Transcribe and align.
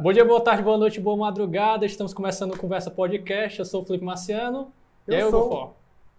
Bom 0.00 0.12
dia, 0.12 0.24
boa 0.24 0.40
tarde, 0.40 0.62
boa 0.62 0.78
noite, 0.78 1.00
boa 1.00 1.16
madrugada. 1.16 1.84
Estamos 1.84 2.14
começando 2.14 2.54
o 2.54 2.58
Conversa 2.58 2.90
Podcast. 2.90 3.58
Eu 3.58 3.64
sou 3.64 3.82
o 3.82 3.84
Felipe 3.84 4.04
Marciano. 4.04 4.72
Eu 5.06 5.14
e 5.14 5.22
aí, 5.22 5.30
sou- 5.30 5.40
Hugo 5.40 5.48
Fó? 5.50 5.74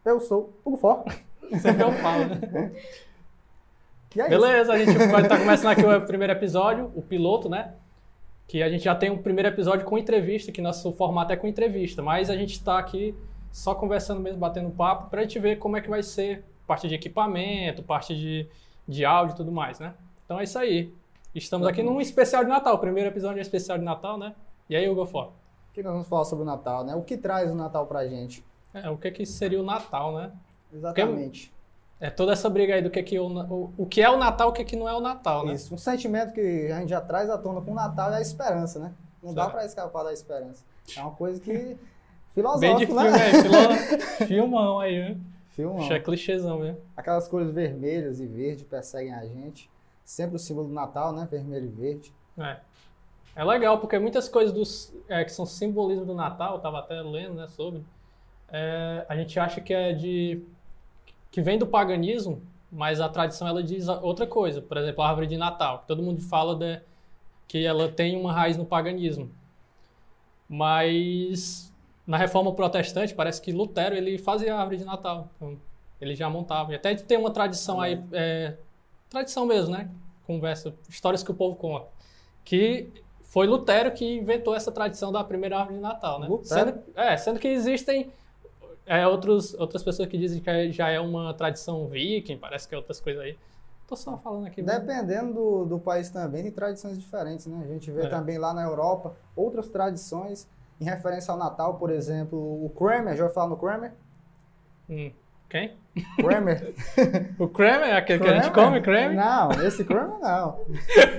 Eu 0.05 0.19
sou 0.19 0.53
o 0.65 0.77
For. 0.77 1.03
Sempre 1.59 1.83
eu 1.83 1.91
falo, 1.93 2.25
né? 2.25 2.71
É 4.17 4.21
isso. 4.21 4.29
Beleza, 4.41 4.73
a 4.73 4.77
gente 4.79 4.97
vai 5.07 5.21
estar 5.21 5.37
começando 5.39 5.71
aqui 5.71 5.85
o 5.85 6.01
primeiro 6.01 6.33
episódio, 6.33 6.91
o 6.95 7.01
piloto, 7.01 7.47
né? 7.47 7.75
Que 8.47 8.63
a 8.63 8.69
gente 8.69 8.83
já 8.83 8.95
tem 8.95 9.11
um 9.11 9.17
primeiro 9.19 9.47
episódio 9.49 9.85
com 9.85 9.97
entrevista, 9.99 10.51
que 10.51 10.61
nosso 10.61 10.91
formato 10.93 11.31
é 11.31 11.35
com 11.35 11.45
entrevista, 11.47 12.01
mas 12.01 12.27
a 12.29 12.35
gente 12.35 12.53
está 12.53 12.79
aqui 12.79 13.13
só 13.51 13.75
conversando 13.75 14.19
mesmo, 14.19 14.39
batendo 14.39 14.71
papo, 14.71 15.11
para 15.11 15.19
a 15.19 15.23
gente 15.23 15.37
ver 15.37 15.57
como 15.57 15.77
é 15.77 15.81
que 15.81 15.89
vai 15.89 16.01
ser 16.01 16.43
parte 16.65 16.87
de 16.87 16.95
equipamento, 16.95 17.83
parte 17.83 18.15
de, 18.15 18.47
de 18.87 19.05
áudio 19.05 19.35
e 19.35 19.37
tudo 19.37 19.51
mais, 19.51 19.79
né? 19.79 19.93
Então 20.25 20.39
é 20.39 20.43
isso 20.43 20.57
aí. 20.57 20.91
Estamos 21.33 21.67
aqui 21.67 21.83
num 21.83 22.01
especial 22.01 22.43
de 22.43 22.49
Natal, 22.49 22.75
o 22.75 22.79
primeiro 22.79 23.09
episódio 23.09 23.39
é 23.39 23.41
especial 23.41 23.77
de 23.77 23.83
Natal, 23.83 24.17
né? 24.17 24.33
E 24.69 24.75
aí, 24.75 24.89
Hugo 24.89 25.05
Fó? 25.05 25.33
O 25.69 25.73
que 25.73 25.83
nós 25.83 25.93
vamos 25.93 26.07
falar 26.07 26.25
sobre 26.25 26.43
o 26.43 26.45
Natal, 26.45 26.83
né? 26.83 26.95
O 26.95 27.01
que 27.03 27.17
traz 27.17 27.51
o 27.51 27.55
Natal 27.55 27.85
pra 27.85 28.07
gente? 28.07 28.43
É, 28.73 28.89
o 28.89 28.97
que 28.97 29.11
que 29.11 29.25
seria 29.25 29.59
o 29.59 29.63
Natal, 29.63 30.13
né? 30.15 30.31
Exatamente. 30.73 31.53
É 31.99 32.09
toda 32.09 32.31
essa 32.31 32.49
briga 32.49 32.75
aí 32.75 32.81
do 32.81 32.89
que, 32.89 33.03
que 33.03 33.19
o, 33.19 33.27
o, 33.27 33.73
o 33.77 33.85
que 33.85 34.01
é 34.01 34.09
o 34.09 34.17
Natal, 34.17 34.49
o 34.49 34.53
que, 34.53 34.63
que 34.63 34.75
não 34.75 34.87
é 34.87 34.93
o 34.95 35.01
Natal, 35.01 35.45
né? 35.45 35.53
Isso. 35.53 35.73
Um 35.73 35.77
sentimento 35.77 36.33
que 36.33 36.71
a 36.71 36.79
gente 36.79 36.89
já 36.89 37.01
traz 37.01 37.29
à 37.29 37.37
tona 37.37 37.61
com 37.61 37.71
o 37.71 37.75
Natal 37.75 38.11
é 38.11 38.17
a 38.17 38.21
esperança, 38.21 38.79
né? 38.79 38.91
Não 39.21 39.33
dá 39.33 39.43
Certo. 39.43 39.53
pra 39.55 39.65
escapar 39.65 40.03
da 40.03 40.13
esperança. 40.13 40.63
É 40.95 41.01
uma 41.01 41.11
coisa 41.11 41.39
que. 41.39 41.51
Bem 42.59 42.77
de 42.77 42.85
filosófico, 42.85 42.93
filme, 42.93 43.11
né? 43.11 43.29
é, 43.29 43.41
filo- 43.41 44.27
filmão 44.27 44.79
aí, 44.79 44.97
né? 45.09 45.17
Filmão. 45.49 45.79
Acho 45.79 45.93
é 45.93 45.99
clichêzão 45.99 46.59
mesmo. 46.59 46.77
Aquelas 46.95 47.27
cores 47.27 47.53
vermelhas 47.53 48.21
e 48.21 48.25
verde 48.25 48.63
perseguem 48.63 49.13
a 49.13 49.25
gente. 49.25 49.69
Sempre 50.09 50.37
o 50.37 50.39
símbolo 50.39 50.67
do 50.67 50.73
Natal, 50.73 51.13
né? 51.13 51.27
Vermelho 51.29 51.67
e 51.67 51.69
verde. 51.69 52.11
É. 52.35 52.57
É 53.35 53.43
legal, 53.43 53.77
porque 53.77 53.99
muitas 53.99 54.27
coisas 54.27 54.51
dos, 54.51 54.91
é, 55.07 55.23
que 55.23 55.31
são 55.31 55.45
simbolismo 55.45 56.03
do 56.03 56.15
Natal, 56.15 56.55
eu 56.55 56.59
tava 56.59 56.79
até 56.79 56.99
lendo 56.99 57.35
né, 57.35 57.47
sobre, 57.47 57.85
é, 58.47 59.05
a 59.07 59.15
gente 59.15 59.39
acha 59.39 59.61
que 59.61 59.71
é 59.71 59.93
de. 59.93 60.41
que 61.29 61.43
vem 61.43 61.59
do 61.59 61.67
paganismo, 61.67 62.41
mas 62.71 62.99
a 62.99 63.07
tradição 63.07 63.47
ela 63.47 63.61
diz 63.61 63.87
outra 63.87 64.25
coisa. 64.25 64.63
Por 64.63 64.77
exemplo, 64.77 65.03
a 65.03 65.09
árvore 65.09 65.27
de 65.27 65.37
Natal. 65.37 65.83
Todo 65.87 66.01
mundo 66.01 66.21
fala 66.23 66.55
de, 66.55 66.81
que 67.47 67.63
ela 67.63 67.87
tem 67.87 68.19
uma 68.19 68.33
raiz 68.33 68.57
no 68.57 68.65
paganismo. 68.65 69.29
Mas 70.49 71.71
na 72.07 72.17
reforma 72.17 72.51
protestante, 72.55 73.13
parece 73.13 73.39
que 73.39 73.51
Lutero 73.51 73.93
ele 73.93 74.17
fazia 74.17 74.55
a 74.55 74.57
árvore 74.57 74.77
de 74.77 74.85
Natal. 74.85 75.29
Então, 75.35 75.55
ele 76.01 76.15
já 76.15 76.27
montava. 76.27 76.71
E 76.71 76.75
até 76.75 76.95
tem 76.95 77.15
uma 77.15 77.29
tradição 77.29 77.79
aí, 77.79 78.03
é, 78.11 78.57
tradição 79.09 79.45
mesmo, 79.45 79.71
né? 79.71 79.89
Conversa, 80.25 80.73
histórias 80.87 81.23
que 81.23 81.31
o 81.31 81.33
povo 81.33 81.55
conta. 81.55 81.87
Que 82.45 82.91
foi 83.23 83.47
Lutero 83.47 83.91
que 83.91 84.17
inventou 84.17 84.55
essa 84.55 84.71
tradição 84.71 85.11
da 85.11 85.23
primeira 85.23 85.57
árvore 85.57 85.75
de 85.77 85.81
Natal, 85.81 86.19
né? 86.19 86.27
Lutero? 86.27 86.47
Sendo, 86.47 86.83
é, 86.95 87.17
sendo 87.17 87.39
que 87.39 87.47
existem 87.47 88.11
é, 88.85 89.07
outros, 89.07 89.53
outras 89.55 89.83
pessoas 89.83 90.07
que 90.07 90.17
dizem 90.17 90.41
que 90.41 90.71
já 90.71 90.89
é 90.89 90.99
uma 90.99 91.33
tradição 91.33 91.87
viking, 91.87 92.37
parece 92.37 92.67
que 92.67 92.73
é 92.73 92.77
outras 92.77 92.99
coisas 92.99 93.21
aí. 93.21 93.37
Tô 93.87 93.95
só 93.95 94.17
falando 94.17 94.45
aqui. 94.45 94.61
Dependendo 94.61 95.33
do, 95.33 95.65
do 95.65 95.79
país 95.79 96.11
também, 96.11 96.43
tem 96.43 96.51
tradições 96.51 96.99
diferentes, 96.99 97.47
né? 97.47 97.61
A 97.63 97.67
gente 97.67 97.89
vê 97.89 98.03
É. 98.03 98.07
também 98.07 98.37
lá 98.37 98.53
na 98.53 98.63
Europa 98.63 99.15
outras 99.35 99.67
tradições 99.67 100.47
em 100.79 100.85
referência 100.85 101.31
ao 101.31 101.37
Natal, 101.37 101.75
por 101.75 101.89
exemplo, 101.89 102.37
o 102.37 102.69
Kramer, 102.69 103.15
já 103.15 103.23
ouviu 103.23 103.33
falar 103.33 103.49
no 103.49 103.57
Kramer? 103.57 103.93
Hum. 104.89 105.11
Quem? 105.49 105.75
Kramer. 106.17 106.73
O 107.39 107.47
Kramer, 107.47 107.95
aquele 107.95 108.19
que 108.19 108.27
a 108.27 108.39
gente 108.39 108.53
come, 108.53 108.81
Kramer? 108.81 109.15
Não, 109.15 109.51
esse 109.65 109.83
Kramer 109.83 110.19
não. 110.19 110.59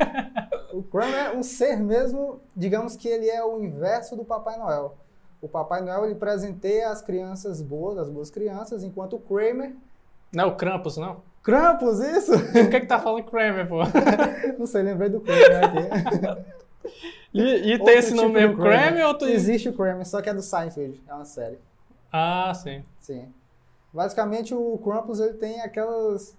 o 0.73 0.83
Kramer 0.85 1.17
é 1.17 1.37
um 1.37 1.43
ser 1.43 1.77
mesmo, 1.79 2.41
digamos 2.55 2.97
que 2.97 3.09
ele 3.09 3.29
é 3.29 3.45
o 3.45 3.63
inverso 3.63 4.15
do 4.17 4.25
Papai 4.25 4.59
Noel. 4.59 4.97
O 5.43 5.49
Papai 5.49 5.81
Noel 5.83 6.05
ele 6.05 6.15
presenteia 6.15 6.91
as 6.91 7.03
crianças 7.03 7.61
boas, 7.61 7.99
as 7.99 8.09
boas 8.09 8.31
crianças, 8.31 8.85
enquanto 8.85 9.17
o 9.17 9.19
Kramer. 9.19 9.75
Não 10.33 10.45
é 10.45 10.47
o 10.47 10.55
Krampus, 10.55 10.97
não? 10.97 11.23
Krampus, 11.43 11.99
isso? 12.01 12.33
Por 12.33 12.71
que 12.71 12.81
que 12.81 12.87
tá 12.87 13.01
falando 13.01 13.25
Kramer, 13.25 13.67
pô? 13.67 13.79
Não 14.59 14.67
sei, 14.67 14.83
lembrei 14.83 15.09
do 15.09 15.21
Kramer 15.21 15.65
aqui. 15.65 16.61
E, 17.33 17.73
e 17.73 17.79
tem 17.79 17.97
esse 17.97 18.15
nome 18.15 18.35
tipo 18.35 18.41
de 18.41 18.47
mesmo, 18.47 18.63
Kramer 18.63 19.07
ou 19.07 19.15
tu... 19.15 19.25
Existe 19.25 19.69
o 19.71 19.73
Kramer, 19.73 20.07
só 20.07 20.21
que 20.21 20.29
é 20.29 20.35
do 20.35 20.43
Seinfeld, 20.43 21.01
é 21.09 21.15
uma 21.15 21.25
série. 21.25 21.59
Ah, 22.13 22.53
sim. 22.55 22.85
Sim. 23.01 23.33
Basicamente 23.93 24.55
o 24.55 24.79
Krampus 24.79 25.21
ele 25.21 25.35
tem 25.35 25.61
aquelas 25.61 26.37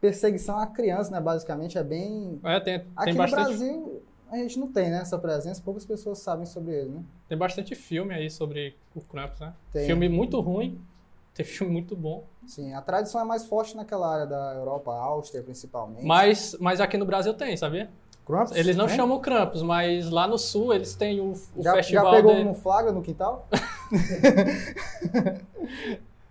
perseguição 0.00 0.58
à 0.58 0.66
criança, 0.66 1.10
né? 1.10 1.20
Basicamente 1.20 1.76
é 1.76 1.84
bem 1.84 2.40
É, 2.44 2.60
tem, 2.60 2.74
Aqui 2.96 3.04
tem, 3.04 3.12
no 3.14 3.18
bastante, 3.18 3.44
Brasil 3.44 4.02
a 4.30 4.36
gente 4.36 4.58
não 4.58 4.70
tem 4.70 4.90
né, 4.90 5.00
essa 5.00 5.18
presença, 5.18 5.62
poucas 5.62 5.86
pessoas 5.86 6.18
sabem 6.18 6.44
sobre 6.44 6.74
ele, 6.74 6.90
né? 6.90 7.02
tem 7.28 7.36
bastante 7.38 7.74
filme 7.74 8.14
aí 8.14 8.30
sobre 8.30 8.76
o 8.94 9.00
Krampus, 9.00 9.40
né? 9.40 9.54
Tem. 9.72 9.86
Filme 9.86 10.08
muito 10.08 10.38
ruim, 10.40 10.80
tem 11.34 11.44
filme 11.44 11.72
muito 11.72 11.96
bom. 11.96 12.24
Sim, 12.46 12.74
a 12.74 12.82
tradição 12.82 13.20
é 13.20 13.24
mais 13.24 13.46
forte 13.46 13.76
naquela 13.76 14.12
área 14.12 14.26
da 14.26 14.54
Europa, 14.54 14.92
Áustria 14.92 15.42
principalmente. 15.42 16.04
Mas, 16.04 16.56
mas 16.60 16.80
aqui 16.80 16.96
no 16.96 17.06
Brasil 17.06 17.32
tem, 17.34 17.56
sabia? 17.56 17.90
Krampus, 18.26 18.54
Eles 18.54 18.76
não 18.76 18.86
tem? 18.86 18.96
chamam 18.96 19.18
Krampus, 19.20 19.62
mas 19.62 20.10
lá 20.10 20.28
no 20.28 20.36
sul 20.36 20.74
eles 20.74 20.94
têm 20.94 21.18
o, 21.18 21.32
o 21.56 21.62
já, 21.62 21.72
festival 21.72 22.12
já 22.12 22.16
pegou 22.16 22.34
de... 22.34 22.42
um 22.42 22.52
flagra 22.52 22.92
no 22.92 23.00
quintal? 23.00 23.48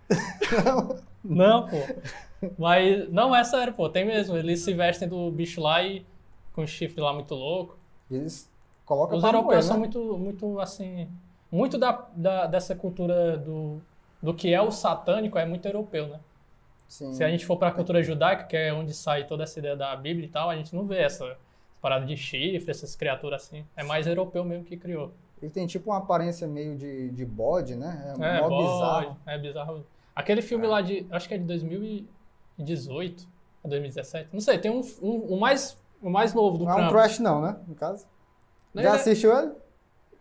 Não, 1.24 1.66
pô. 1.68 1.76
Mas, 2.56 3.08
não, 3.10 3.34
é 3.34 3.42
sério, 3.44 3.72
pô. 3.74 3.88
Tem 3.88 4.04
mesmo. 4.04 4.36
Eles 4.36 4.60
se 4.60 4.72
vestem 4.72 5.08
do 5.08 5.30
bicho 5.30 5.60
lá 5.60 5.82
e 5.82 6.06
com 6.54 6.62
o 6.62 6.66
chifre 6.66 7.00
lá 7.00 7.12
muito 7.12 7.34
louco. 7.34 7.76
Eles 8.10 8.50
colocam 8.84 9.16
Os 9.16 9.22
pra 9.22 9.30
europeus 9.30 9.52
moer, 9.54 9.62
são 9.64 9.74
né? 9.74 9.80
muito, 9.80 10.18
muito 10.18 10.60
assim. 10.60 11.08
Muito 11.50 11.76
da, 11.78 12.06
da- 12.14 12.46
dessa 12.46 12.74
cultura 12.74 13.36
do, 13.36 13.80
do 14.22 14.32
que 14.34 14.52
é 14.54 14.60
o 14.62 14.70
satânico 14.70 15.38
é 15.38 15.44
muito 15.44 15.66
europeu, 15.66 16.08
né? 16.08 16.20
Sim. 16.86 17.12
Se 17.12 17.22
a 17.22 17.28
gente 17.28 17.44
for 17.44 17.56
para 17.56 17.68
a 17.68 17.72
cultura 17.72 18.02
judaica, 18.02 18.44
que 18.44 18.56
é 18.56 18.72
onde 18.72 18.94
sai 18.94 19.24
toda 19.24 19.42
essa 19.42 19.58
ideia 19.58 19.76
da 19.76 19.94
Bíblia 19.94 20.26
e 20.26 20.30
tal, 20.30 20.48
a 20.48 20.56
gente 20.56 20.74
não 20.74 20.86
vê 20.86 20.98
essa 21.02 21.36
parada 21.82 22.06
de 22.06 22.16
chifre, 22.16 22.70
essas 22.70 22.96
criaturas 22.96 23.42
assim. 23.42 23.64
É 23.76 23.82
mais 23.82 24.06
europeu 24.06 24.42
mesmo 24.44 24.64
que 24.64 24.76
criou. 24.76 25.12
Ele 25.42 25.50
tem 25.50 25.66
tipo 25.66 25.90
uma 25.90 25.98
aparência 25.98 26.46
meio 26.46 26.76
de, 26.76 27.10
de 27.10 27.24
bode, 27.26 27.76
né? 27.76 28.14
É, 28.18 28.38
É, 28.38 28.40
bode, 28.40 28.56
bizarro. 28.56 29.16
é 29.26 29.38
bizarro. 29.38 29.86
Aquele 30.18 30.42
filme 30.42 30.66
lá 30.66 30.80
de, 30.80 31.06
acho 31.12 31.28
que 31.28 31.34
é 31.34 31.38
de 31.38 31.44
2018, 31.44 33.28
ou 33.62 33.70
2017, 33.70 34.30
não 34.32 34.40
sei, 34.40 34.58
tem 34.58 34.68
um, 34.68 34.80
um, 35.00 35.34
o 35.34 35.40
mais, 35.40 35.78
o 36.02 36.10
mais 36.10 36.34
novo 36.34 36.58
do 36.58 36.64
Não 36.64 36.72
é 36.72 36.74
um 36.74 36.78
Krampus. 36.78 36.92
trash 36.96 37.18
não, 37.20 37.40
né? 37.40 37.56
No 37.68 37.74
caso. 37.76 38.04
Não, 38.74 38.82
Já 38.82 38.88
ele 38.90 38.96
é- 38.98 39.00
assistiu 39.00 39.38
ele? 39.38 39.52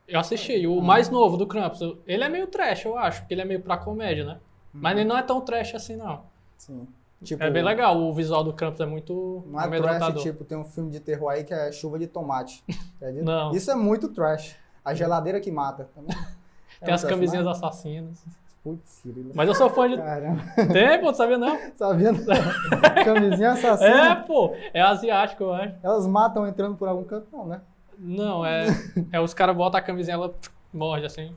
Eu 0.08 0.20
assisti, 0.20 0.68
o 0.68 0.80
mais 0.82 1.10
novo 1.10 1.36
do 1.36 1.48
Krampus. 1.48 1.82
Ele 2.06 2.24
é 2.24 2.30
meio 2.30 2.46
trash, 2.46 2.86
eu 2.86 2.96
acho, 2.98 3.22
porque 3.22 3.34
ele 3.34 3.42
é 3.42 3.46
meio 3.46 3.60
pra 3.60 3.76
comédia, 3.76 4.24
né? 4.24 4.40
Mas 4.72 4.96
ele 4.98 5.10
não 5.10 5.18
é 5.18 5.24
tão 5.24 5.42
trash 5.42 5.74
assim, 5.74 5.96
não. 5.96 6.22
Sim. 6.58 6.88
Tipo, 7.24 7.44
É 7.44 7.50
bem 7.50 7.64
legal, 7.64 7.98
o 7.98 8.14
visual 8.14 8.44
do 8.44 8.54
Krampus 8.54 8.80
é 8.80 8.86
muito 8.86 9.44
Não 9.48 9.60
é 9.60 9.82
trash, 9.82 10.22
tipo, 10.22 10.46
tem 10.46 10.56
um 10.58 10.64
filme 10.64 10.92
de 10.92 11.00
terror 11.00 11.30
aí 11.30 11.44
que 11.44 11.54
é 11.54 11.72
chuva 11.72 11.98
de 11.98 12.06
tomate. 12.06 12.64
Não. 13.24 13.52
Isso 13.52 13.72
é 13.72 13.76
muito 13.76 14.10
trash. 14.10 14.56
A 14.86 14.94
geladeira 14.94 15.42
que 15.42 15.52
mata. 15.52 15.90
É 15.98 16.86
Tem 16.86 16.92
um 16.92 16.94
as 16.94 17.02
trash, 17.02 17.14
camisinhas 17.14 17.48
assassinas. 17.48 18.24
Putz. 18.68 19.02
Mas 19.34 19.48
eu 19.48 19.56
sou 19.56 19.70
fã 19.70 19.90
de... 19.90 19.96
Caramba. 19.96 20.42
Tem, 20.74 21.00
pô, 21.00 21.10
tu 21.14 21.16
sabia 21.16 21.38
não? 21.38 21.58
Sabia? 21.74 22.12
não? 22.12 22.20
Camisinha 23.06 23.52
assassina. 23.52 24.12
É, 24.12 24.16
pô, 24.16 24.54
é 24.74 24.82
asiático, 24.82 25.46
eu 25.46 25.54
acho. 25.54 25.76
Elas 25.82 26.06
matam 26.06 26.46
entrando 26.46 26.76
por 26.76 26.86
algum 26.90 27.06
canto, 27.06 27.30
não, 27.32 27.48
né? 27.48 27.62
Não, 27.98 28.46
é, 28.46 28.66
é 29.10 29.22
os 29.22 29.34
caras 29.34 29.56
botam 29.56 29.80
a 29.80 29.82
camisinha, 29.82 30.16
ela 30.16 30.36
morde 30.74 31.06
assim, 31.06 31.34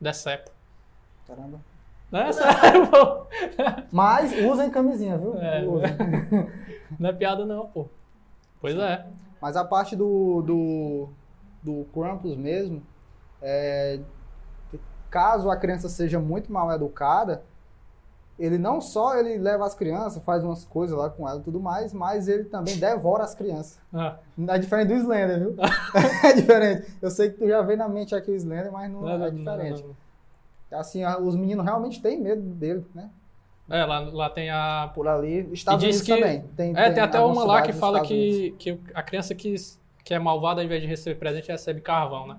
decepa. 0.00 0.52
Caramba. 1.26 1.60
Não 2.12 2.20
é 2.20 2.32
sério, 2.32 2.86
pô. 2.86 3.26
Mas 3.90 4.32
usem 4.44 4.70
camisinha, 4.70 5.18
viu? 5.18 5.36
É. 5.38 5.64
Usem. 5.64 5.96
Não 6.96 7.10
é 7.10 7.12
piada 7.12 7.44
não, 7.44 7.66
pô. 7.66 7.88
Pois 8.60 8.76
é. 8.76 9.04
Mas 9.42 9.56
a 9.56 9.64
parte 9.64 9.96
do, 9.96 10.42
do, 10.42 11.08
do 11.60 11.86
Krampus 11.92 12.36
mesmo, 12.36 12.80
é, 13.42 13.98
caso 15.10 15.50
a 15.50 15.56
criança 15.56 15.88
seja 15.88 16.18
muito 16.20 16.52
mal 16.52 16.70
educada, 16.72 17.42
ele 18.38 18.58
não 18.58 18.80
só 18.82 19.16
ele 19.16 19.38
leva 19.38 19.64
as 19.64 19.74
crianças, 19.74 20.22
faz 20.22 20.44
umas 20.44 20.64
coisas 20.64 20.96
lá 20.96 21.08
com 21.08 21.26
ela 21.26 21.40
e 21.40 21.42
tudo 21.42 21.58
mais, 21.58 21.92
mas 21.94 22.28
ele 22.28 22.44
também 22.44 22.76
devora 22.76 23.24
as 23.24 23.34
crianças. 23.34 23.78
Ah, 23.94 24.16
É 24.48 24.58
diferente 24.58 24.88
do 24.88 24.94
Slender, 24.94 25.38
viu? 25.38 25.56
é 26.22 26.32
diferente. 26.34 26.86
Eu 27.00 27.10
sei 27.10 27.30
que 27.30 27.38
tu 27.38 27.48
já 27.48 27.62
veio 27.62 27.78
na 27.78 27.88
mente 27.88 28.14
aqui 28.14 28.30
o 28.30 28.34
Slender, 28.34 28.70
mas 28.70 28.90
não, 28.90 29.00
não, 29.00 29.10
é 29.10 29.18
não, 29.18 29.30
diferente. 29.30 29.82
não. 30.70 30.78
Assim, 30.78 31.02
os 31.06 31.34
meninos 31.36 31.64
realmente 31.64 32.02
têm 32.02 32.20
medo 32.20 32.42
dele, 32.42 32.84
né? 32.94 33.08
É, 33.70 33.84
lá, 33.84 34.00
lá 34.00 34.28
tem 34.30 34.50
a... 34.50 34.90
Por 34.94 35.08
ali. 35.08 35.48
Estados 35.52 35.82
diz 35.82 35.96
Unidos 36.00 36.06
que- 36.06 36.14
também. 36.22 36.44
Tem, 36.56 36.76
É, 36.76 36.90
tem 36.90 37.02
até 37.02 37.18
algumas 37.18 37.44
uma 37.44 37.52
lá 37.54 37.62
que 37.62 37.72
fala 37.72 38.02
que, 38.02 38.54
que 38.58 38.78
a 38.94 39.02
criança 39.02 39.34
que, 39.34 39.54
que 40.04 40.12
é 40.14 40.18
malvada, 40.18 40.60
ao 40.60 40.64
invés 40.64 40.82
de 40.82 40.86
receber 40.86 41.18
presente, 41.18 41.50
recebe 41.50 41.80
carvão, 41.80 42.26
né? 42.28 42.36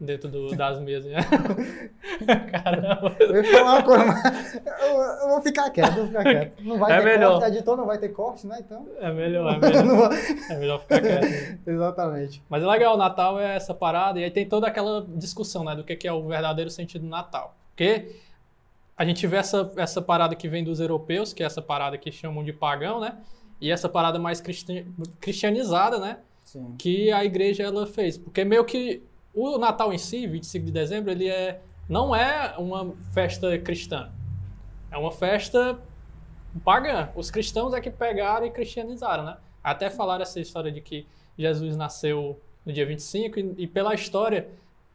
Dentro 0.00 0.28
do- 0.30 0.50
das 0.56 0.80
mesas. 0.80 1.10
né? 1.12 1.18
Caramba. 2.52 3.16
Eu 3.20 3.36
ia 3.42 3.52
falar 3.52 3.72
uma 3.74 3.82
coisa, 3.82 4.04
mas 4.06 4.54
eu, 4.54 5.00
eu 5.22 5.28
vou 5.28 5.42
ficar 5.42 5.70
quieto, 5.70 5.94
vou 5.94 6.06
ficar 6.06 6.22
quieto. 6.22 6.62
Não 6.64 6.78
vai 6.78 6.92
É 6.92 6.98
ter 6.98 7.04
melhor. 7.04 7.38
corte, 7.40 7.46
editor 7.54 7.76
não 7.76 7.86
vai 7.86 7.98
ter 7.98 8.08
corte, 8.10 8.46
né? 8.46 8.56
Então. 8.60 8.88
É 8.98 9.12
melhor, 9.12 9.54
é 9.54 9.58
melhor, 9.58 10.10
é 10.50 10.56
melhor 10.56 10.80
ficar 10.80 11.00
quieto. 11.00 11.58
Exatamente. 11.66 12.42
Mas 12.48 12.62
é 12.62 12.66
legal, 12.66 12.94
o 12.94 12.98
Natal 12.98 13.38
é 13.38 13.54
essa 13.56 13.74
parada, 13.74 14.18
e 14.18 14.24
aí 14.24 14.30
tem 14.30 14.48
toda 14.48 14.66
aquela 14.66 15.06
discussão, 15.16 15.64
né, 15.64 15.74
do 15.76 15.84
que 15.84 15.94
que 15.96 16.08
é 16.08 16.12
o 16.12 16.26
verdadeiro 16.26 16.70
sentido 16.70 17.02
do 17.02 17.08
Natal. 17.08 17.54
Porque 17.70 18.16
a 18.96 19.04
gente 19.04 19.26
vê 19.26 19.36
essa, 19.38 19.70
essa 19.76 20.02
parada 20.02 20.34
que 20.34 20.48
vem 20.48 20.62
dos 20.64 20.80
europeus, 20.80 21.32
que 21.32 21.42
é 21.42 21.46
essa 21.46 21.62
parada 21.62 21.96
que 21.96 22.10
chamam 22.12 22.44
de 22.44 22.52
pagão, 22.52 23.00
né? 23.00 23.16
E 23.60 23.70
essa 23.70 23.88
parada 23.88 24.18
mais 24.18 24.40
cristi- 24.40 24.86
cristianizada, 25.20 25.98
né? 25.98 26.18
Sim. 26.44 26.74
Que 26.78 27.12
a 27.12 27.24
igreja 27.24 27.62
ela 27.62 27.86
fez. 27.86 28.16
Porque 28.18 28.44
meio 28.44 28.64
que 28.64 29.02
o 29.34 29.58
Natal 29.58 29.92
em 29.92 29.98
si, 29.98 30.26
25 30.26 30.66
de 30.66 30.72
dezembro, 30.72 31.10
ele 31.10 31.28
é 31.28 31.60
não 31.88 32.14
é 32.14 32.54
uma 32.58 32.92
festa 33.12 33.58
cristã. 33.58 34.10
É 34.90 34.96
uma 34.96 35.10
festa 35.10 35.78
pagã. 36.64 37.08
Os 37.14 37.30
cristãos 37.30 37.72
é 37.74 37.80
que 37.80 37.90
pegaram 37.90 38.46
e 38.46 38.50
cristianizaram, 38.50 39.24
né? 39.24 39.36
Até 39.62 39.90
falaram 39.90 40.22
essa 40.22 40.40
história 40.40 40.70
de 40.70 40.80
que 40.80 41.06
Jesus 41.38 41.76
nasceu 41.76 42.40
no 42.64 42.72
dia 42.72 42.86
25 42.86 43.38
e, 43.38 43.54
e 43.58 43.66
pela 43.66 43.94
história 43.94 44.48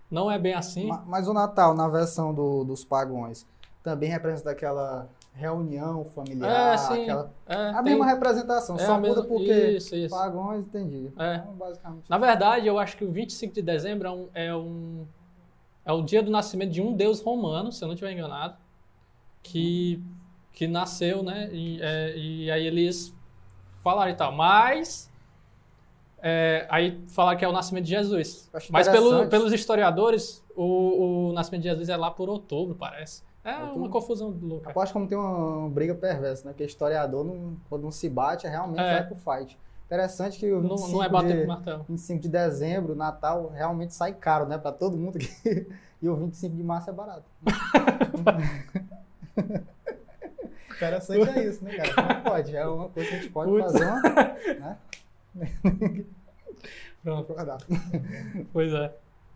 não 0.09 0.29
é 0.29 0.37
bem 0.39 0.53
assim. 0.53 0.87
Ma- 0.87 1.03
Mas 1.05 1.27
o 1.27 1.33
Natal, 1.33 1.73
na 1.73 1.87
versão 1.87 2.33
do- 2.33 2.63
dos 2.63 2.83
pagões, 2.83 3.45
também 3.83 4.09
representa 4.09 4.51
aquela 4.51 5.07
reunião 5.35 6.05
familiar, 6.05 6.73
É, 6.73 6.77
sim. 6.77 7.03
aquela... 7.03 7.33
É, 7.45 7.55
a 7.55 7.73
tem- 7.75 7.83
mesma 7.83 8.05
representação, 8.05 8.75
é 8.77 8.79
só 8.79 8.95
muda 8.95 9.07
mesma- 9.21 9.23
porque 9.25 9.53
Isso, 9.77 9.95
isso. 9.95 10.15
pagões, 10.15 10.65
entendi. 10.65 11.11
É. 11.17 11.35
Então, 11.35 11.53
basicamente. 11.53 12.09
Na 12.09 12.17
verdade, 12.17 12.65
eu 12.67 12.79
acho 12.79 12.95
que 12.95 13.03
o 13.03 13.11
25 13.11 13.53
de 13.53 13.61
dezembro 13.61 14.07
é 14.07 14.11
um, 14.11 14.29
é 14.33 14.55
um 14.55 15.05
é 15.83 15.91
o 15.91 16.01
dia 16.01 16.23
do 16.23 16.31
nascimento 16.31 16.71
de 16.71 16.81
um 16.81 16.95
deus 16.95 17.21
romano, 17.21 17.71
se 17.71 17.83
eu 17.83 17.87
não 17.87 17.93
estiver 17.93 18.11
enganado, 18.13 18.55
que 19.43 20.01
que 20.51 20.67
nasceu, 20.67 21.21
né? 21.21 21.49
E, 21.51 21.79
é, 21.81 22.17
e 22.17 22.49
aí 22.49 22.65
eles 22.65 23.13
falaram 23.83 24.09
e 24.09 24.15
tal, 24.15 24.31
mas 24.31 25.11
é, 26.21 26.65
aí 26.71 27.03
falaram 27.09 27.37
que 27.37 27.43
é 27.43 27.47
o 27.47 27.51
nascimento 27.51 27.83
de 27.83 27.89
Jesus. 27.91 28.49
Mas 28.69 28.87
pelo, 28.87 29.27
pelos 29.27 29.51
historiadores, 29.53 30.41
o, 30.55 31.29
o 31.29 31.33
nascimento 31.33 31.61
de 31.63 31.67
Jesus 31.69 31.89
é 31.89 31.97
lá 31.97 32.09
por 32.09 32.29
outubro, 32.29 32.73
parece. 32.73 33.21
É 33.45 33.57
Outubro? 33.59 33.79
uma 33.81 33.89
confusão 33.89 34.29
louca. 34.41 34.71
Aposto 34.71 34.91
como 34.91 35.07
tem 35.07 35.15
uma, 35.17 35.69
briga 35.69 35.93
perversa, 35.93 36.47
né? 36.47 36.53
Que 36.57 36.63
historiador, 36.63 37.23
não, 37.23 37.55
quando 37.69 37.83
não 37.83 37.91
se 37.91 38.09
bate, 38.09 38.47
realmente 38.47 38.79
É. 38.81 39.01
vai 39.01 39.07
pro 39.07 39.15
fight. 39.15 39.57
Interessante 39.85 40.39
que 40.39 40.51
o 40.51 40.61
Não, 40.63 40.69
25, 40.77 40.91
não 40.93 41.03
é 41.03 41.09
bater 41.09 41.41
de, 41.41 41.45
martelo. 41.47 41.85
25 41.87 42.21
de 42.23 42.29
dezembro, 42.29 42.95
Natal, 42.95 43.51
realmente 43.53 43.93
sai 43.93 44.13
caro, 44.13 44.47
né? 44.47 44.57
Pra 44.57 44.71
todo 44.71 44.97
mundo. 44.97 45.17
aqui. 45.17 45.29
e 46.01 46.09
o 46.09 46.15
25 46.15 46.55
de 46.55 46.63
março 46.63 46.89
é 46.89 46.93
barato. 46.93 47.23
Interessante 50.75 51.29
é 51.29 51.45
isso, 51.45 51.63
né, 51.63 51.75
cara? 51.77 52.13
Não 52.15 52.21
pode. 52.23 52.55
É 52.55 52.65
uma 52.67 52.89
coisa 52.89 53.09
que 53.09 53.15
a 53.15 53.19
gente 53.19 53.31
pode 53.31 53.51
Putz. 53.51 53.71
fazer. 53.71 53.85
Uma, 54.57 54.77
Pronto, 57.03 57.27
concordar. 57.27 57.57
pois 58.51 58.73
é. 58.73 58.91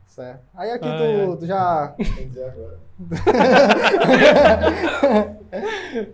Certo. 0.10 0.42
Aí 0.54 0.72
aqui 0.72 0.88
Ai, 0.88 0.98
tu, 0.98 1.04
ai. 1.32 1.38
tu 1.38 1.46
já. 1.46 1.88
Tem 1.96 2.06
que 2.06 2.26
dizer 2.26 2.44
agora. 2.46 2.80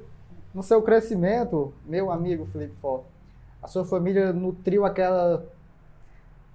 No 0.54 0.64
seu 0.64 0.82
crescimento, 0.82 1.74
meu 1.86 2.10
amigo 2.10 2.46
Felipe 2.46 2.76
Fó, 2.78 3.04
a 3.62 3.68
sua 3.68 3.84
família 3.84 4.32
nutriu 4.32 4.86
aquela 4.86 5.46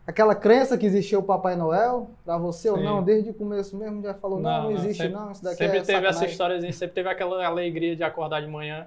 aquela 0.07 0.35
crença 0.35 0.79
que 0.79 0.87
existia 0.87 1.19
o 1.19 1.23
Papai 1.23 1.55
Noel 1.55 2.09
pra 2.25 2.39
você 2.39 2.71
ou 2.71 2.79
Sim. 2.79 2.85
não? 2.85 3.03
Desde 3.03 3.29
o 3.29 3.35
começo 3.35 3.77
mesmo 3.77 4.03
já 4.03 4.15
falou, 4.15 4.41
não, 4.41 4.63
não, 4.63 4.71
existe 4.73 5.03
sempre, 5.03 5.13
não, 5.13 5.31
isso 5.31 5.45
daqui 5.45 5.57
sempre 5.57 5.79
é 5.79 5.83
teve 5.83 6.07
essa 6.07 6.25
história, 6.25 6.73
sempre 6.73 6.95
teve 6.95 7.11
aquela 7.11 7.45
alegria 7.45 7.95
de 7.95 8.03
acordar 8.03 8.41
de 8.41 8.49
manhã 8.49 8.87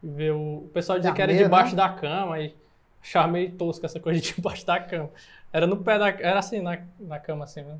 e 0.00 0.08
ver 0.08 0.32
o, 0.32 0.58
o 0.58 0.70
pessoal 0.72 0.96
dizia 0.96 1.10
Da 1.10 1.16
que 1.16 1.22
era 1.22 1.32
meia, 1.32 1.44
debaixo 1.44 1.74
né? 1.74 1.82
da 1.82 1.88
cama 1.88 2.38
e 2.38 2.54
achava 3.02 3.26
meio 3.26 3.50
tosco 3.50 3.84
essa 3.84 3.98
coisa 3.98 4.20
de 4.20 4.32
debaixo 4.32 4.64
da 4.64 4.78
cama. 4.78 5.10
Era 5.52 5.66
no 5.66 5.76
pé 5.78 5.98
da, 5.98 6.08
era 6.08 6.38
assim 6.38 6.60
na, 6.60 6.78
na 6.98 7.18
cama 7.18 7.44
assim, 7.44 7.62
né? 7.62 7.78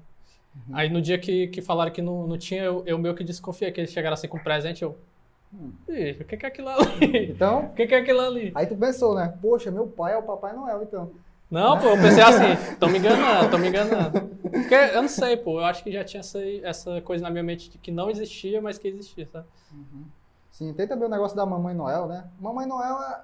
Uhum. 0.55 0.77
Aí 0.77 0.89
no 0.89 1.01
dia 1.01 1.19
que, 1.19 1.49
que 1.49 1.63
falaram 1.63 1.93
que 1.93 2.03
não, 2.03 2.27
não 2.27 2.37
tinha, 2.37 2.63
eu, 2.63 2.83
eu 2.87 2.99
meio 2.99 3.15
que 3.15 3.23
desconfiei 3.23 3.71
que 3.71 3.81
eles 3.81 3.93
chegaram 3.93 4.15
assim 4.15 4.29
com 4.29 4.39
presente, 4.39 4.83
eu 4.83 4.97
Hum. 5.53 5.73
Ih, 5.89 6.13
o 6.21 6.25
que 6.25 6.37
que 6.37 6.47
é 6.47 6.49
aquilo 6.49 6.69
ali? 6.69 7.31
Então, 7.35 7.65
O 7.65 7.75
que 7.75 7.87
que 7.87 7.95
é 7.95 7.99
aquilo 7.99 8.21
ali? 8.21 8.53
aí 8.55 8.67
tu 8.67 8.77
pensou, 8.77 9.15
né? 9.17 9.37
Poxa, 9.43 9.71
meu 9.71 9.87
pai 9.87 10.13
é 10.13 10.17
o 10.17 10.23
Papai 10.23 10.53
Noel, 10.53 10.83
então. 10.83 11.11
Não, 11.51 11.77
pô, 11.77 11.89
eu 11.89 11.97
pensei 11.97 12.23
assim, 12.23 12.77
tô 12.79 12.87
me 12.87 12.99
enganando, 12.99 13.51
tô 13.51 13.59
me 13.59 13.69
enganando. 13.69 14.21
Porque 14.49 14.75
eu 14.75 15.03
não 15.03 15.09
sei, 15.09 15.37
pô, 15.37 15.59
eu 15.59 15.65
acho 15.65 15.83
que 15.83 15.91
já 15.91 16.05
tinha 16.05 16.21
essa, 16.21 16.39
essa 16.63 17.01
coisa 17.01 17.25
na 17.25 17.31
minha 17.31 17.43
mente 17.43 17.69
de 17.69 17.79
que 17.79 17.91
não 17.91 18.09
existia, 18.09 18.63
mas 18.63 18.79
que 18.79 18.87
existia, 18.87 19.27
sabe? 19.27 19.47
Sim, 20.53 20.73
tem 20.73 20.87
também 20.87 21.09
o 21.09 21.11
negócio 21.11 21.37
da 21.37 21.45
Mamãe 21.45 21.75
Noel, 21.75 22.07
né? 22.07 22.25
Mamãe 22.39 22.67
Noel 22.67 23.03
é. 23.03 23.23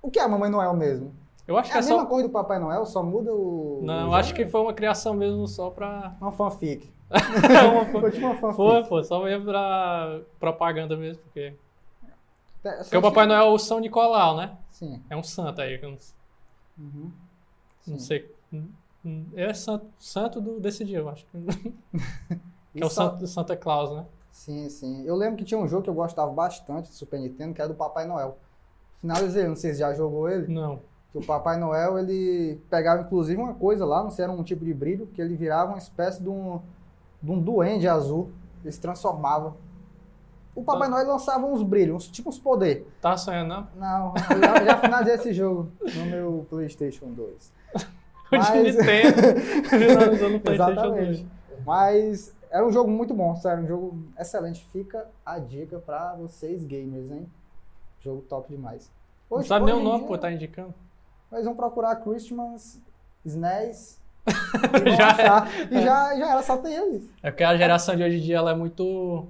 O 0.00 0.10
que 0.10 0.18
é 0.18 0.22
a 0.22 0.28
Mamãe 0.28 0.50
Noel 0.50 0.74
mesmo? 0.74 1.14
Eu 1.46 1.56
acho 1.58 1.70
É 1.70 1.72
que 1.72 1.78
a 1.78 1.80
é 1.80 1.84
mesma 1.84 2.00
só. 2.02 2.06
coisa 2.06 2.28
do 2.28 2.32
Papai 2.32 2.58
Noel, 2.58 2.86
só 2.86 3.02
muda 3.02 3.34
o. 3.34 3.80
Não, 3.82 4.04
o 4.04 4.10
eu 4.10 4.14
acho 4.14 4.32
que 4.34 4.46
foi 4.46 4.60
uma 4.60 4.72
criação 4.72 5.12
mesmo 5.14 5.46
só 5.48 5.70
pra. 5.70 6.16
Uma 6.20 6.30
fanfic. 6.32 6.88
Uma- 7.10 7.84
Foi 8.00 8.10
tipo 8.10 8.26
uma 8.26 8.34
fanfic. 8.36 8.56
Foi, 8.56 8.84
pô, 8.84 9.02
só 9.04 9.22
mesmo 9.24 9.44
pra 9.46 10.20
propaganda 10.38 10.96
mesmo, 10.96 11.22
porque. 11.24 11.54
Te- 12.62 12.70
Porque 12.78 12.96
o 12.96 13.02
Papai 13.02 13.26
Noel 13.26 13.42
é 13.42 13.50
o 13.50 13.58
São 13.58 13.80
Nicolau, 13.80 14.36
né? 14.36 14.56
Sim. 14.70 15.02
É 15.10 15.16
um 15.16 15.22
santo 15.22 15.60
aí, 15.60 15.78
que 15.78 15.84
não, 15.86 15.96
Uhum. 16.78 17.10
não 17.88 17.98
sei. 17.98 18.32
É 19.34 19.52
santo, 19.52 19.86
santo 19.98 20.40
do, 20.40 20.60
desse 20.60 20.84
dia, 20.84 20.98
eu 20.98 21.08
acho. 21.08 21.26
Que 22.72 22.82
é 22.82 22.86
o 22.86 22.88
só- 22.88 23.10
santo 23.10 23.18
do 23.18 23.26
Santa 23.26 23.54
Claus, 23.56 23.90
né? 23.94 24.06
Sim, 24.30 24.66
sim. 24.70 25.04
Eu 25.04 25.14
lembro 25.14 25.36
que 25.36 25.44
tinha 25.44 25.60
um 25.60 25.68
jogo 25.68 25.82
que 25.82 25.90
eu 25.90 25.94
gostava 25.94 26.30
bastante 26.32 26.88
do 26.88 26.94
Super 26.94 27.20
Nintendo, 27.20 27.52
que 27.52 27.60
era 27.60 27.68
do 27.68 27.74
Papai 27.76 28.06
Noel. 28.06 28.38
Finalizei, 28.94 29.46
não 29.46 29.54
sei 29.56 29.74
se 29.74 29.80
já 29.80 29.92
jogou 29.92 30.26
ele. 30.28 30.46
Não. 30.50 30.80
Que 31.12 31.18
o 31.18 31.24
Papai 31.26 31.58
Noel, 31.58 31.98
ele 31.98 32.58
pegava 32.70 33.02
inclusive 33.02 33.40
uma 33.40 33.52
coisa 33.54 33.84
lá, 33.84 34.02
não 34.02 34.10
sei, 34.10 34.24
era 34.24 34.32
um 34.32 34.42
tipo 34.42 34.64
de 34.64 34.72
brilho, 34.72 35.06
que 35.08 35.20
ele 35.20 35.34
virava 35.36 35.72
uma 35.72 35.78
espécie 35.78 36.22
de 36.22 36.28
um, 36.28 36.58
de 37.22 37.30
um 37.30 37.38
duende 37.38 37.86
azul. 37.86 38.30
Ele 38.64 38.72
se 38.72 38.80
transformava. 38.80 39.54
O 40.54 40.62
Papai 40.64 40.88
Tá. 40.88 40.94
Noel 40.96 41.08
lançava 41.08 41.46
uns 41.46 41.62
brilhos, 41.62 41.96
uns, 41.96 42.08
tipo 42.08 42.28
uns 42.30 42.38
poder. 42.38 42.86
Tá 43.00 43.16
sonhando, 43.16 43.48
não? 43.48 43.66
Não, 43.76 44.14
eu 44.30 44.40
já, 44.40 44.64
já 44.64 44.78
finalizei 44.78 45.14
esse 45.14 45.32
jogo 45.34 45.70
no 45.94 46.06
meu 46.06 46.46
PlayStation 46.48 47.06
2. 47.12 47.52
O 47.74 47.80
Mas- 48.36 48.52
de 48.52 48.58
Nintendo 48.62 49.40
finalizou 49.68 50.30
no 50.30 50.40
PlayStation 50.40 50.72
Exatamente. 50.72 51.22
2. 51.50 51.64
Mas 51.66 52.34
era 52.50 52.66
um 52.66 52.72
jogo 52.72 52.90
muito 52.90 53.12
bom, 53.14 53.34
sério, 53.36 53.64
um 53.64 53.66
jogo 53.66 53.98
excelente. 54.18 54.64
Fica 54.72 55.06
a 55.26 55.38
dica 55.38 55.78
pra 55.78 56.14
vocês 56.14 56.64
gamers, 56.64 57.10
hein? 57.10 57.26
Jogo 58.00 58.22
top 58.22 58.48
demais. 58.48 58.90
Não 59.30 59.38
Hoje- 59.38 59.48
sabe 59.48 59.66
nem 59.66 59.74
o 59.74 59.80
nome, 59.82 59.98
dia, 60.00 60.08
pô, 60.08 60.16
tá 60.18 60.30
indicando. 60.32 60.74
Mas 61.32 61.44
vão 61.46 61.56
procurar 61.56 61.96
Christmas, 61.96 62.78
SNES. 63.24 63.98
e 64.86 64.90
Já 64.96 65.06
achar. 65.08 65.48
E 65.72 65.80
já, 65.82 66.16
já 66.16 66.30
era, 66.32 66.42
só 66.42 66.58
tem 66.58 66.74
eles. 66.74 67.10
É 67.22 67.30
porque 67.30 67.42
a 67.42 67.56
geração 67.56 67.96
de 67.96 68.04
hoje 68.04 68.18
em 68.18 68.20
dia 68.20 68.36
ela 68.36 68.50
é 68.50 68.54
muito. 68.54 69.26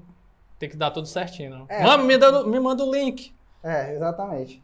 Tem 0.59 0.69
que 0.69 0.77
dar 0.77 0.91
tudo 0.91 1.07
certinho, 1.07 1.51
não. 1.51 1.67
É. 1.69 1.83
Mano, 1.85 2.05
me, 2.05 2.19
dá- 2.19 2.43
me 2.45 2.59
manda 2.61 2.85
o 2.85 2.93
link. 2.93 3.33
É, 3.63 3.95
exatamente. 3.95 4.61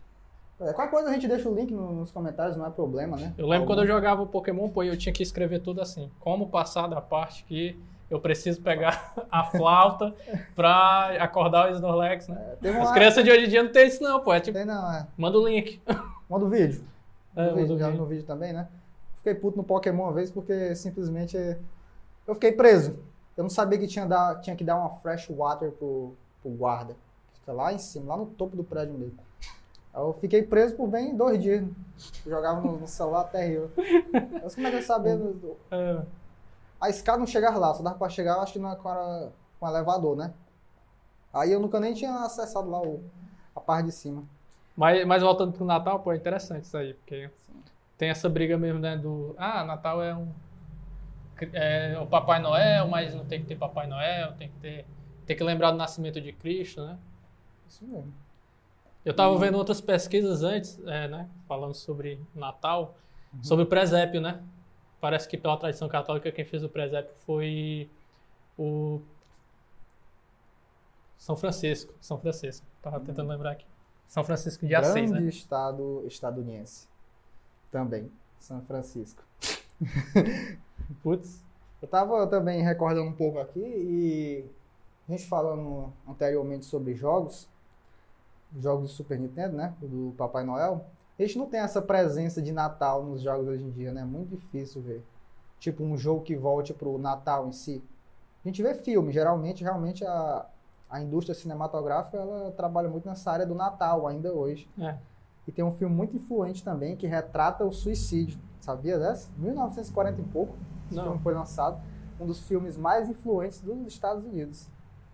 É, 0.61 0.73
qualquer 0.73 0.91
coisa 0.91 1.09
a 1.09 1.13
gente 1.13 1.29
deixa 1.29 1.49
o 1.49 1.55
link 1.55 1.73
no- 1.73 1.93
nos 1.93 2.11
comentários, 2.11 2.57
não 2.57 2.67
é 2.67 2.71
problema, 2.71 3.17
né? 3.17 3.33
Eu 3.39 3.47
lembro 3.47 3.67
quando 3.67 3.83
eu 3.83 3.87
jogava 3.87 4.21
o 4.23 4.27
Pokémon, 4.27 4.69
pô, 4.69 4.83
eu 4.83 4.97
tinha 4.99 5.13
que 5.13 5.23
escrever 5.23 5.61
tudo 5.61 5.81
assim. 5.81 6.11
Como 6.19 6.49
passar 6.49 6.89
da 6.89 7.01
parte 7.01 7.45
que 7.45 7.79
eu 8.11 8.19
preciso 8.21 8.61
pegar 8.61 9.13
a 9.31 9.45
flauta 9.45 10.13
pra 10.57 11.17
acordar 11.21 11.69
o 11.71 11.75
Snorlax, 11.75 12.27
né? 12.29 12.57
Teve 12.61 12.77
As 12.79 12.91
crianças 12.93 13.23
de 13.25 13.31
hoje 13.31 13.45
em 13.47 13.49
dia 13.49 13.63
não 13.63 13.71
tem 13.71 13.87
isso 13.87 14.03
não, 14.03 14.19
pô. 14.21 14.33
É 14.33 14.41
tipo, 14.41 14.57
Tem 14.59 14.67
não, 14.67 14.93
é. 14.93 15.07
manda 15.17 15.39
o 15.39 15.47
link. 15.49 15.81
Manda 16.29 16.45
o 16.45 16.49
vídeo. 16.49 16.83
É, 17.39 17.51
no 17.51 17.57
vídeo, 17.57 17.79
já 17.79 17.91
no 17.91 18.07
vídeo 18.07 18.25
também, 18.25 18.53
né? 18.53 18.69
Fiquei 19.17 19.35
puto 19.35 19.57
no 19.57 19.65
Pokémon 19.65 20.05
uma 20.05 20.13
vez 20.13 20.31
porque 20.31 20.75
simplesmente 20.75 21.37
eu 22.27 22.35
fiquei 22.35 22.53
preso. 22.53 22.99
Eu 23.37 23.45
não 23.45 23.51
sabia 23.51 23.79
que 23.79 23.87
tinha, 23.87 24.07
dar, 24.07 24.41
tinha 24.41 24.57
que 24.57 24.65
dar 24.65 24.77
uma 24.77 24.91
fresh 24.91 25.29
water 25.31 25.71
pro, 25.73 26.15
pro 26.43 26.51
guarda. 26.51 26.97
Fica 27.35 27.53
lá 27.53 27.73
em 27.73 27.79
cima, 27.79 28.07
lá 28.15 28.17
no 28.17 28.27
topo 28.27 28.57
do 28.57 28.65
prédio 28.65 28.95
mesmo. 28.95 29.19
Eu 29.95 30.13
fiquei 30.15 30.43
preso 30.43 30.75
por 30.77 30.89
bem 30.89 31.17
dois 31.17 31.41
dias. 31.41 31.65
Eu 32.25 32.31
jogava 32.33 32.61
no, 32.61 32.87
celular 32.87 33.25
terrível. 33.25 33.71
Mas 34.43 34.55
como 34.55 34.67
é 34.67 34.71
que 34.71 34.77
eu 34.77 34.83
sabia? 34.83 35.13
É, 35.71 36.03
A 36.81 36.89
escada 36.91 37.19
não 37.19 37.27
chegava 37.27 37.59
lá, 37.59 37.75
só 37.75 37.83
dava 37.83 37.99
pra 37.99 38.09
chegar, 38.09 38.35
eu 38.37 38.41
acho 38.41 38.53
que 38.55 38.59
na, 38.59 38.77
com, 38.77 38.89
a- 38.89 39.29
com 39.59 39.67
o 39.67 39.69
elevador, 39.69 40.17
né? 40.17 40.33
Aí 41.33 41.53
eu 41.53 41.61
nunca 41.61 41.79
nem 41.81 41.95
tinha 41.95 42.13
acessado 42.25 42.71
lá 42.71 42.81
o, 42.81 43.03
a 43.55 43.61
parte 43.61 43.87
de 43.87 43.93
cima. 43.93 44.25
Mas, 44.79 45.05
mas 45.05 45.23
voltando 45.23 45.53
pro 45.53 45.65
Natal, 45.65 45.99
pô, 45.99 46.13
é 46.13 46.17
interessante 46.17 46.63
isso 46.63 46.77
aí, 46.77 46.95
porque 46.95 47.29
tem 47.97 48.11
essa 48.11 48.29
briga 48.29 48.57
mesmo, 48.57 48.79
né, 48.79 48.97
do... 48.97 49.35
Ah, 49.37 49.65
Natal 49.65 50.01
é 50.01 50.15
um... 50.15 50.33
É 51.53 51.99
o 52.01 52.07
Papai 52.07 52.41
Noel, 52.41 52.87
mas 52.87 53.13
não 53.13 53.25
tem 53.25 53.41
que 53.41 53.47
ter 53.47 53.57
Papai 53.57 53.89
Noel, 53.89 54.35
tem 54.35 54.49
que 54.49 54.57
ter... 54.59 54.87
Tem 55.27 55.37
que 55.37 55.43
lembrar 55.43 55.73
do 55.73 55.77
nascimento 55.77 56.21
de 56.21 56.33
Cristo, 56.33 56.81
né? 56.87 56.97
Isso 57.69 57.85
mesmo. 57.85 58.15
Eu 59.05 59.13
tava 59.13 59.37
vendo 59.37 59.59
outras 59.59 59.81
pesquisas 59.81 60.45
antes, 60.45 60.81
é, 60.87 61.09
né, 61.09 61.29
falando 61.49 61.75
sobre 61.75 62.21
Natal, 62.33 62.97
sobre 63.43 63.65
o 63.65 63.67
presépio, 63.67 64.21
né? 64.21 64.41
parece 65.01 65.29
que 65.29 65.37
pela 65.37 65.57
tradição 65.57 65.89
católica 65.89 66.31
quem 66.31 66.45
fez 66.45 66.63
o 66.65 66.69
presépio 66.69 67.15
foi 67.27 67.91
o 68.57 69.01
São 71.17 71.37
Francisco. 71.37 71.95
São 72.01 72.19
Francisco. 72.19 72.67
Tava 72.83 73.01
tentando 73.01 73.29
lembrar 73.29 73.53
aqui. 73.53 73.67
São 74.09 74.25
Francisco 74.25 74.67
de 74.67 74.75
Assis, 74.75 74.95
Grande 74.95 75.21
né? 75.21 75.29
estado 75.29 76.03
estadunidense. 76.07 76.89
Também, 77.71 78.11
São 78.41 78.63
Francisco. 78.63 79.23
Putz. 81.03 81.45
Eu 81.81 81.87
tava 81.87 82.27
também 82.27 82.63
recordando 82.63 83.09
um 83.09 83.13
pouco 83.13 83.39
aqui 83.39 83.61
e 83.61 84.45
a 85.07 85.13
gente 85.13 85.27
falando 85.27 85.93
anteriormente 86.09 86.65
sobre 86.65 86.95
jogos, 86.95 87.49
jogos 88.59 88.89
do 88.91 88.95
Super 88.95 89.19
Nintendo, 89.19 89.57
né? 89.57 89.75
Do 89.81 90.13
Papai 90.17 90.43
Noel. 90.43 90.87
A 91.19 91.23
gente 91.23 91.39
não 91.39 91.47
tem 91.47 91.61
essa 91.61 91.83
presença 91.83 92.41
de 92.41 92.51
Natal 92.51 93.05
nos 93.05 93.21
jogos 93.21 93.47
hoje 93.47 93.63
em 93.63 93.71
dia, 93.71 93.93
né? 93.93 94.01
É 94.01 94.05
muito 94.05 94.31
difícil 94.31 94.81
ver. 94.81 95.05
Tipo, 95.61 95.85
um 95.85 95.97
jogo 95.97 96.23
que 96.23 96.35
volte 96.35 96.73
pro 96.73 96.99
Natal 96.99 97.47
em 97.47 97.53
si. 97.53 97.83
A 98.45 98.49
gente 98.49 98.63
vê 98.63 98.75
filme, 98.75 99.13
geralmente, 99.13 99.63
realmente 99.63 100.05
a, 100.05 100.47
a 100.91 101.01
indústria 101.01 101.35
cinematográfica, 101.35 102.17
ela 102.17 102.51
trabalha 102.53 102.89
muito 102.89 103.09
nessa 103.09 103.31
área 103.31 103.47
do 103.47 103.55
Natal 103.55 104.07
ainda 104.07 104.33
hoje. 104.33 104.69
É. 104.79 104.97
E 105.47 105.53
tem 105.53 105.65
um 105.65 105.73
filme 105.73 105.95
muito 105.95 106.17
influente 106.17 106.63
também 106.63 106.97
que 106.97 107.07
retrata 107.07 107.65
o 107.65 107.73
suicídio. 107.73 108.39
Sabia 108.61 108.99
dessa? 108.99 109.31
1940 109.39 110.21
e 110.21 110.25
pouco. 110.25 110.55
Esse 110.87 110.97
Não. 110.97 111.05
filme 111.05 111.19
foi 111.21 111.35
lançado. 111.35 111.81
Um 112.21 112.27
dos 112.27 112.41
filmes 112.41 112.77
mais 112.77 113.09
influentes 113.09 113.61
dos 113.61 113.87
Estados 113.87 114.25
Unidos. 114.25 114.69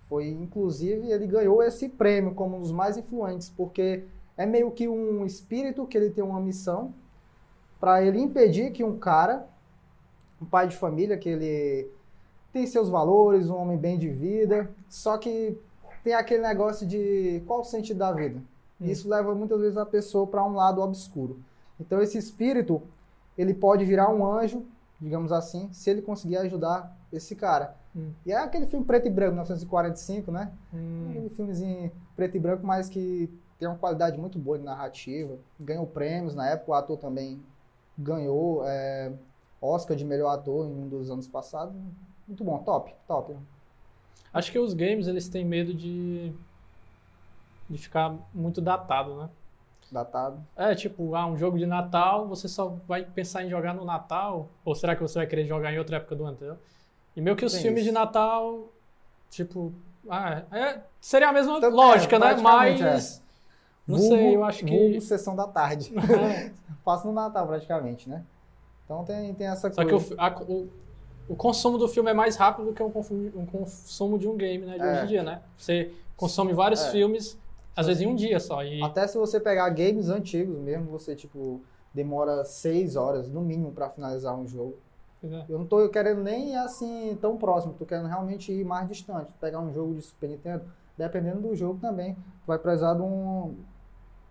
Foi, 0.09 0.29
inclusive, 0.29 1.11
ele 1.11 1.27
ganhou 1.27 1.63
esse 1.63 1.89
prêmio 1.89 2.35
como 2.35 2.57
um 2.57 2.61
dos 2.61 2.73
mais 2.73 2.97
influentes, 2.97 3.49
porque 3.49 4.05
é 4.37 4.45
meio 4.45 4.71
que 4.71 4.89
um 4.89 5.25
espírito 5.25 5.87
que 5.87 5.97
ele 5.97 6.11
tem 6.11 6.23
uma 6.23 6.41
missão 6.41 6.93
para 7.81 8.03
ele 8.03 8.19
impedir 8.19 8.73
que 8.73 8.83
um 8.83 8.99
cara, 8.99 9.47
um 10.41 10.45
pai 10.47 10.67
de 10.67 10.77
família, 10.77 11.17
que 11.17 11.29
ele 11.29 11.91
tem 12.55 12.67
seus 12.69 12.89
valores, 12.89 13.51
um 13.51 13.57
homem 13.57 13.77
bem 13.77 13.99
de 13.99 14.09
vida, 14.09 14.71
só 14.89 15.19
que 15.19 15.59
tem 16.05 16.15
aquele 16.15 16.41
negócio 16.41 16.87
de 16.87 17.43
qual 17.49 17.61
o 17.61 17.65
sentido 17.65 17.99
da 17.99 18.13
vida. 18.13 18.39
Hum. 18.81 18.87
Isso 18.87 19.09
leva 19.09 19.35
muitas 19.35 19.61
vezes 19.61 19.77
a 19.77 19.85
pessoa 19.85 20.25
para 20.25 20.45
um 20.45 20.55
lado 20.55 20.81
obscuro. 20.81 21.41
Então 21.81 22.01
esse 22.01 22.17
espírito, 22.17 22.81
ele 23.37 23.53
pode 23.53 23.85
virar 23.85 24.09
um 24.09 24.25
anjo, 24.25 24.65
digamos 25.01 25.33
assim, 25.33 25.69
se 25.73 25.91
ele 25.91 26.01
conseguir 26.01 26.37
ajudar 26.37 26.97
esse 27.13 27.35
cara. 27.35 27.75
Hum. 27.95 28.13
E 28.25 28.31
é 28.31 28.37
aquele 28.37 28.67
filme 28.67 28.87
preto 28.87 29.09
e 29.09 29.11
branco, 29.11 29.33
1945, 29.33 30.31
né? 30.31 30.53
Hum, 30.73 31.09
Aquele 31.11 31.29
filmezinho 31.31 31.91
preto 32.15 32.37
e 32.37 32.41
branco, 32.41 32.65
mas 32.65 32.89
que 32.89 33.29
tem 33.59 33.67
uma 33.67 33.77
qualidade 33.77 34.17
muito 34.17 34.39
boa 34.39 34.57
de 34.57 34.65
narrativa. 34.65 35.37
Ganhou 35.59 35.89
prêmios 35.89 36.37
na 36.37 36.49
época, 36.49 36.71
o 36.71 36.75
ator 36.75 36.99
também 36.99 37.43
ganhou 37.99 38.63
é, 38.65 39.13
Oscar 39.61 39.97
de 39.97 40.05
melhor 40.05 40.31
ator 40.31 40.67
em 40.67 40.73
um 40.73 40.89
dos 40.89 41.11
anos 41.11 41.27
passados. 41.27 41.75
Muito 42.27 42.43
bom, 42.45 42.59
top, 42.59 42.95
top. 43.07 43.37
Acho 44.33 44.51
que 44.51 44.59
os 44.59 44.75
games 44.75 45.07
eles 45.07 45.29
têm 45.29 45.45
medo 45.45 45.73
de 45.75 46.33
de 47.69 47.79
ficar 47.79 48.15
muito 48.35 48.61
datado, 48.61 49.17
né? 49.17 49.29
Datado. 49.91 50.45
É, 50.57 50.75
tipo, 50.75 51.15
ah, 51.15 51.27
um 51.27 51.37
jogo 51.37 51.59
de 51.59 51.67
Natal, 51.67 52.27
você 52.29 52.47
só 52.49 52.77
vai 52.87 53.05
pensar 53.05 53.45
em 53.45 53.49
jogar 53.49 53.75
no 53.75 53.85
Natal? 53.85 54.49
Ou 54.65 54.75
será 54.75 54.95
que 54.95 55.03
você 55.03 55.19
vai 55.19 55.27
querer 55.27 55.47
jogar 55.47 55.73
em 55.73 55.79
outra 55.79 55.97
época 55.97 56.15
do 56.17 56.25
ano, 56.25 56.35
entendeu? 56.35 56.59
E 57.17 57.21
meio 57.21 57.37
que 57.37 57.45
os 57.45 57.53
Tem 57.53 57.63
filmes 57.63 57.81
isso. 57.83 57.89
de 57.91 57.95
Natal, 57.95 58.69
tipo, 59.31 59.73
ah, 60.11 60.43
é, 60.51 60.81
seria 61.01 61.29
a 61.29 61.33
mesma 61.33 61.59
é, 61.59 61.69
lógica, 61.69 62.19
né? 62.19 62.27
praticamente, 62.35 62.83
Mas, 62.83 63.23
não 63.87 63.97
Vulgo- 63.99 64.15
sei, 64.15 64.37
eu 64.37 64.45
acho 64.45 64.65
que... 64.65 65.01
sessão 65.01 65.35
da 65.37 65.47
tarde. 65.47 65.93
É. 65.97 66.53
Passa 66.85 67.07
no 67.07 67.15
Natal, 67.15 67.47
praticamente, 67.47 68.09
né? 68.11 68.23
Então 68.85 69.05
tem, 69.05 69.33
tem 69.35 69.47
essa 69.47 69.73
Só 69.73 69.83
coisa. 69.87 70.07
que 70.07 70.15
o, 70.15 70.21
a- 70.21 70.43
o, 70.47 70.69
o 71.29 71.35
consumo 71.37 71.79
do 71.79 71.89
filme 71.89 72.11
é 72.11 72.15
mais 72.15 72.37
rápido 72.37 72.67
do 72.67 72.73
que 72.73 72.83
um 72.83 72.91
consumo, 72.91 73.31
um 73.35 73.47
consumo 73.47 74.19
de 74.19 74.29
um 74.29 74.37
game, 74.37 74.65
né? 74.67 74.79
De 74.79 74.85
É. 74.85 74.93
hoje 74.93 75.03
em 75.05 75.07
dia, 75.07 75.23
né? 75.23 75.43
Você 75.57 75.93
consome 76.17 76.53
vários 76.53 76.83
É. 76.83 76.91
filmes, 76.91 77.39
às 77.77 77.87
vezes 77.87 78.03
em 78.03 78.07
um 78.07 78.15
dia 78.15 78.39
só. 78.41 78.63
E, 78.63 78.83
Até 78.83 79.07
se 79.07 79.17
você 79.19 79.41
pegar 79.41 79.69
games 79.71 80.09
antigos 80.09 80.59
mesmo, 80.59 80.87
você, 80.91 81.15
tipo, 81.17 81.61
demora 81.93 82.45
seis 82.45 82.97
horas, 82.97 83.29
no 83.29 83.41
mínimo, 83.41 83.73
pra 83.73 83.89
finalizar 83.89 84.35
um 84.37 84.47
jogo. 84.47 84.77
é. 85.23 85.45
Eu 85.49 85.59
não 85.59 85.65
tô 85.67 85.89
querendo 85.89 86.23
nem 86.23 86.51
ir 86.53 86.57
assim 86.57 87.17
tão 87.21 87.37
próximo, 87.39 87.73
tô 87.79 87.87
querendo 87.87 88.07
realmente 88.09 88.53
ir 88.53 88.63
mais 88.65 88.87
distante. 88.87 89.33
Pegar 89.41 89.59
um 89.61 89.73
jogo 89.73 89.95
de 89.95 90.03
Super 90.03 90.29
Nintendo, 90.29 90.65
dependendo 90.99 91.41
do 91.41 91.57
jogo 91.57 91.79
também, 91.81 92.15
tu 92.15 92.47
vai 92.47 92.59
precisar 92.59 92.93
de, 92.95 93.01
um, 93.01 93.55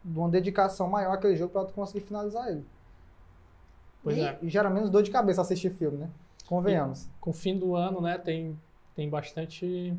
de 0.06 0.20
uma 0.20 0.30
dedicação 0.30 0.88
maior 0.88 1.14
àquele 1.14 1.36
jogo 1.36 1.52
pra 1.52 1.66
tu 1.66 1.74
conseguir 1.74 2.02
finalizar 2.06 2.48
ele. 2.48 2.64
Pois 4.04 4.18
e, 4.18 4.22
é. 4.22 4.38
e 4.42 4.50
gera 4.50 4.70
menos 4.70 4.90
dor 4.92 5.02
de 5.02 5.10
cabeça 5.10 5.42
assistir 5.42 5.72
filme, 5.72 5.98
né? 5.98 6.10
Convenhamos. 6.58 7.10
com 7.20 7.30
o 7.32 7.34
fim 7.34 7.58
do 7.58 7.76
ano, 7.76 8.02
né, 8.02 8.18
tem, 8.18 8.58
tem 8.96 9.10
bastante 9.10 9.96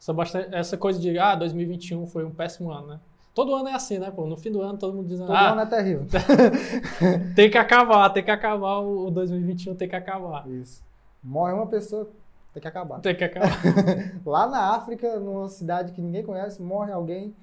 essa, 0.00 0.12
bastante. 0.12 0.54
essa 0.54 0.76
coisa 0.76 0.98
de, 0.98 1.18
ah, 1.18 1.34
2021 1.34 2.06
foi 2.06 2.24
um 2.24 2.30
péssimo 2.30 2.70
ano, 2.70 2.86
né? 2.86 3.00
Todo 3.34 3.54
ano 3.54 3.68
é 3.68 3.74
assim, 3.74 3.98
né, 3.98 4.10
pô? 4.10 4.26
No 4.26 4.36
fim 4.36 4.50
do 4.50 4.60
ano 4.60 4.78
todo 4.78 4.94
mundo 4.94 5.06
dizendo, 5.06 5.28
Todo 5.28 5.36
ah, 5.36 5.52
ano 5.52 5.60
é 5.60 5.66
terrível. 5.66 6.06
tem 7.36 7.50
que 7.50 7.58
acabar, 7.58 8.08
tem 8.10 8.24
que 8.24 8.30
acabar, 8.30 8.78
o 8.78 9.10
2021 9.10 9.74
tem 9.74 9.88
que 9.88 9.96
acabar. 9.96 10.48
Isso. 10.48 10.82
Morre 11.22 11.52
uma 11.52 11.66
pessoa, 11.66 12.10
tem 12.52 12.60
que 12.60 12.68
acabar. 12.68 13.00
Tem 13.00 13.14
que 13.14 13.24
acabar. 13.24 13.60
Lá 14.26 14.46
na 14.46 14.74
África, 14.74 15.20
numa 15.20 15.48
cidade 15.48 15.92
que 15.92 16.00
ninguém 16.00 16.24
conhece, 16.24 16.60
morre 16.62 16.92
alguém, 16.92 17.34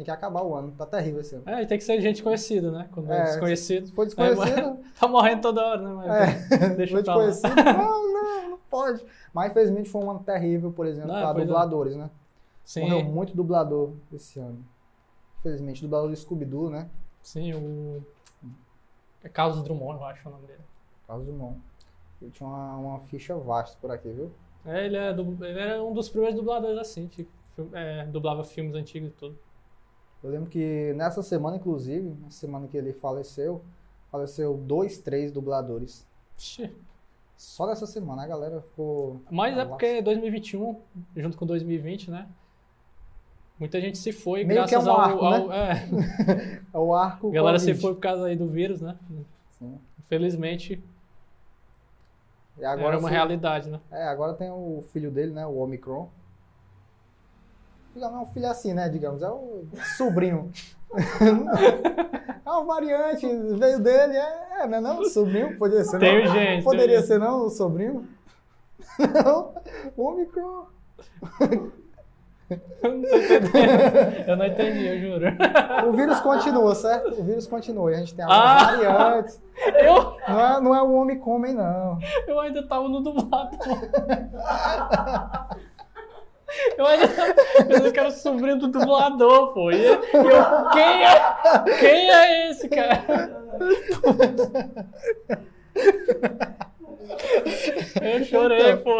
tem 0.00 0.04
que 0.06 0.10
acabar 0.10 0.42
o 0.42 0.54
ano. 0.54 0.72
Tá 0.72 0.86
terrível 0.86 1.20
esse 1.20 1.34
ano. 1.34 1.44
É, 1.46 1.62
e 1.62 1.66
tem 1.66 1.76
que 1.76 1.84
ser 1.84 2.00
gente 2.00 2.22
conhecida, 2.22 2.70
né? 2.70 2.88
Quando 2.90 3.12
é, 3.12 3.18
É, 3.18 3.24
desconhecido. 3.24 3.86
Se 3.86 3.92
for 3.92 4.06
desconhecido, 4.06 4.78
Tá 4.98 5.06
morrendo 5.06 5.42
toda 5.42 5.60
hora, 5.62 5.82
né? 5.82 5.94
Mas 5.94 6.52
é, 6.52 6.68
deixa 6.74 6.94
foi 6.94 7.04
pra 7.04 7.16
lá. 7.16 7.26
desconhecido, 7.26 7.64
não, 7.76 8.12
não, 8.12 8.50
não 8.52 8.58
pode. 8.70 9.04
Mas 9.34 9.50
infelizmente 9.50 9.90
foi 9.90 10.02
um 10.02 10.10
ano 10.10 10.20
terrível, 10.20 10.72
por 10.72 10.86
exemplo, 10.86 11.12
Não, 11.12 11.20
para 11.20 11.42
é. 11.42 11.44
dubladores, 11.44 11.96
né? 11.96 12.10
Sim, 12.64 12.80
Morreu 12.80 13.04
muito 13.04 13.36
dublador 13.36 13.92
esse 14.10 14.40
ano. 14.40 14.64
Infelizmente, 15.38 15.82
dublador 15.82 16.08
do 16.08 16.16
Scooby-Doo, 16.16 16.70
né? 16.70 16.88
sim, 17.22 17.52
o. 17.52 18.02
É 19.22 19.28
Carlos 19.28 19.62
Drummond, 19.62 20.00
eu 20.00 20.04
acho 20.06 20.26
o 20.26 20.32
nome 20.32 20.46
dele. 20.46 20.62
Carlos 21.06 21.26
Dumont. 21.26 21.60
Ele 22.22 22.30
tinha 22.30 22.48
uma, 22.48 22.76
uma 22.76 23.00
ficha 23.00 23.36
vasta 23.36 23.76
por 23.78 23.90
aqui, 23.90 24.10
viu? 24.10 24.30
É, 24.64 24.86
ele, 24.86 24.96
é 24.96 25.10
ele 25.10 25.58
era 25.58 25.82
um 25.82 25.92
dos 25.92 26.08
primeiros 26.08 26.36
dubladores 26.36 26.78
assim, 26.78 27.06
tipo, 27.06 27.30
é, 27.74 28.06
dublava 28.06 28.44
filmes 28.44 28.74
antigos 28.74 29.10
e 29.10 29.12
tudo. 29.12 29.38
Eu 30.22 30.30
lembro 30.30 30.50
que 30.50 30.92
nessa 30.96 31.22
semana, 31.22 31.56
inclusive, 31.56 32.14
na 32.22 32.30
semana 32.30 32.68
que 32.68 32.76
ele 32.76 32.92
faleceu, 32.92 33.62
faleceu 34.10 34.54
dois, 34.56 34.98
três 34.98 35.32
dubladores. 35.32 36.06
Ixi. 36.38 36.70
Só 37.36 37.66
nessa 37.66 37.86
semana 37.86 38.22
a 38.24 38.26
galera 38.26 38.60
ficou. 38.60 39.22
Mas 39.30 39.54
é 39.54 39.56
Nossa. 39.56 39.68
porque 39.70 40.02
2021, 40.02 40.76
junto 41.16 41.38
com 41.38 41.46
2020, 41.46 42.10
né? 42.10 42.28
Muita 43.58 43.80
gente 43.80 43.96
se 43.98 44.12
foi 44.12 44.44
Meio 44.44 44.64
que 44.64 44.70
graças 44.70 44.86
é 44.86 44.90
um 44.90 44.94
ao. 44.94 45.00
arco, 45.00 45.24
ao- 45.24 45.52
é, 45.52 45.88
É 46.74 46.78
o 46.78 46.94
arco. 46.94 47.28
a 47.28 47.32
galera 47.32 47.58
se 47.58 47.66
Covid. 47.66 47.80
foi 47.82 47.94
por 47.94 48.00
causa 48.00 48.26
aí 48.26 48.36
do 48.36 48.46
vírus, 48.48 48.80
né? 48.82 48.96
Sim. 49.58 49.78
Infelizmente, 50.00 50.82
E 52.58 52.64
agora, 52.64 52.88
era 52.88 52.98
uma 52.98 53.08
se- 53.08 53.14
realidade, 53.14 53.70
né? 53.70 53.80
É, 53.90 54.02
agora 54.08 54.34
tem 54.34 54.50
o 54.50 54.82
filho 54.92 55.10
dele, 55.10 55.32
né? 55.32 55.46
O 55.46 55.56
Omicron. 55.58 56.10
Não 57.94 58.16
é 58.16 58.20
um 58.22 58.26
filho 58.26 58.48
assim, 58.48 58.72
né? 58.72 58.88
Digamos, 58.88 59.22
é 59.22 59.28
o 59.28 59.64
sobrinho. 59.96 60.50
é 62.44 62.50
uma 62.50 62.64
variante, 62.64 63.26
veio 63.56 63.78
dele, 63.80 64.16
é, 64.16 64.62
é 64.62 64.66
né? 64.66 64.80
Não, 64.80 65.04
sobrinho, 65.04 65.56
poderia 65.58 65.84
ser. 65.84 65.98
Tem 65.98 66.24
não? 66.24 66.32
gente. 66.32 66.64
Poderia 66.64 66.98
tem- 66.98 67.06
ser, 67.06 67.18
não, 67.18 67.46
o 67.46 67.50
sobrinho? 67.50 68.08
Não, 68.98 69.54
o 69.96 70.08
Omicron. 70.08 70.66
Eu 72.82 72.96
não 72.96 73.02
tô 73.08 73.16
entendendo. 73.16 73.50
Eu 74.26 74.36
não 74.36 74.46
entendi, 74.46 74.86
eu 74.86 74.98
juro. 74.98 75.26
O 75.88 75.92
vírus 75.92 76.18
continua, 76.20 76.74
certo? 76.74 77.20
O 77.20 77.22
vírus 77.22 77.46
continua. 77.46 77.92
E 77.92 77.94
a 77.94 77.98
gente 77.98 78.14
tem 78.14 78.24
Ah! 78.28 78.64
variantes. 78.76 79.40
Eu, 79.76 80.16
Não 80.28 80.40
é, 80.40 80.60
não 80.60 80.74
é 80.74 80.82
o 80.82 80.92
Omicron, 80.94 81.38
não. 81.38 81.98
eu 82.26 82.40
ainda 82.40 82.66
tava 82.66 82.88
no 82.88 83.00
dublado. 83.00 83.56
Eu 86.76 86.86
pensando 87.66 87.92
que 87.92 87.98
era 88.00 88.08
o 88.08 88.12
sobrinho 88.12 88.58
do 88.58 88.68
dublador, 88.68 89.52
pô. 89.52 89.70
E 89.70 89.84
eu, 89.84 90.00
quem 90.72 91.04
é? 91.04 91.34
Quem 91.78 92.10
é 92.10 92.50
esse, 92.50 92.68
cara? 92.68 93.40
Eu 98.00 98.24
chorei, 98.24 98.76
pô. 98.76 98.98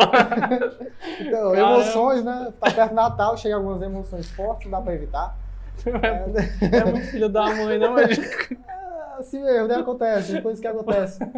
Então, 1.21 1.53
Caramba. 1.53 1.59
emoções, 1.59 2.25
né? 2.25 2.53
Tá 2.61 2.71
perto 2.71 2.91
do 2.91 2.95
Natal, 2.95 3.37
chega 3.37 3.57
algumas 3.57 3.83
emoções 3.83 4.31
fortes, 4.31 4.71
dá 4.71 4.81
pra 4.81 4.95
evitar. 4.95 5.37
É, 5.87 6.77
É 6.79 6.85
muito 6.85 7.07
filho 7.09 7.29
da 7.29 7.47
mãe, 7.55 7.79
não, 7.79 7.93
mas... 7.95 8.19
É 8.19 9.19
assim 9.19 9.43
mesmo, 9.43 9.69
né? 9.69 9.77
Acontece, 9.77 10.41
coisas 10.41 10.61
que 10.61 10.67
acontecem. 10.67 11.31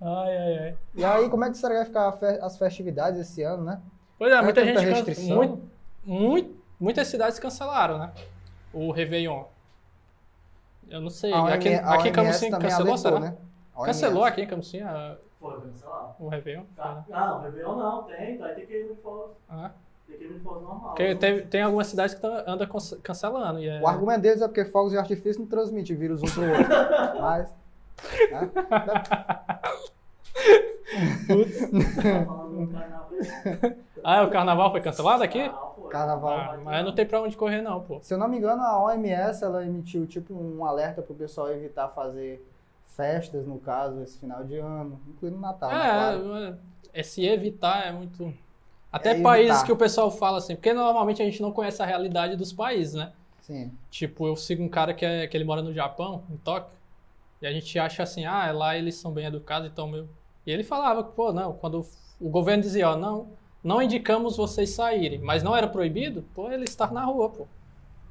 Ai, 0.00 0.36
ai, 0.36 0.58
ai. 0.58 0.74
E 0.94 1.04
aí, 1.04 1.28
como 1.28 1.44
é 1.44 1.50
que 1.50 1.56
será 1.58 1.84
que 1.84 1.90
vai 1.90 2.10
ficar 2.12 2.44
as 2.44 2.56
festividades 2.58 3.20
esse 3.20 3.42
ano, 3.42 3.64
né? 3.64 3.78
Pois 4.20 4.30
é, 4.30 4.36
é 4.36 4.42
muita 4.42 4.62
gente... 4.62 4.78
restrição? 4.80 5.34
Muito, 5.34 5.62
muito, 6.04 6.54
muitas 6.78 7.08
cidades 7.08 7.38
cancelaram, 7.38 7.96
né? 7.98 8.12
O 8.70 8.90
Réveillon. 8.90 9.44
Eu 10.90 11.00
não 11.00 11.08
sei. 11.08 11.32
A 11.32 11.54
aqui 11.54 11.70
aqui 11.74 12.08
em 12.08 12.10
a 12.10 12.14
Camusim 12.14 12.50
cancelou, 12.50 12.92
alertou, 12.92 12.96
será? 12.98 13.18
né? 13.20 13.36
A 13.74 13.82
Cancelou 13.86 14.22
aqui 14.24 14.42
em 14.42 14.46
Camusim? 14.46 14.82
ah, 14.82 15.16
Foi 15.40 15.58
cancelado. 15.62 16.14
O 16.18 16.28
Réveillon? 16.28 16.64
Tá? 16.76 17.02
Não, 17.08 17.38
o 17.38 17.42
Réveillon 17.44 17.76
não, 17.76 18.02
tem, 18.02 18.36
vai 18.36 18.54
ter 18.54 18.66
que 18.66 18.74
ir 18.74 18.88
no 18.90 18.96
Foz. 18.96 19.30
Ah. 19.48 19.70
Tem 20.06 20.18
que 20.18 20.24
ir 20.24 20.32
no 20.34 20.40
Foz 20.40 20.60
normal. 20.60 20.88
Porque 20.90 21.14
tem, 21.14 21.46
tem 21.46 21.62
algumas 21.62 21.86
cidades 21.86 22.14
que 22.14 22.20
tá, 22.20 22.44
anda 22.46 22.66
con- 22.66 22.78
cancelando. 23.02 23.58
E 23.60 23.70
é... 23.70 23.80
O 23.80 23.88
argumento 23.88 24.20
deles 24.20 24.42
é 24.42 24.46
porque 24.46 24.66
fogos 24.66 24.92
de 24.92 24.98
artifício 24.98 25.40
não 25.40 25.48
transmite 25.48 25.94
vírus 25.94 26.22
um 26.22 26.26
pro 26.26 26.42
outro. 26.46 26.68
Mas. 27.22 27.54
né? 28.30 28.50
Tá 30.90 32.24
falando 32.26 32.66
do 32.66 32.72
carnaval. 32.72 33.10
Ah, 34.02 34.22
o 34.22 34.30
carnaval 34.30 34.70
foi 34.70 34.80
cancelado 34.80 35.22
aqui? 35.22 35.50
Carnaval. 35.90 36.38
Ah, 36.38 36.58
mas 36.62 36.84
não 36.84 36.94
tem 36.94 37.04
pra 37.06 37.20
onde 37.20 37.36
correr, 37.36 37.62
não, 37.62 37.80
pô. 37.80 37.98
Se 38.02 38.14
eu 38.14 38.18
não 38.18 38.28
me 38.28 38.36
engano, 38.38 38.62
a 38.62 38.82
OMS 38.84 39.42
ela 39.44 39.64
emitiu 39.64 40.06
tipo 40.06 40.32
um 40.34 40.64
alerta 40.64 41.02
pro 41.02 41.14
pessoal 41.14 41.50
evitar 41.50 41.88
fazer 41.88 42.46
festas, 42.96 43.46
no 43.46 43.58
caso, 43.58 44.00
esse 44.02 44.18
final 44.18 44.44
de 44.44 44.56
ano, 44.58 45.00
incluindo 45.08 45.36
o 45.36 45.40
Natal. 45.40 45.70
né, 45.70 45.76
claro. 45.76 46.36
É, 46.36 47.00
esse 47.00 47.24
evitar 47.26 47.86
é 47.86 47.92
muito. 47.92 48.32
Até 48.92 49.10
É 49.10 49.22
países 49.22 49.50
evitar. 49.50 49.66
que 49.66 49.72
o 49.72 49.76
pessoal 49.76 50.10
fala 50.10 50.38
assim, 50.38 50.54
porque 50.56 50.72
normalmente 50.72 51.22
a 51.22 51.24
gente 51.24 51.40
não 51.40 51.52
conhece 51.52 51.82
a 51.82 51.86
realidade 51.86 52.36
dos 52.36 52.52
países, 52.52 52.94
né? 52.94 53.12
Sim. 53.40 53.72
Tipo, 53.90 54.26
eu 54.26 54.36
sigo 54.36 54.62
um 54.62 54.68
cara 54.68 54.92
que, 54.94 55.04
é, 55.04 55.26
que 55.26 55.36
ele 55.36 55.44
mora 55.44 55.62
no 55.62 55.72
Japão, 55.72 56.22
em 56.30 56.36
Tóquio, 56.36 56.72
e 57.40 57.46
a 57.46 57.52
gente 57.52 57.78
acha 57.78 58.02
assim, 58.02 58.24
ah, 58.26 58.50
lá 58.52 58.76
eles 58.76 58.96
são 58.96 59.12
bem 59.12 59.26
educados, 59.26 59.68
então 59.68 59.88
meu. 59.88 60.08
E 60.46 60.50
ele 60.50 60.62
falava 60.62 61.02
que, 61.04 61.12
pô, 61.12 61.32
não, 61.32 61.52
quando 61.54 61.84
o 62.20 62.28
governo 62.28 62.62
dizia, 62.62 62.90
ó, 62.90 62.96
não, 62.96 63.28
não 63.62 63.80
indicamos 63.82 64.36
vocês 64.36 64.70
saírem, 64.70 65.18
mas 65.20 65.42
não 65.42 65.56
era 65.56 65.68
proibido, 65.68 66.24
pô, 66.34 66.50
ele 66.50 66.64
estar 66.64 66.92
na 66.92 67.04
rua, 67.04 67.28
pô. 67.30 67.46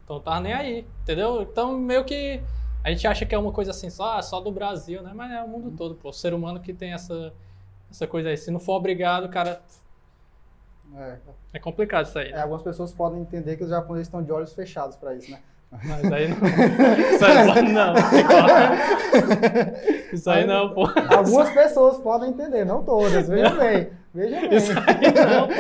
Então 0.04 0.20
tá 0.20 0.40
nem 0.40 0.54
aí, 0.54 0.86
entendeu? 1.04 1.42
Então 1.42 1.78
meio 1.78 2.04
que 2.04 2.42
a 2.84 2.90
gente 2.90 3.06
acha 3.08 3.26
que 3.26 3.36
é 3.36 3.38
uma 3.38 3.52
coisa 3.52 3.72
assim, 3.72 3.90
só, 3.90 4.18
ah, 4.18 4.22
só 4.22 4.40
do 4.40 4.52
Brasil, 4.52 5.02
né? 5.02 5.12
Mas 5.14 5.32
é 5.32 5.44
o 5.44 5.48
mundo 5.48 5.72
todo, 5.78 5.96
pô. 5.96 6.10
O 6.10 6.14
ser 6.14 6.34
humano 6.34 6.60
que 6.60 6.74
tem 6.74 6.94
essa, 6.94 7.34
essa 7.92 8.08
coisa 8.08 8.30
aí. 8.30 8.38
Se 8.38 8.50
não 8.52 8.60
for 8.60 8.74
obrigado, 8.76 9.28
cara, 9.30 9.62
É. 10.96 11.18
é 11.54 11.60
complicado 11.60 12.06
isso 12.08 12.18
aí. 12.18 12.30
É, 12.30 12.32
Né? 12.34 12.42
algumas 12.42 12.64
pessoas 12.64 12.92
podem 12.92 13.22
entender 13.22 13.58
que 13.58 13.64
os 13.64 13.70
japoneses 13.70 14.08
estão 14.08 14.24
de 14.24 14.32
olhos 14.32 14.54
fechados 14.54 14.96
pra 14.96 15.14
isso, 15.16 15.30
né? 15.30 15.42
Mas 15.72 16.12
aí 16.12 16.28
não. 16.30 16.38
Isso 17.14 17.26
aí 17.26 17.72
não. 17.72 17.94
Isso 20.14 20.30
aí 20.30 20.48
não, 20.48 20.74
pô. 20.74 20.84
Algumas 21.16 21.50
pessoas 21.52 21.98
podem 21.98 22.30
entender, 22.30 22.66
não 22.66 22.84
todas. 22.84 23.28
Veja 23.28 23.52
bem. 23.52 23.90
Veja 24.14 24.42
bem. 24.42 24.56
Isso 24.56 24.72
aí 24.72 25.14
não, 25.14 25.48
pô. 25.48 25.54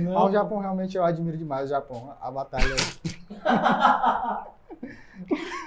Não. 0.00 0.26
o 0.26 0.32
Japão 0.32 0.58
realmente 0.58 0.96
eu 0.96 1.04
admiro 1.04 1.36
demais 1.36 1.66
o 1.66 1.68
Japão. 1.68 2.12
A 2.20 2.30
batalha. 2.30 2.74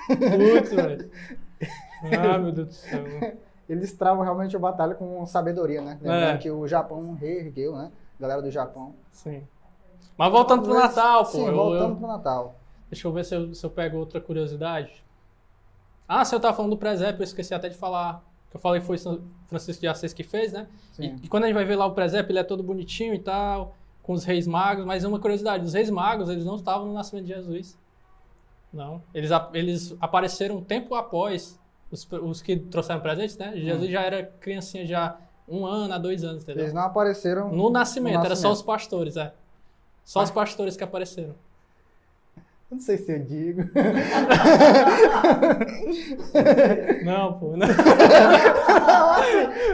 Putz, 0.08 0.74
velho. 0.74 1.10
Ah, 2.18 2.38
meu 2.38 2.52
Deus 2.52 2.68
do 2.68 2.74
céu. 2.74 3.04
Eles 3.68 3.94
travam 3.94 4.24
realmente 4.24 4.56
a 4.56 4.60
batalha 4.60 4.96
com 4.96 5.26
sabedoria, 5.26 5.82
né? 5.82 5.98
Lembrando 6.02 6.36
É. 6.36 6.38
que 6.38 6.50
o 6.50 6.68
Japão 6.68 7.14
reergueu, 7.14 7.76
né? 7.76 7.92
Galera 8.20 8.42
do 8.42 8.50
Japão. 8.52 8.96
Sim. 9.12 9.44
Mas 10.20 10.32
voltando 10.34 10.64
pro 10.64 10.74
Natal, 10.74 11.24
pô. 11.24 11.32
Sim, 11.32 11.46
eu- 11.48 11.56
voltando 11.56 11.92
eu- 11.92 11.96
pro 11.96 12.08
Natal. 12.08 12.56
Deixa 12.92 13.08
eu 13.08 13.12
ver 13.14 13.24
se 13.24 13.34
eu, 13.36 13.56
se 13.56 13.66
eu 13.66 13.70
pego 13.70 13.98
outra 13.98 14.20
curiosidade. 14.20 15.02
Ah, 16.08 16.26
se 16.26 16.36
eu 16.36 16.40
tava 16.42 16.56
falando 16.58 16.72
do 16.72 16.78
presépio, 16.78 17.22
eu 17.22 17.24
esqueci 17.24 17.54
até 17.54 17.70
de 17.70 17.78
falar. 17.78 18.22
Que 18.50 18.58
eu 18.58 18.60
falei 18.60 18.82
que 18.82 18.88
foi 18.88 18.98
São 18.98 19.22
Francisco 19.48 19.80
de 19.80 19.88
Assis 19.88 20.12
que 20.12 20.24
fez, 20.24 20.52
né? 20.52 20.68
E, 20.94 20.96
Sim. 20.96 21.16
e 21.24 21.28
quando 21.30 21.44
a 21.44 21.48
gente 21.48 21.56
vai 21.56 21.64
ver 21.64 21.76
lá 21.78 21.86
o 21.86 21.92
presépio, 21.94 22.32
ele 22.32 22.40
é 22.40 22.44
todo 22.44 22.62
bonitinho 22.64 23.14
e 23.14 23.20
tal, 23.20 23.76
com 24.04 24.12
os 24.12 24.26
reis 24.26 24.46
magos. 24.48 24.84
Mas 24.86 25.06
uma 25.06 25.20
curiosidade, 25.20 25.64
os 25.64 25.74
reis 25.74 25.90
magos, 25.90 26.30
eles 26.30 26.44
não 26.44 26.56
estavam 26.56 26.88
no 26.88 26.94
nascimento 26.94 27.26
de 27.28 27.34
Jesus. 27.34 27.78
Não. 28.74 29.02
Eles, 29.14 29.30
eles 29.54 29.96
apareceram 30.02 30.58
um 30.58 30.64
tempo 30.64 30.96
após 30.96 31.60
os, 31.92 32.06
os 32.12 32.42
que 32.42 32.58
trouxeram 32.58 33.00
presentes, 33.00 33.38
né? 33.38 33.54
Jesus 33.56 33.90
já 33.90 34.02
era 34.02 34.24
criancinha 34.42 34.86
já 34.86 35.16
um 35.48 35.66
ano 35.66 35.94
a 35.94 35.98
dois 35.98 36.24
anos, 36.24 36.44
entendeu? 36.44 36.64
Eles 36.64 36.74
não 36.74 36.82
apareceram. 36.84 37.52
No 37.52 37.70
nascimento, 37.70 38.16
No 38.20 38.26
era 38.26 38.36
só 38.36 38.50
nascimento. 38.50 38.56
os 38.58 38.62
pastores, 38.64 39.16
é. 39.16 39.32
Só 40.04 40.24
os 40.24 40.32
pastores 40.32 40.76
que 40.76 40.84
apareceram. 40.84 41.36
Não 42.72 42.80
sei 42.80 42.98
se 42.98 43.12
eu 43.12 43.20
digo. 43.20 43.64
Não, 47.04 47.34
pô. 47.40 47.58
Não. 47.58 47.66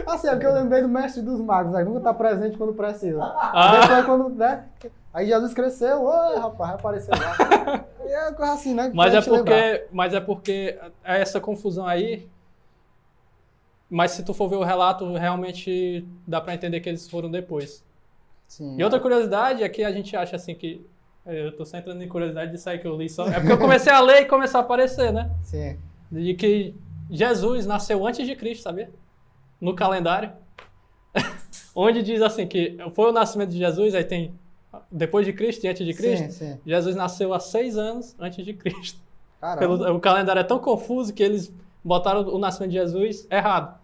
assim, 0.06 0.28
é 0.28 0.30
porque 0.30 0.46
eu 0.46 0.54
lembrei 0.54 0.80
do 0.80 0.88
mestre 0.88 1.20
dos 1.20 1.38
magos, 1.42 1.74
aí 1.74 1.84
nunca 1.84 2.00
tá 2.00 2.14
presente 2.14 2.56
quando 2.56 2.72
precisa. 2.72 3.22
Ah. 3.22 3.80
Depois 3.82 4.06
quando, 4.06 4.30
né? 4.30 4.64
Aí 5.12 5.26
Jesus 5.26 5.52
cresceu, 5.52 6.04
oi, 6.04 6.38
rapaz, 6.38 6.74
apareceu 6.74 7.12
lá. 7.14 7.84
E 8.06 8.12
é 8.12 8.32
coisa 8.32 8.52
assim, 8.52 8.72
né? 8.72 8.90
Mas 8.94 9.12
é 9.12 9.20
lembrar. 9.20 9.38
porque, 9.38 9.86
mas 9.92 10.14
é 10.14 10.20
porque 10.20 10.78
é 11.04 11.20
essa 11.20 11.38
confusão 11.40 11.86
aí. 11.86 12.26
Mas 13.90 14.12
se 14.12 14.24
tu 14.24 14.32
for 14.32 14.48
ver 14.48 14.56
o 14.56 14.64
relato, 14.64 15.12
realmente 15.14 16.06
dá 16.26 16.40
pra 16.40 16.54
entender 16.54 16.80
que 16.80 16.88
eles 16.88 17.08
foram 17.10 17.30
depois. 17.30 17.84
Sim. 18.46 18.76
E 18.78 18.84
outra 18.84 19.00
curiosidade 19.00 19.62
é 19.62 19.68
que 19.68 19.82
a 19.84 19.90
gente 19.92 20.16
acha 20.16 20.36
assim 20.36 20.54
que 20.54 20.84
eu 21.24 21.56
tô 21.56 21.64
só 21.64 21.76
entrando 21.78 22.02
em 22.02 22.08
curiosidade 22.08 22.52
disso 22.52 22.68
aí 22.70 22.78
que 22.78 22.86
eu 22.86 22.96
li 22.96 23.08
só. 23.08 23.26
É 23.28 23.34
porque 23.40 23.52
eu 23.52 23.58
comecei 23.58 23.92
a 23.92 24.00
ler 24.00 24.22
e 24.22 24.24
começou 24.26 24.58
a 24.60 24.62
aparecer, 24.62 25.12
né? 25.12 25.30
Sim. 25.42 25.76
De 26.10 26.34
que 26.34 26.74
Jesus 27.10 27.66
nasceu 27.66 28.06
antes 28.06 28.24
de 28.26 28.36
Cristo, 28.36 28.62
sabia? 28.62 28.90
No 29.60 29.74
calendário. 29.74 30.32
Onde 31.74 32.02
diz 32.02 32.22
assim 32.22 32.46
que 32.46 32.76
foi 32.94 33.10
o 33.10 33.12
nascimento 33.12 33.50
de 33.50 33.58
Jesus, 33.58 33.94
aí 33.94 34.04
tem 34.04 34.34
depois 34.90 35.26
de 35.26 35.32
Cristo 35.32 35.64
e 35.64 35.68
antes 35.68 35.84
de 35.84 35.94
Cristo. 35.94 36.24
Sim, 36.32 36.52
sim. 36.54 36.60
Jesus 36.66 36.94
nasceu 36.94 37.32
há 37.34 37.40
seis 37.40 37.76
anos 37.76 38.14
antes 38.18 38.44
de 38.44 38.52
Cristo. 38.54 39.00
Pelo- 39.58 39.96
o 39.96 40.00
calendário 40.00 40.40
é 40.40 40.44
tão 40.44 40.58
confuso 40.58 41.12
que 41.12 41.22
eles 41.22 41.52
botaram 41.84 42.22
o 42.28 42.38
nascimento 42.38 42.70
de 42.70 42.76
Jesus 42.76 43.26
errado. 43.30 43.78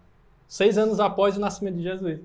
Seis 0.47 0.77
anos 0.77 0.99
após 0.99 1.35
o 1.37 1.39
nascimento 1.39 1.75
de 1.77 1.83
Jesus. 1.83 2.19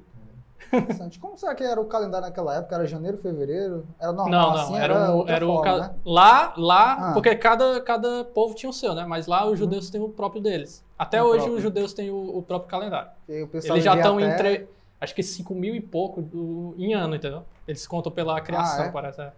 Interessante. 0.72 1.18
Como 1.18 1.36
será 1.36 1.54
que 1.54 1.62
era 1.64 1.80
o 1.80 1.84
calendário 1.86 2.26
naquela 2.26 2.56
época? 2.56 2.74
Era 2.74 2.86
janeiro, 2.86 3.16
fevereiro? 3.18 3.86
Era 3.98 4.12
normal 4.12 4.30
Não, 4.30 4.50
não, 4.56 4.60
assim? 4.64 4.76
era, 4.76 5.10
um, 5.12 5.16
outra 5.16 5.34
era 5.36 5.44
o 5.46 5.48
forma, 5.48 5.62
ca- 5.64 5.78
né? 5.88 5.94
lá, 6.04 6.54
lá, 6.56 6.92
Ah. 6.94 7.06
Uhum. 7.08 7.12
porque 7.14 7.34
cada, 7.36 7.80
cada 7.80 8.24
povo 8.24 8.54
tinha 8.54 8.68
o 8.68 8.72
seu, 8.72 8.94
né? 8.94 9.04
Mas 9.06 9.26
lá 9.26 9.46
os 9.46 9.58
judeus 9.58 9.88
têm 9.90 10.00
o 10.00 10.08
próprio 10.08 10.42
deles. 10.42 10.84
Até 10.98 11.22
O 11.22 11.26
hoje 11.26 11.36
próprio. 11.38 11.56
os 11.56 11.62
judeus 11.62 11.92
têm 11.94 12.10
o, 12.10 12.38
o 12.38 12.42
próprio 12.42 12.68
calendário. 12.70 13.10
O 13.28 13.32
Eles 13.32 13.84
já 13.84 13.94
estão 13.96 14.18
até- 14.18 14.26
entre, 14.34 14.68
acho 15.00 15.14
que 15.14 15.22
5 15.22 15.54
mil 15.54 15.74
e 15.74 15.80
pouco 15.80 16.20
do- 16.20 16.74
em 16.76 16.92
ano, 16.94 17.14
entendeu? 17.14 17.44
Eles 17.66 17.86
contam 17.86 18.10
pela 18.10 18.40
criação, 18.40 18.86
é? 18.86 18.90
parece. 18.90 19.20
é. 19.20 19.32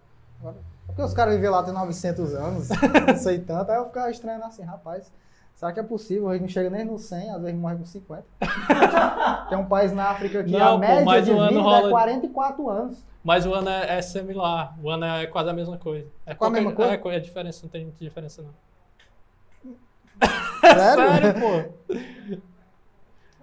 É 0.44 0.52
Porque 0.86 1.02
os 1.02 1.12
caras 1.14 1.34
viviam 1.34 1.52
lá 1.52 1.62
tem 1.62 1.72
900 1.74 2.34
anos, 2.34 2.68
não 3.06 3.16
sei 3.16 3.38
tanto, 3.40 3.70
aí 3.70 3.76
eu 3.78 3.84
ficava 3.86 4.10
estranhando 4.10 4.44
assim, 4.46 4.62
rapaz, 4.62 5.12
será 5.60 5.72
que 5.74 5.80
é 5.80 5.82
possível? 5.82 6.30
Eles 6.30 6.40
não 6.40 6.48
chegam 6.48 6.70
nem 6.70 6.86
no 6.86 6.98
100, 6.98 7.30
às 7.32 7.42
vezes 7.42 7.60
morrem 7.60 7.76
com 7.78 7.84
50. 7.84 8.24
Tem 9.50 9.58
um 9.58 9.66
país 9.66 9.92
na 9.92 10.08
África 10.08 10.42
que 10.42 10.50
Não, 10.50 10.68
a 10.68 10.72
pô, 10.72 10.78
média 10.78 11.04
mas 11.04 11.24
de 11.26 11.30
ano 11.32 11.48
vida 11.48 11.60
rola- 11.62 11.88
é 11.88 11.90
44 11.90 12.70
anos. 12.70 13.04
Mas 13.22 13.44
o 13.44 13.52
ano 13.52 13.68
é, 13.68 13.98
é 13.98 14.02
similar. 14.02 14.74
O 14.82 14.88
ano 14.88 15.04
é 15.04 15.26
quase 15.26 15.50
a 15.50 15.52
mesma 15.52 15.76
coisa. 15.76 16.08
É 16.24 16.34
Qual 16.34 16.50
a 16.50 16.54
mesma 16.54 16.72
coisa? 16.72 16.94
É, 16.94 17.16
é 17.16 17.20
diferença, 17.20 17.60
não 17.62 17.68
tem 17.68 17.84
muita 17.84 17.98
diferença 18.02 18.42
não. 18.42 18.54
Sério? 20.62 21.10
Sério, 21.10 21.40
pô. 21.40 21.56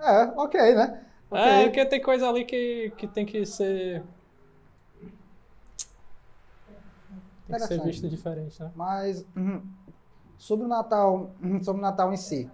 É, 0.01 0.23
ok, 0.37 0.73
né? 0.75 1.03
Ok. 1.29 1.43
É, 1.43 1.63
porque 1.65 1.85
tem 1.85 2.01
coisa 2.01 2.27
ali 2.27 2.45
que, 2.45 2.91
que 2.97 3.07
tem 3.07 3.25
que 3.27 3.45
ser. 3.45 4.01
Tem 7.47 7.55
que 7.55 7.59
ser 7.67 7.81
visto 7.83 8.09
diferente, 8.09 8.61
né? 8.61 8.71
Mas 8.75 9.23
uhum, 9.35 9.61
sobre 10.37 10.65
o 10.65 10.67
Natal, 10.67 11.31
sobre 11.63 11.79
o 11.79 11.81
Natal 11.81 12.13
em 12.13 12.17
si. 12.17 12.49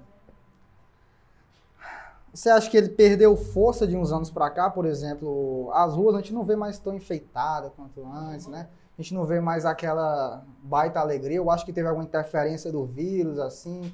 Você 2.34 2.50
acha 2.50 2.67
que 2.69 2.76
ele 2.76 2.89
perdeu 2.89 3.36
força 3.38 3.86
de 3.86 3.96
uns 3.96 4.12
anos 4.12 4.32
pra 4.32 4.50
cá, 4.50 4.69
por 4.69 4.86
exemplo, 4.86 5.69
as 5.72 5.93
ruas 5.93 6.15
a 6.15 6.17
gente 6.17 6.34
não 6.34 6.43
vê 6.43 6.56
mais 6.56 6.80
tão 6.80 6.96
enfeitada 6.96 7.69
quanto 7.69 8.04
antes, 8.06 8.48
né? 8.48 8.67
A 8.98 9.02
gente 9.02 9.13
não 9.13 9.26
vê 9.26 9.39
mais 9.39 9.65
aquela 9.65 10.43
baita 10.63 11.00
alegria. 11.00 11.38
Eu 11.38 11.50
acho 11.52 11.65
que 11.65 11.74
teve 11.74 11.88
alguma 11.88 12.06
interferência 12.06 12.72
do 12.72 12.86
vírus, 12.86 13.38
assim. 13.38 13.91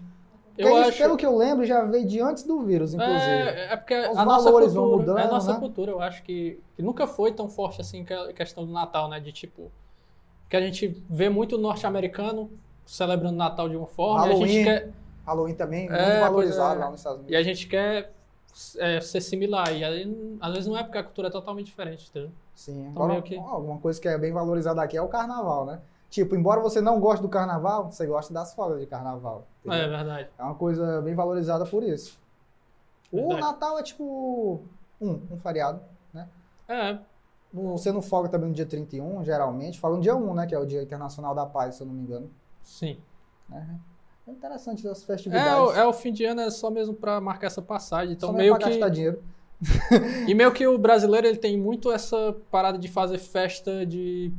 Eu 0.57 0.75
acho. 0.75 0.97
pelo 0.97 1.15
que 1.15 1.25
eu 1.25 1.37
lembro, 1.37 1.65
já 1.65 1.83
veio 1.83 2.05
de 2.05 2.19
antes 2.19 2.43
do 2.43 2.61
vírus, 2.61 2.93
inclusive. 2.93 3.19
É, 3.19 3.73
é 3.73 3.77
porque 3.77 3.97
Os 3.97 4.17
a 4.17 4.25
nossa 4.25 4.45
valores 4.45 4.73
cultura, 4.73 4.89
vão 4.89 4.97
mudando, 4.99 5.19
é 5.19 5.23
a 5.23 5.27
nossa 5.27 5.53
né? 5.53 5.59
cultura, 5.59 5.91
eu 5.91 6.01
acho 6.01 6.21
que, 6.23 6.59
que 6.75 6.81
nunca 6.81 7.07
foi 7.07 7.31
tão 7.31 7.47
forte 7.47 7.79
assim 7.79 8.03
que 8.03 8.13
a 8.13 8.33
questão 8.33 8.65
do 8.65 8.71
Natal, 8.71 9.09
né? 9.09 9.19
De 9.19 9.31
tipo. 9.31 9.71
Que 10.49 10.57
a 10.57 10.61
gente 10.61 11.01
vê 11.09 11.29
muito 11.29 11.57
norte-americano 11.57 12.49
celebrando 12.93 13.35
Natal 13.37 13.69
de 13.69 13.75
uma 13.77 13.87
forma, 13.87 14.25
e 14.25 14.29
a 14.29 14.33
Halloween. 14.33 14.47
gente 14.53 14.63
quer. 14.65 14.91
Halloween 15.25 15.53
também, 15.53 15.81
muito 15.89 15.95
É, 16.01 16.19
valorizado 16.21 16.79
é. 16.79 16.83
lá 16.83 16.89
nos 16.89 16.99
Estados 16.99 17.19
E 17.19 17.21
Unidos. 17.23 17.39
a 17.39 17.43
gente 17.43 17.67
quer 17.67 18.11
é, 18.77 18.99
ser 18.99 19.21
similar. 19.21 19.71
E 19.71 19.83
aí, 19.83 20.37
às 20.41 20.51
vezes 20.53 20.67
não 20.67 20.75
é 20.77 20.83
porque 20.83 20.97
a 20.97 21.03
cultura 21.03 21.27
é 21.27 21.31
totalmente 21.31 21.67
diferente, 21.67 22.09
entendeu? 22.09 22.31
Sim, 22.55 22.79
Então, 22.81 22.91
agora, 23.03 23.11
meio 23.13 23.23
que- 23.23 23.37
uma 23.37 23.77
coisa 23.77 24.01
que 24.01 24.07
é 24.07 24.17
bem 24.17 24.33
valorizada 24.33 24.81
aqui 24.81 24.97
é 24.97 25.01
o 25.01 25.07
carnaval, 25.07 25.65
né? 25.65 25.79
Tipo, 26.09 26.35
embora 26.35 26.59
você 26.59 26.81
não 26.81 26.99
goste 26.99 27.21
do 27.21 27.29
carnaval, 27.29 27.91
você 27.91 28.07
gosta 28.07 28.33
das 28.33 28.53
folgas 28.55 28.79
de 28.79 28.87
carnaval. 28.87 29.45
É, 29.65 29.67
entendeu? 29.69 29.89
verdade. 29.89 30.27
É 30.39 30.43
uma 30.43 30.55
coisa 30.55 30.99
bem 31.03 31.13
valorizada 31.13 31.65
por 31.67 31.83
isso. 31.83 32.17
O 33.11 33.17
Verdade. 33.17 33.41
Natal 33.41 33.77
é 33.77 33.83
tipo 33.83 34.59
um, 34.99 35.21
um 35.31 35.37
feriado. 35.39 35.79
É, 36.67 36.97
Você 37.53 37.91
não 37.91 38.01
folga 38.01 38.29
também 38.29 38.49
no 38.49 38.53
dia 38.55 38.65
31, 38.65 39.23
geralmente. 39.23 39.79
Fala 39.79 39.95
no 39.95 40.01
dia 40.01 40.15
1, 40.15 40.33
né? 40.35 40.45
Que 40.47 40.53
é 40.55 40.59
o 40.59 40.65
Dia 40.65 40.81
Internacional 40.83 41.33
da 41.33 41.45
Paz, 41.47 41.75
se 41.75 41.81
eu 41.81 41.87
não 41.87 41.93
me 41.95 42.01
engano. 42.01 42.29
Sim. 42.69 42.97
né? 43.49 43.79
É 44.27 44.31
interessante 44.31 44.87
as 44.87 45.01
É, 45.01 45.05
festividades. 45.07 45.51
o- 45.69 45.71
é 45.73 45.85
o 45.85 45.91
fim 45.93 46.13
de 46.13 46.23
ano, 46.23 46.41
é 46.41 46.51
só 46.51 46.69
mesmo 46.69 46.93
pra 46.93 47.19
marcar 47.19 47.47
essa 47.47 47.61
passagem. 47.63 48.13
Então, 48.13 48.29
Só 48.29 48.35
meio 48.35 48.55
pra 48.55 48.63
que. 48.65 48.69
gastar 48.71 48.89
dinheiro. 48.89 49.23
E 50.27 50.33
meio 50.35 50.51
que 50.53 50.65
o 50.67 50.77
brasileiro 50.77 51.25
ele 51.27 51.37
tem 51.37 51.57
muito 51.57 51.91
essa 51.91 52.35
parada 52.51 52.77
de 52.77 52.87
fazer 52.87 53.17
festa 53.17 53.85
de 53.85 54.31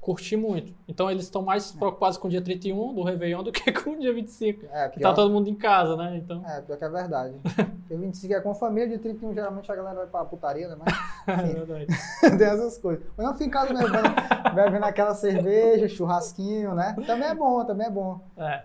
curtir 0.00 0.36
muito. 0.36 0.72
Então 0.88 1.10
eles 1.10 1.24
estão 1.24 1.42
mais 1.42 1.72
preocupados 1.72 2.16
com 2.16 2.26
o 2.26 2.30
dia 2.30 2.40
31 2.40 2.94
do 2.94 3.02
Réveillon 3.02 3.42
do 3.42 3.52
que 3.52 3.70
com 3.72 3.90
o 3.90 3.98
dia 3.98 4.12
25. 4.14 4.66
É, 4.72 4.88
Que 4.88 4.98
pior, 4.98 5.10
tá 5.10 5.14
todo 5.16 5.30
mundo 5.32 5.48
em 5.48 5.54
casa, 5.54 5.94
né? 5.96 6.16
Então. 6.16 6.42
é, 6.46 6.60
pior 6.62 6.78
que 6.78 6.84
é 6.84 6.88
verdade. 6.88 7.34
Porque 7.44 7.94
25 7.96 8.32
é 8.34 8.40
com 8.40 8.54
família, 8.54 8.88
de 8.88 8.98
31 8.98 9.34
geralmente 9.34 9.70
a 9.70 9.76
galera 9.76 9.96
vai 9.96 10.06
pra 10.06 10.24
putaria, 10.24 10.68
né? 10.68 10.76
Mas 10.78 10.94
É 11.28 11.42
verdade. 11.52 11.86
tem 12.38 12.46
essas 12.46 12.78
coisas. 12.78 13.04
Mas 13.16 13.26
não 13.26 13.32
fica 13.34 13.44
em 13.44 13.50
casa 13.50 13.74
mesmo, 13.74 13.88
bebendo- 13.90 14.54
bebendo 14.54 14.84
aquela 14.86 15.14
cerveja, 15.14 15.88
churrasquinho, 15.88 16.74
né? 16.74 16.94
Também 17.06 17.28
é 17.28 17.34
bom, 17.34 17.64
também 17.64 17.86
é 17.86 17.90
bom. 17.90 18.20
É. 18.38 18.64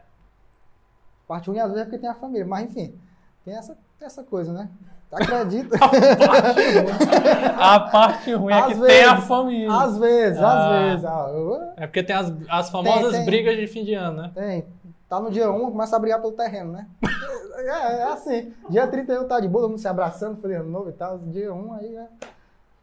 Parte 1.28 1.50
ruim 1.50 1.60
às 1.60 1.67
vezes 1.71 1.82
é 1.82 1.86
porque 1.86 1.98
tem 2.00 2.10
a 2.10 2.13
família, 2.13 2.45
mas 2.45 2.69
enfim, 2.69 2.95
tem 3.43 3.56
essa, 3.56 3.78
essa 4.00 4.24
coisa, 4.24 4.54
né? 4.54 4.69
Acredita? 5.15 5.78
A 7.58 7.80
parte 7.80 8.34
ruim 8.34 8.54
é 8.54 8.58
Às 8.60 8.65
que 8.67 8.73
vezes. 8.75 8.88
tem 8.88 9.04
a 9.06 9.21
família. 9.21 9.71
às 9.73 9.97
vezes, 9.97 10.39
Ah. 10.39 10.69
às 10.69 10.89
vezes. 10.89 11.06
Ah, 11.06 11.30
eu- 11.34 11.71
É 11.78 11.88
porque 11.88 12.04
tem 12.04 12.15
as, 12.15 12.34
as 12.49 12.69
famosas 12.69 13.12
Tem, 13.12 13.12
tem. 13.19 13.25
brigas 13.25 13.58
de 13.58 13.67
fim 13.67 13.84
de 13.84 13.93
ano, 13.93 14.21
né? 14.23 14.32
Tem. 14.34 14.65
Tá 15.08 15.19
no 15.19 15.30
dia 15.32 15.49
1, 15.51 15.71
começa 15.71 15.95
a 15.95 15.99
brigar 15.99 16.19
pelo 16.19 16.34
terreno, 16.34 16.71
né? 16.73 16.88
É, 17.58 18.01
é 18.01 18.04
assim. 18.12 18.51
Dia 18.69 18.86
31 18.86 19.23
tá 19.28 19.39
de 19.39 19.47
boa, 19.47 19.62
todo 19.63 19.71
mundo 19.71 19.80
se 19.80 19.88
abraçando, 19.88 20.36
feliz 20.41 20.58
ano 20.60 20.69
novo 20.69 20.89
e 20.89 20.91
tal. 20.93 21.17
Dia 21.17 21.54
1 21.54 21.73
aí 21.75 21.95
é. 21.95 22.06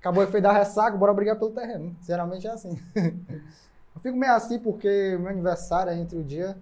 Acabou 0.00 0.24
o 0.24 0.26
efeito 0.26 0.42
da 0.44 0.50
ressaca, 0.52 0.96
bora 0.96 1.12
brigar 1.12 1.36
pelo 1.38 1.50
terreno. 1.50 1.94
Geralmente 2.04 2.46
é 2.48 2.50
assim. 2.50 2.80
Eu 2.96 4.00
fico 4.02 4.16
meio 4.16 4.32
assim 4.32 4.58
porque 4.58 5.16
meu 5.20 5.28
aniversário 5.28 5.92
é 5.92 5.96
entre 5.96 6.16
o 6.18 6.24
dia 6.24 6.56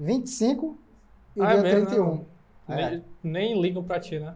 25 0.00 0.76
e 1.36 1.40
o 1.40 1.44
Ah, 1.44 1.52
é 1.52 1.54
dia 1.54 1.62
mesmo, 1.62 1.78
né, 1.80 1.86
31. 1.86 2.04
mano? 2.06 2.26
É. 2.66 2.74
Nem, 2.90 3.04
nem 3.22 3.60
ligam 3.62 3.84
pra 3.84 4.00
ti, 4.00 4.18
né? 4.18 4.34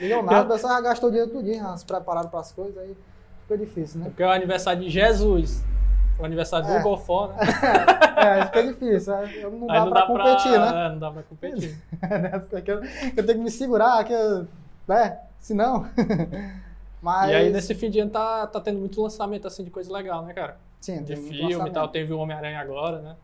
Ligam 0.00 0.22
nada, 0.22 0.58
só 0.58 0.80
gastou 0.80 1.08
o 1.08 1.12
dinheiro 1.12 1.30
tudinho, 1.32 1.62
já 1.62 1.76
se 1.76 1.84
prepararam 1.84 2.28
para 2.28 2.40
as 2.40 2.52
coisas, 2.52 2.76
aí 2.78 2.96
fica 3.42 3.58
difícil, 3.58 4.00
né? 4.00 4.06
Porque 4.06 4.22
é 4.22 4.26
o 4.26 4.30
aniversário 4.30 4.80
de 4.82 4.88
Jesus. 4.90 5.62
O 6.18 6.24
aniversário 6.24 6.68
É. 6.68 6.78
do 6.78 6.82
Gofó, 6.82 7.28
né? 7.28 7.36
É, 8.14 8.44
fica 8.46 8.62
difícil. 8.62 9.14
aí 9.14 9.42
Não 9.42 9.66
dá 9.66 9.86
pra 9.86 10.06
competir, 10.06 10.52
né? 10.52 10.86
É, 10.86 10.88
não 10.90 10.98
dá 10.98 11.10
pra 11.10 11.22
competir. 11.22 11.76
eu, 12.52 12.62
que 12.62 12.70
eu 12.70 13.26
tenho 13.26 13.38
que 13.38 13.44
me 13.44 13.50
segurar, 13.50 14.04
que 14.04 14.12
eu, 14.12 14.46
né? 14.86 15.18
Senão. 15.40 15.86
Mas. 17.02 17.30
E 17.30 17.34
aí, 17.34 17.50
nesse 17.50 17.74
fim 17.74 17.90
de 17.90 17.98
ano, 17.98 18.10
tá, 18.10 18.46
tá 18.46 18.60
tendo 18.60 18.78
muito 18.78 19.02
lançamento, 19.02 19.48
assim, 19.48 19.64
de 19.64 19.70
coisa 19.70 19.92
legal, 19.92 20.24
né, 20.24 20.32
cara? 20.32 20.56
sim, 20.80 21.02
De 21.02 21.16
filme 21.16 21.68
e 21.68 21.72
tal. 21.72 21.88
Teve 21.88 22.12
o 22.12 22.18
Homem-Aranha 22.18 22.60
agora, 22.60 23.00
né? 23.00 23.16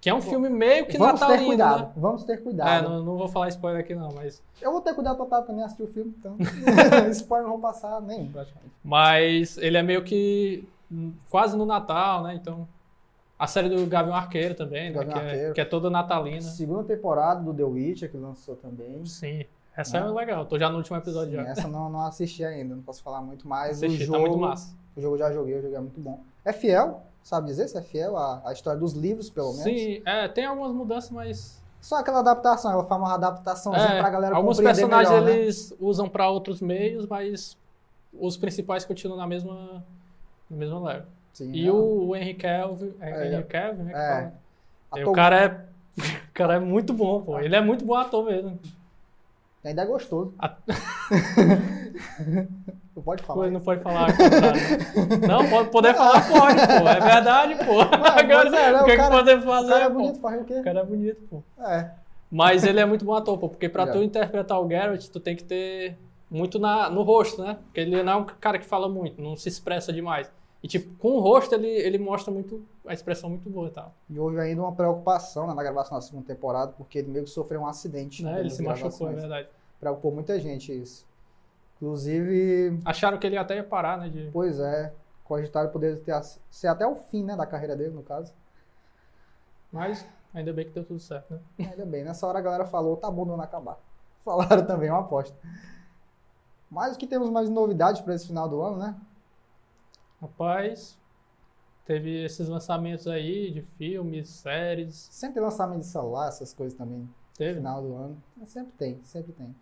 Que 0.00 0.10
é 0.10 0.14
um 0.14 0.20
filme 0.22 0.48
meio 0.48 0.86
que 0.86 0.96
Vamos 0.98 1.18
ter 1.18 1.26
natalino, 1.26 1.46
cuidado, 1.48 1.80
né? 1.82 1.92
vamos 1.96 2.24
ter 2.24 2.32
É, 2.34 2.36
cuidado. 2.36 2.88
não, 2.88 3.04
não 3.04 3.16
vou 3.16 3.26
falar 3.28 3.48
spoiler 3.48 3.80
aqui 3.80 3.94
não, 3.94 4.12
mas... 4.12 4.40
Eu 4.62 4.70
vou 4.70 4.80
ter 4.80 4.94
cuidado 4.94 5.16
total 5.16 5.42
também 5.42 5.64
assistir 5.64 5.82
o 5.82 5.88
filme, 5.88 6.14
então. 6.18 6.36
Spoiler 7.10 7.48
não 7.48 7.54
vou 7.58 7.60
passar 7.60 8.00
nenhum, 8.02 8.30
praticamente. 8.30 8.72
Mas 8.84 9.58
ele 9.58 9.76
é 9.76 9.82
meio 9.82 10.04
que 10.04 10.68
quase 11.30 11.56
no 11.56 11.66
Natal, 11.66 12.22
né? 12.22 12.34
Então... 12.34 12.68
A 13.38 13.46
série 13.46 13.68
do 13.68 13.84
Gavião 13.86 14.14
Arqueiro 14.14 14.54
também, 14.54 14.90
né? 14.90 14.94
Gavião 14.96 15.12
Que 15.12 15.18
é, 15.20 15.30
Arqueiro. 15.30 15.54
que 15.54 15.60
é 15.60 15.64
toda 15.66 15.90
natalina. 15.90 16.40
Segunda 16.40 16.84
temporada 16.84 17.42
do 17.42 17.52
The 17.52 17.64
Witcher, 17.64 18.10
que 18.10 18.16
lançou 18.16 18.56
também. 18.56 19.04
Sim. 19.04 19.44
Essa 19.76 19.98
é 19.98 20.00
Né? 20.04 20.08
legal. 20.08 20.46
Tô 20.46 20.58
já 20.58 20.70
no 20.70 20.78
último 20.78 20.96
episódio 20.96 21.32
Sim, 21.38 21.44
já. 21.44 21.50
essa 21.50 21.68
não, 21.68 21.90
não 21.90 22.00
assisti 22.00 22.42
ainda, 22.42 22.74
não 22.74 22.82
posso 22.82 23.02
falar 23.02 23.20
muito 23.20 23.46
mais. 23.46 23.82
Assisti, 23.82 24.04
o 24.04 24.12
tá 24.12 24.18
jogo, 24.18 24.20
muito 24.30 24.38
massa. 24.40 24.74
O 24.96 25.00
jogo 25.02 25.18
já 25.18 25.30
joguei, 25.30 25.58
o 25.58 25.60
jogo 25.60 25.74
é 25.74 25.80
muito 25.80 26.00
bom. 26.00 26.20
É 26.46 26.52
fiel, 26.54 27.02
sabe 27.26 27.46
dizer 27.48 27.66
se 27.68 27.76
é 27.76 27.82
fiel 27.82 28.16
à, 28.16 28.40
à 28.44 28.52
história 28.52 28.78
dos 28.78 28.92
livros, 28.92 29.28
pelo 29.28 29.48
menos? 29.48 29.64
Sim, 29.64 30.00
é, 30.06 30.28
tem 30.28 30.44
algumas 30.44 30.72
mudanças, 30.72 31.10
mas 31.10 31.60
Só 31.80 31.96
aquela 31.96 32.20
adaptação, 32.20 32.70
ela 32.70 32.84
faz 32.84 33.00
uma 33.00 33.14
adaptaçãozinha 33.14 33.94
É, 33.94 34.00
pra 34.00 34.10
galera 34.10 34.36
alguns 34.36 34.60
personagens 34.60 35.10
melhor, 35.12 35.26
né? 35.26 35.38
eles 35.42 35.74
usam 35.80 36.08
pra 36.08 36.28
outros 36.28 36.60
meios, 36.60 37.04
mas 37.06 37.56
os 38.12 38.36
principais 38.36 38.84
continuam 38.84 39.18
na 39.18 39.26
mesma 39.26 39.84
na 40.48 40.56
mesma 40.56 40.78
leva. 40.80 41.06
Sim, 41.32 41.50
E 41.52 41.68
o, 41.70 42.08
o 42.08 42.16
Henry 42.16 42.34
Cavill, 42.34 42.94
é, 43.00 43.10
É, 43.10 43.32
Henry 43.34 43.44
Cavill, 43.44 43.84
né? 43.84 43.92
que 43.92 43.98
é. 43.98 44.32
E 44.98 45.02
Ator- 45.02 45.08
o 45.08 45.12
cara 45.12 45.44
é 45.44 45.66
o 46.30 46.32
cara 46.32 46.54
é 46.54 46.58
muito 46.60 46.92
bom, 46.94 47.22
pô. 47.22 47.38
Ele 47.40 47.56
é 47.56 47.60
muito 47.60 47.84
bom 47.84 47.94
ator 47.94 48.24
mesmo. 48.24 48.58
Ainda 49.64 49.82
é 49.82 49.86
gostoso. 49.86 50.32
A- 50.38 50.54
Tu 52.96 53.02
pode 53.02 53.22
Pô, 53.24 53.34
falar. 53.34 53.50
não 53.50 53.60
pode 53.60 53.82
falar. 53.82 54.08
Não, 55.28 55.50
pode 55.50 55.68
poder 55.68 55.92
falar, 55.94 56.26
pode, 56.26 56.54
pô. 56.56 56.88
É 56.88 56.98
verdade, 57.00 57.54
pô. 57.56 57.80
Agora, 58.08 58.48
é, 58.48 58.50
né, 58.50 58.72
o 58.72 58.76
que, 58.78 58.82
o 58.84 58.84
que 58.86 58.96
cara- 58.96 59.14
podemos 59.16 59.44
O 59.44 59.48
fazer? 59.48 59.68
cara 59.68 59.84
é 59.84 59.88
pô? 59.90 59.94
bonito, 59.96 60.18
faz 60.18 60.40
o 60.40 60.44
quê? 60.46 60.54
O 60.54 60.64
cara 60.64 60.80
é 60.80 60.84
bonito, 60.84 61.20
pô. 61.28 61.42
É. 61.62 61.90
Mas 62.30 62.64
ele 62.64 62.80
é 62.80 62.86
muito 62.86 63.04
bom 63.04 63.12
ator, 63.12 63.36
pô, 63.36 63.50
porque 63.50 63.68
pra 63.68 63.84
Já. 63.84 63.92
tu 63.92 64.02
interpretar 64.02 64.58
o 64.58 64.64
Garrett, 64.66 65.10
tu 65.10 65.20
tem 65.20 65.36
que 65.36 65.44
ter 65.44 65.94
muito 66.30 66.58
na, 66.58 66.88
no 66.88 67.02
rosto, 67.02 67.42
né? 67.42 67.58
Porque 67.66 67.80
ele 67.80 68.02
não 68.02 68.12
é 68.14 68.16
um 68.16 68.24
cara 68.24 68.58
que 68.58 68.64
fala 68.64 68.88
muito, 68.88 69.20
não 69.20 69.36
se 69.36 69.46
expressa 69.50 69.92
demais. 69.92 70.32
E, 70.62 70.66
tipo, 70.66 70.96
com 70.96 71.10
o 71.10 71.20
rosto 71.20 71.54
ele, 71.54 71.68
ele 71.68 71.98
mostra 71.98 72.32
muito 72.32 72.64
a 72.86 72.94
expressão 72.94 73.28
muito 73.28 73.50
boa 73.50 73.68
e 73.68 73.72
tal. 73.72 73.92
E 74.08 74.18
houve 74.18 74.40
ainda 74.40 74.62
uma 74.62 74.72
preocupação 74.72 75.46
né, 75.46 75.52
na 75.52 75.62
gravação 75.62 75.98
da 75.98 76.00
segunda 76.00 76.24
temporada, 76.26 76.72
porque 76.78 77.00
ele 77.00 77.08
meio 77.10 77.24
que 77.26 77.30
sofreu 77.30 77.60
um 77.60 77.66
acidente. 77.66 78.24
Né? 78.24 78.32
né, 78.32 78.40
Ele 78.40 78.48
se 78.48 78.62
machucou, 78.62 79.10
é 79.10 79.12
verdade. 79.12 79.48
Preocupou 79.78 80.10
muita 80.12 80.40
gente 80.40 80.72
isso. 80.72 81.04
Inclusive, 81.76 82.80
Acharam 82.84 83.18
que 83.18 83.26
ele 83.26 83.36
até 83.36 83.56
ia 83.56 83.64
parar, 83.64 83.98
né? 83.98 84.08
De... 84.08 84.30
pois 84.32 84.58
é, 84.58 84.92
cogitaram 85.24 85.70
poder 85.70 86.00
ter, 86.00 86.14
ser 86.50 86.68
até 86.68 86.86
o 86.86 86.94
fim 86.94 87.22
né, 87.22 87.36
da 87.36 87.46
carreira 87.46 87.76
dele, 87.76 87.94
no 87.94 88.02
caso. 88.02 88.32
Mas 89.70 90.06
ainda 90.32 90.52
bem 90.52 90.64
que 90.64 90.72
deu 90.72 90.84
tudo 90.84 91.00
certo, 91.00 91.34
né? 91.34 91.40
Ainda 91.58 91.84
bem, 91.84 92.04
nessa 92.04 92.26
hora 92.26 92.38
a 92.38 92.42
galera 92.42 92.64
falou, 92.64 92.96
tá 92.96 93.10
bom, 93.10 93.24
não 93.24 93.40
acabar. 93.40 93.78
Falaram 94.24 94.64
também, 94.64 94.90
uma 94.90 95.00
aposta. 95.00 95.36
Mas 96.70 96.96
o 96.96 96.98
que 96.98 97.06
temos 97.06 97.30
mais 97.30 97.48
novidades 97.48 98.00
para 98.00 98.14
esse 98.14 98.26
final 98.26 98.48
do 98.48 98.60
ano, 98.60 98.78
né? 98.78 98.96
Rapaz, 100.20 100.98
teve 101.84 102.24
esses 102.24 102.48
lançamentos 102.48 103.06
aí 103.06 103.52
de 103.52 103.62
filmes, 103.62 104.28
séries. 104.30 105.08
Sempre 105.12 105.34
tem 105.34 105.42
lançamento 105.42 105.80
de 105.80 105.86
celular, 105.86 106.28
essas 106.28 106.52
coisas 106.54 106.76
também, 106.76 107.00
no 107.00 107.08
Teve? 107.36 107.56
final 107.56 107.82
do 107.82 107.94
ano. 107.94 108.22
Sempre 108.46 108.72
tem, 108.72 109.00
sempre 109.04 109.32
tem. 109.32 109.54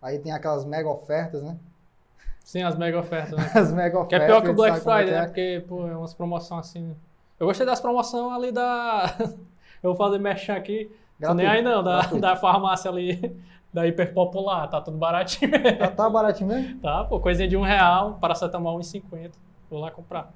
Aí 0.00 0.18
tem 0.18 0.32
aquelas 0.32 0.64
mega 0.64 0.88
ofertas, 0.88 1.42
né? 1.42 1.56
Sim, 2.44 2.62
as 2.62 2.76
mega 2.76 2.98
ofertas, 2.98 3.36
né? 3.36 3.50
As 3.60 3.72
mega 3.72 3.90
Que 4.06 4.14
é 4.14 4.18
ofertas. 4.18 4.26
pior 4.26 4.42
que 4.42 4.50
o 4.50 4.54
Black 4.54 4.76
é 4.76 4.80
Friday, 4.80 5.10
né? 5.10 5.18
é. 5.18 5.26
Porque, 5.26 5.64
pô, 5.66 5.86
é 5.88 5.96
umas 5.96 6.14
promoções 6.14 6.68
assim. 6.68 6.94
Eu 7.40 7.46
gostei 7.48 7.66
das 7.66 7.80
promoções 7.80 8.32
ali 8.36 8.52
da. 8.52 9.12
Eu 9.82 9.90
vou 9.92 9.96
fazer 9.96 10.18
merchan 10.18 10.54
aqui. 10.54 10.90
Tô 11.20 11.34
nem 11.34 11.44
Gratuito, 11.46 11.50
aí 11.50 11.62
não, 11.62 11.82
da, 11.82 11.98
gratuito. 11.98 12.20
da 12.20 12.36
farmácia 12.36 12.90
ali, 12.90 13.36
da 13.74 13.86
Hiperpopular. 13.86 14.68
Tá 14.70 14.80
tudo 14.80 14.96
baratinho 14.96 15.50
mesmo. 15.50 15.78
Já 15.78 15.88
tá 15.88 16.08
baratinho 16.08 16.48
mesmo? 16.48 16.78
Tá, 16.80 17.04
pô, 17.04 17.18
coisinha 17.18 17.48
de 17.48 17.56
um 17.56 17.62
real, 17.62 18.14
paracetamol 18.20 18.78
1,50. 18.78 19.32
Vou 19.68 19.80
lá 19.80 19.90
comprar. 19.90 20.30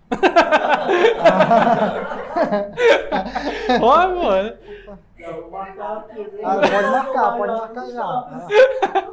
Ó, 3.80 4.08
mano. 4.08 4.52
Marcar? 5.50 6.06
Ah, 6.44 6.54
pode 6.56 6.70
marcar, 6.90 7.36
pode 7.36 7.52
marcar 7.52 7.86
já. 7.90 8.04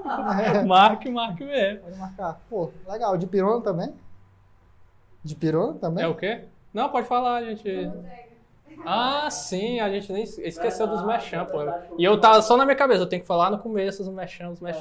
Ah, 0.06 0.64
Marque, 0.66 1.10
marque 1.10 1.44
mesmo. 1.44 1.82
pode 1.82 1.98
marcar. 1.98 2.40
Pô, 2.50 2.72
legal. 2.88 3.18
De 3.18 3.28
pirona 3.28 3.62
também? 3.62 3.94
De 5.24 5.36
pirona 5.36 5.74
também? 5.80 6.04
É 6.04 6.08
o 6.08 6.16
quê? 6.16 6.46
Não, 6.74 6.90
pode 6.90 7.08
falar, 7.08 7.44
gente. 7.44 7.92
Ah, 8.86 9.30
sim, 9.30 9.80
a 9.80 9.90
gente 9.90 10.12
nem 10.14 10.24
esqueceu 10.24 10.88
dos 10.88 11.04
merchan, 11.06 11.46
pô. 11.46 11.58
E 11.98 12.04
eu 12.04 12.20
tava 12.22 12.42
só 12.42 12.56
na 12.56 12.64
minha 12.64 12.78
cabeça, 12.78 13.02
eu 13.02 13.10
tenho 13.10 13.22
que 13.22 13.28
falar 13.28 13.50
no 13.50 13.58
começo 13.58 14.02
os 14.02 14.10
merchan, 14.10 14.50
os 14.50 14.60
pior 14.60 14.76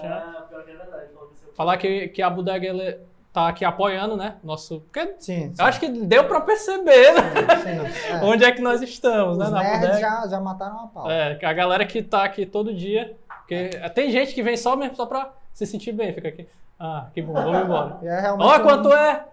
que 0.64 0.70
é 0.70 1.08
Falar 1.54 1.76
que, 1.78 2.08
que 2.08 2.22
a 2.22 2.28
bodega 2.28 2.66
ele 2.66 3.00
tá 3.36 3.48
aqui 3.48 3.66
apoiando, 3.66 4.16
né? 4.16 4.36
Nosso. 4.42 4.80
Porque 4.80 5.14
Sim. 5.18 5.52
eu 5.58 5.64
acho 5.66 5.78
que 5.78 5.88
deu 5.88 6.24
pra 6.24 6.40
perceber 6.40 7.12
né? 7.12 7.22
sim, 7.62 8.10
é. 8.14 8.16
onde 8.24 8.42
é 8.46 8.50
que 8.50 8.62
nós 8.62 8.80
estamos, 8.80 9.36
né? 9.36 9.44
Os 9.44 9.50
Na 9.50 9.62
nerds 9.62 10.00
já, 10.00 10.26
já 10.26 10.40
mataram 10.40 10.84
a 10.84 10.86
pau. 10.86 11.10
É, 11.10 11.38
a 11.44 11.52
galera 11.52 11.84
que 11.84 12.02
tá 12.02 12.24
aqui 12.24 12.46
todo 12.46 12.72
dia. 12.74 13.14
Porque 13.40 13.72
tem 13.94 14.10
gente 14.10 14.34
que 14.34 14.42
vem 14.42 14.56
só 14.56 14.74
mesmo 14.74 14.96
só 14.96 15.04
pra 15.04 15.32
se 15.52 15.66
sentir 15.66 15.92
bem, 15.92 16.14
fica 16.14 16.28
aqui. 16.28 16.48
Ah, 16.80 17.08
que 17.12 17.20
bom, 17.20 17.34
vamos 17.34 17.60
embora. 17.60 17.98
É 18.02 18.20
realmente 18.20 18.48
Olha 18.48 18.62
quanto 18.62 18.90
é! 18.90 19.26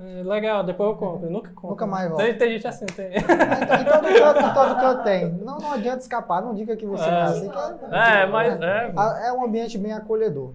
É, 0.00 0.22
Legal, 0.22 0.64
depois 0.64 0.90
eu 0.90 0.96
compro. 0.96 1.26
Eu 1.26 1.30
nunca 1.30 1.50
compro. 1.50 1.70
Nunca 1.70 1.86
mais 1.86 2.08
volto. 2.08 2.22
Tem, 2.22 2.38
tem 2.38 2.52
gente 2.52 2.66
assim, 2.66 2.86
tem. 2.86 3.16
Em 3.16 3.20
todo 3.20 4.18
canto, 4.18 4.40
em 4.40 4.54
todo 4.54 4.80
canto 4.80 5.04
tem. 5.04 5.32
Não, 5.32 5.58
não 5.58 5.72
adianta 5.72 5.98
escapar, 5.98 6.40
não 6.40 6.54
diga 6.54 6.74
que 6.74 6.86
você 6.86 7.04
É. 7.04 7.10
não 7.10 7.18
é 7.18 7.22
assim. 7.22 7.50
que 7.50 7.94
É, 7.94 8.26
mas 8.26 8.60
é. 8.62 8.94
É 9.26 9.32
um 9.32 9.44
ambiente 9.44 9.76
bem 9.76 9.92
acolhedor. 9.92 10.52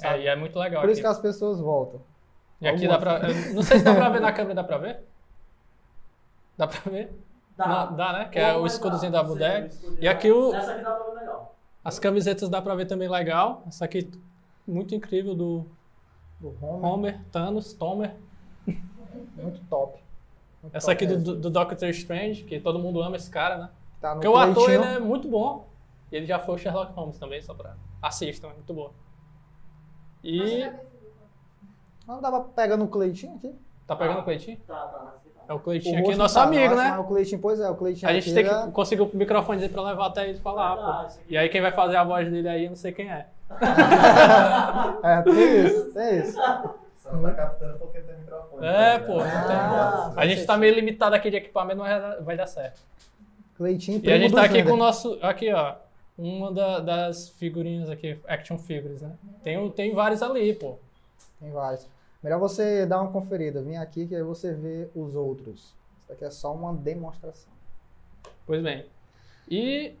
É, 0.00 0.08
Sabe? 0.08 0.22
e 0.24 0.26
é 0.28 0.36
muito 0.36 0.58
legal 0.58 0.82
Por 0.82 0.90
isso 0.90 1.00
aqui. 1.00 1.08
que 1.08 1.12
as 1.12 1.20
pessoas 1.20 1.58
voltam. 1.58 2.00
E 2.60 2.68
aqui 2.68 2.88
dá 2.88 2.98
pra. 2.98 3.28
eu 3.28 3.54
Não 3.54 3.62
sei 3.62 3.78
se 3.78 3.84
dá 3.84 3.94
pra 3.94 4.08
ver 4.08 4.20
na 4.20 4.32
câmera, 4.32 4.54
dá 4.56 4.64
pra 4.64 4.78
ver? 4.78 5.00
Dá 6.56 6.66
pra 6.66 6.90
ver? 6.90 7.12
Dá. 7.56 7.68
Não, 7.90 7.96
dá, 7.96 8.12
né? 8.12 8.24
Que 8.26 8.38
é 8.38 8.56
o 8.56 8.66
escudozinho 8.66 9.12
dá, 9.12 9.22
da 9.22 9.60
escudinho. 9.66 10.02
E 10.02 10.08
aqui 10.08 10.30
o- 10.30 10.54
Essa 10.54 10.72
aqui 10.72 10.82
dá 10.84 10.92
pra 10.92 11.04
ver 11.10 11.20
legal. 11.20 11.56
As 11.84 11.98
camisetas 11.98 12.48
dá 12.48 12.60
pra 12.60 12.74
ver 12.74 12.86
também 12.86 13.08
legal. 13.08 13.62
Essa 13.66 13.84
aqui, 13.84 14.10
muito 14.66 14.94
incrível, 14.94 15.34
do 15.34 15.64
Do 16.40 16.54
home, 16.60 16.84
Homer, 16.84 17.20
Thanos, 17.32 17.72
Tomer. 17.72 18.14
muito 19.36 19.60
top. 19.68 20.00
Muito 20.62 20.76
Essa 20.76 20.86
top 20.88 20.92
aqui 20.92 21.06
do, 21.06 21.18
do, 21.22 21.36
do 21.40 21.50
Doctor 21.50 21.88
Strange, 21.90 22.44
que 22.44 22.60
todo 22.60 22.78
mundo 22.78 23.00
ama 23.02 23.16
esse 23.16 23.30
cara, 23.30 23.56
né? 23.58 23.70
Tá 24.00 24.12
Porque 24.12 24.28
o 24.28 24.36
ator 24.36 24.70
ele 24.70 24.84
é 24.84 24.98
muito 24.98 25.28
bom. 25.28 25.66
E 26.10 26.16
ele 26.16 26.26
já 26.26 26.38
foi 26.38 26.54
o 26.54 26.58
Sherlock 26.58 26.92
Holmes 26.92 27.18
também, 27.18 27.40
só 27.42 27.54
pra. 27.54 27.76
Assistam, 28.02 28.48
é 28.48 28.52
muito 28.54 28.72
bom. 28.74 28.92
E. 30.22 30.70
Não 32.08 32.20
tava 32.20 32.40
pegando 32.40 32.84
o 32.84 32.88
Cleitinho 32.88 33.34
aqui? 33.36 33.54
Tá 33.86 33.94
pegando 33.94 34.20
o 34.20 34.22
Cleitinho? 34.24 34.56
Tá, 34.66 34.74
tá, 34.74 34.98
na 35.04 35.10
cidade. 35.12 35.38
É 35.48 35.52
o 35.52 35.58
Cleitinho 35.60 35.96
O 36.04 36.08
aqui, 36.08 36.16
nosso 36.16 36.34
tá, 36.34 36.42
amigo, 36.42 36.74
nossa, 36.74 36.90
né? 36.90 36.98
O 36.98 37.04
Cleitinho, 37.04 37.40
pois 37.40 37.60
é, 37.60 37.70
o 37.70 37.74
Cleitinho 37.76 38.10
A 38.10 38.12
gente 38.14 38.24
aqui 38.24 38.34
tem 38.34 38.44
já- 38.46 38.66
que 38.66 38.72
conseguir 38.72 39.02
o 39.02 39.10
microfone 39.14 39.60
dele 39.60 39.72
pra 39.72 39.82
levar 39.82 40.06
até 40.06 40.28
ele 40.28 40.38
falar, 40.38 40.74
Verdade, 40.74 41.14
pô. 41.14 41.20
E 41.28 41.36
aí 41.38 41.48
quem 41.48 41.60
vai 41.60 41.72
fazer 41.72 41.96
a 41.96 42.04
voz 42.04 42.30
dele 42.30 42.48
aí, 42.48 42.64
eu 42.64 42.70
não 42.70 42.76
sei 42.76 42.92
quem 42.92 43.10
é. 43.10 43.26
É, 45.02 45.22
tem 45.22 45.66
isso, 45.66 45.92
tem 45.92 46.18
isso. 46.18 46.36
Só 46.98 47.12
não 47.12 47.22
tá 47.22 47.32
captando 47.32 47.78
porque 47.78 48.00
tem 48.00 48.16
microfone. 48.18 48.66
É, 48.66 48.98
pô, 48.98 49.18
não 49.18 49.22
Ah, 49.24 50.10
tem. 50.14 50.22
A 50.22 50.26
gente 50.26 50.44
tá 50.44 50.56
meio 50.56 50.74
limitado 50.74 51.14
aqui 51.14 51.30
de 51.30 51.36
equipamento, 51.36 51.78
mas 51.80 51.88
vai 51.90 52.00
dar- 52.00 52.22
vai 52.22 52.36
dar 52.36 52.46
certo. 52.46 52.80
Cleitinho, 53.56 54.00
E 54.04 54.12
a 54.12 54.18
gente 54.18 54.34
tá 54.34 54.42
aqui 54.42 54.62
com 54.62 54.72
o 54.72 54.76
nosso. 54.76 55.18
Aqui, 55.22 55.52
ó. 55.52 55.74
Uma 56.18 56.52
da- 56.52 56.80
das 56.80 57.28
figurinhas 57.30 57.88
aqui, 57.88 58.18
action 58.26 58.58
figures, 58.58 59.00
né? 59.02 59.12
Tem, 59.42 59.70
tem 59.70 59.94
vários 59.94 60.22
ali, 60.22 60.52
pô. 60.52 60.76
Tem 61.40 61.50
vários. 61.52 61.86
Melhor 62.22 62.38
você 62.38 62.84
dar 62.84 63.00
uma 63.00 63.12
conferida. 63.12 63.62
Vem 63.62 63.78
aqui 63.78 64.06
que 64.06 64.14
aí 64.14 64.22
você 64.22 64.52
vê 64.52 64.88
os 64.94 65.14
outros. 65.14 65.74
Isso 66.00 66.12
aqui 66.12 66.24
é 66.24 66.30
só 66.30 66.52
uma 66.52 66.74
demonstração. 66.74 67.52
Pois 68.46 68.62
bem. 68.62 68.86
E 69.48 69.94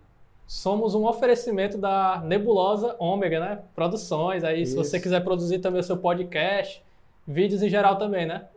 somos 0.46 0.94
um 0.94 1.06
oferecimento 1.06 1.78
da 1.78 2.20
Nebulosa 2.24 2.96
Ômega, 2.98 3.38
né? 3.38 3.62
Produções. 3.74 4.42
Aí, 4.42 4.66
se 4.66 4.72
Isso. 4.72 4.84
você 4.84 4.98
quiser 4.98 5.22
produzir 5.22 5.58
também 5.58 5.80
o 5.80 5.84
seu 5.84 5.96
podcast, 5.96 6.82
vídeos 7.26 7.62
em 7.62 7.68
geral 7.68 7.96
também, 7.96 8.26
né? 8.26 8.48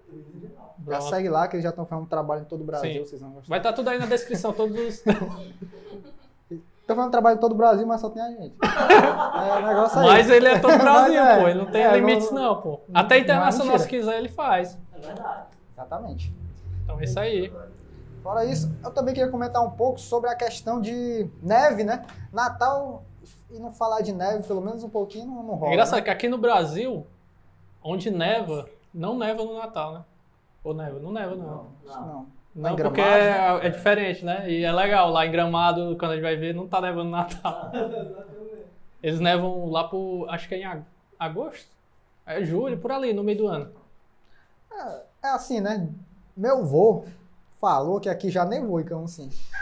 Já 0.87 0.97
Pronto. 0.97 1.09
segue 1.09 1.29
lá 1.29 1.47
que 1.47 1.55
eles 1.55 1.63
já 1.63 1.69
estão 1.69 1.85
fazendo 1.85 2.07
trabalho 2.07 2.41
em 2.41 2.45
todo 2.45 2.61
o 2.61 2.63
Brasil, 2.63 2.91
Sim. 2.91 2.99
vocês 2.99 3.21
vão 3.21 3.31
gostar. 3.31 3.49
Vai 3.49 3.59
estar 3.59 3.73
tudo 3.73 3.89
aí 3.89 3.99
na 3.99 4.07
descrição, 4.07 4.51
todos 4.51 4.75
os. 4.79 5.03
Estão 6.81 6.95
fazendo 6.95 7.11
trabalho 7.11 7.37
em 7.37 7.39
todo 7.39 7.53
o 7.53 7.55
Brasil, 7.55 7.85
mas 7.87 8.01
só 8.01 8.09
tem 8.09 8.21
a 8.21 8.29
gente. 8.31 8.55
É 8.61 9.59
o 9.63 9.67
negócio 9.67 9.99
aí. 9.99 10.07
Mas 10.07 10.29
ele 10.29 10.47
é 10.47 10.59
todo 10.59 10.73
o 10.75 10.77
Brasil, 10.79 11.21
Mas 11.21 11.37
é. 11.37 11.39
pô. 11.41 11.47
Ele 11.47 11.59
não 11.59 11.65
tem 11.71 11.83
É, 11.83 11.91
limites, 11.95 12.31
não- 12.31 12.41
não, 12.43 12.61
pô. 12.61 12.79
Até 12.93 13.19
internacional, 13.19 13.77
se 13.79 13.87
quiser, 13.87 14.17
ele 14.17 14.29
faz. 14.29 14.77
É 14.93 14.99
verdade. 14.99 15.43
Exatamente. 15.73 16.33
Então 16.83 16.99
é 16.99 17.03
isso 17.03 17.19
aí. 17.19 17.51
Fora 18.21 18.45
isso, 18.45 18.71
eu 18.83 18.91
também 18.91 19.13
queria 19.15 19.31
comentar 19.31 19.63
um 19.65 19.71
pouco 19.71 19.99
sobre 19.99 20.29
a 20.29 20.35
questão 20.35 20.79
de 20.79 21.27
neve, 21.41 21.83
né? 21.83 22.05
Natal 22.31 23.03
e 23.49 23.57
não 23.59 23.71
falar 23.71 24.01
de 24.01 24.13
neve, 24.13 24.43
pelo 24.43 24.61
menos 24.61 24.83
um 24.83 24.89
pouquinho, 24.89 25.25
não, 25.25 25.41
não 25.43 25.55
rola. 25.55 25.71
É 25.71 25.73
engraçado 25.73 25.97
né? 25.99 26.01
que 26.03 26.09
aqui 26.11 26.27
no 26.29 26.37
Brasil, 26.37 27.05
onde 27.83 28.11
neva, 28.11 28.69
não 28.93 29.17
neva 29.17 29.43
no 29.43 29.57
Natal, 29.57 29.93
né? 29.93 30.01
Ou 30.63 30.73
neva? 30.73 30.99
Não 30.99 31.11
neva, 31.11 31.35
não. 31.35 31.65
Não. 31.83 32.05
Não. 32.07 32.25
Não, 32.53 32.71
Em 32.71 32.75
porque 32.75 33.01
Gramado, 33.01 33.63
é, 33.63 33.67
é 33.67 33.69
diferente, 33.69 34.25
né? 34.25 34.49
E 34.49 34.63
é 34.63 34.71
legal. 34.71 35.09
Lá 35.09 35.25
em 35.25 35.31
Gramado, 35.31 35.95
quando 35.97 36.11
a 36.11 36.15
gente 36.15 36.23
vai 36.23 36.35
ver, 36.35 36.53
não 36.53 36.67
tá 36.67 36.81
nevando 36.81 37.05
no 37.05 37.11
Natal. 37.11 37.71
Eles 39.01 39.19
nevam 39.19 39.69
lá 39.69 39.85
por, 39.85 40.27
acho 40.29 40.47
que 40.47 40.55
é 40.55 40.57
em 40.59 40.65
ag- 40.65 40.83
agosto? 41.19 41.67
É 42.25 42.43
julho, 42.43 42.77
por 42.77 42.91
ali, 42.91 43.13
no 43.13 43.23
meio 43.23 43.37
do 43.37 43.47
ano. 43.47 43.71
É 45.23 45.27
assim, 45.29 45.59
né? 45.59 45.87
Meu 46.37 46.63
vô 46.65 47.05
falou 47.59 47.99
que 47.99 48.09
aqui 48.09 48.29
já 48.29 48.43
nevou 48.45 48.79
em 48.79 48.83
Camusim. 48.83 49.29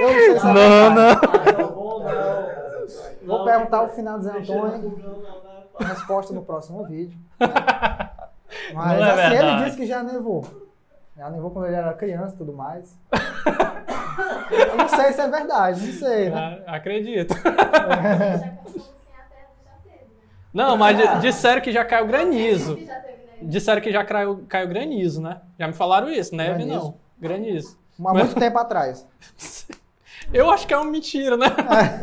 Eu 0.00 0.06
não 0.12 0.14
sei 0.14 0.38
se 0.38 0.46
é. 0.46 0.52
Não, 0.52 1.72
bom, 1.72 1.98
não. 2.00 2.08
Vou 3.26 3.38
Não, 3.38 3.44
perguntar 3.44 3.78
ao 3.78 3.88
final 3.88 4.18
de 4.18 4.24
Zé 4.26 4.32
deixa 4.32 4.52
Antônio. 4.54 4.74
ele 4.76 5.02
não, 5.02 5.18
né? 5.18 5.64
Resposta 5.80 6.32
no 6.32 6.42
próximo 6.44 6.84
vídeo. 6.84 7.18
Mas 8.72 8.98
Não 8.98 9.04
é 9.06 9.10
assim, 9.10 9.22
ele 9.22 9.42
verdade. 9.42 9.64
disse 9.64 9.76
que 9.76 9.86
já 9.86 10.02
nevou. 10.02 10.67
Já 11.18 11.28
nevou 11.30 11.50
quando 11.50 11.66
ele 11.66 11.74
era 11.76 11.92
criança 11.94 12.34
e 12.34 12.38
tudo 12.38 12.52
mais. 12.52 12.96
Eu 14.50 14.76
não 14.76 14.88
sei 14.88 15.12
se 15.12 15.20
é 15.20 15.28
verdade, 15.28 15.84
não 15.86 15.92
sei, 15.92 16.30
né? 16.30 16.62
Ah, 16.66 16.76
Acredito. 16.76 17.34
Já 17.34 17.42
começou 17.42 18.82
assim 18.82 19.12
até 19.18 19.48
já 19.64 19.72
teve, 19.82 20.04
né? 20.04 20.22
Não, 20.54 20.76
mas 20.76 20.96
di- 20.96 21.20
disseram 21.20 21.60
que 21.60 21.72
já 21.72 21.84
caiu 21.84 22.06
granizo. 22.06 22.78
Disseram 23.42 23.80
que 23.80 23.90
já 23.92 24.04
caiu, 24.04 24.44
caiu 24.48 24.68
granizo, 24.68 25.20
né? 25.20 25.40
Já 25.58 25.66
me 25.66 25.72
falaram 25.72 26.08
isso. 26.10 26.34
Neve 26.36 26.54
Granizo. 26.64 26.76
não. 26.78 26.94
Granizo. 27.18 27.78
Há 28.04 28.14
muito 28.14 28.34
tempo 28.36 28.58
atrás. 28.58 29.04
Eu 30.32 30.50
acho 30.50 30.66
que 30.66 30.74
é 30.74 30.76
uma 30.76 30.90
mentira, 30.90 31.36
né? 31.38 31.46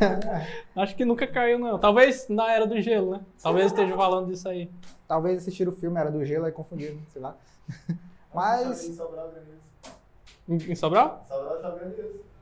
acho 0.75 0.95
que 0.95 1.05
nunca 1.05 1.27
caiu, 1.27 1.59
não. 1.59 1.77
Talvez 1.77 2.27
na 2.27 2.51
era 2.51 2.65
do 2.65 2.81
gelo, 2.81 3.11
né? 3.11 3.19
Talvez 3.41 3.67
esteja 3.67 3.95
falando 3.95 4.27
disso 4.27 4.49
aí. 4.49 4.69
Talvez 5.07 5.37
assistiram 5.39 5.71
o 5.71 5.75
filme, 5.75 5.99
era 5.99 6.09
do 6.11 6.25
gelo, 6.25 6.45
aí 6.45 6.51
confundiram, 6.51 6.97
sei 7.13 7.21
lá. 7.21 7.35
Em 8.35 8.67
Mas 8.67 8.77
Sobral. 8.95 9.31
Em 10.47 10.55
em 10.55 10.75
Sobral? 10.75 11.25
Sobral 11.27 11.57
tá. 11.61 11.77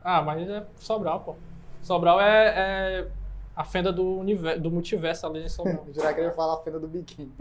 Ah, 0.03 0.21
mas 0.21 0.49
é 0.49 0.65
Sobral, 0.79 1.19
pô. 1.19 1.35
Sobral 1.81 2.19
é, 2.19 2.47
é 2.47 3.07
a 3.55 3.63
fenda 3.63 3.93
do, 3.93 4.17
universo, 4.17 4.59
do 4.59 4.71
multiverso 4.71 5.27
ali 5.27 5.43
em 5.43 5.49
Sobral. 5.49 5.83
eu 5.87 5.93
jurava 5.93 6.13
que 6.13 6.19
ele 6.19 6.27
ia 6.27 6.33
falar 6.33 6.55
a 6.55 6.57
fenda 6.57 6.79
do 6.79 6.87
biquíni. 6.87 7.31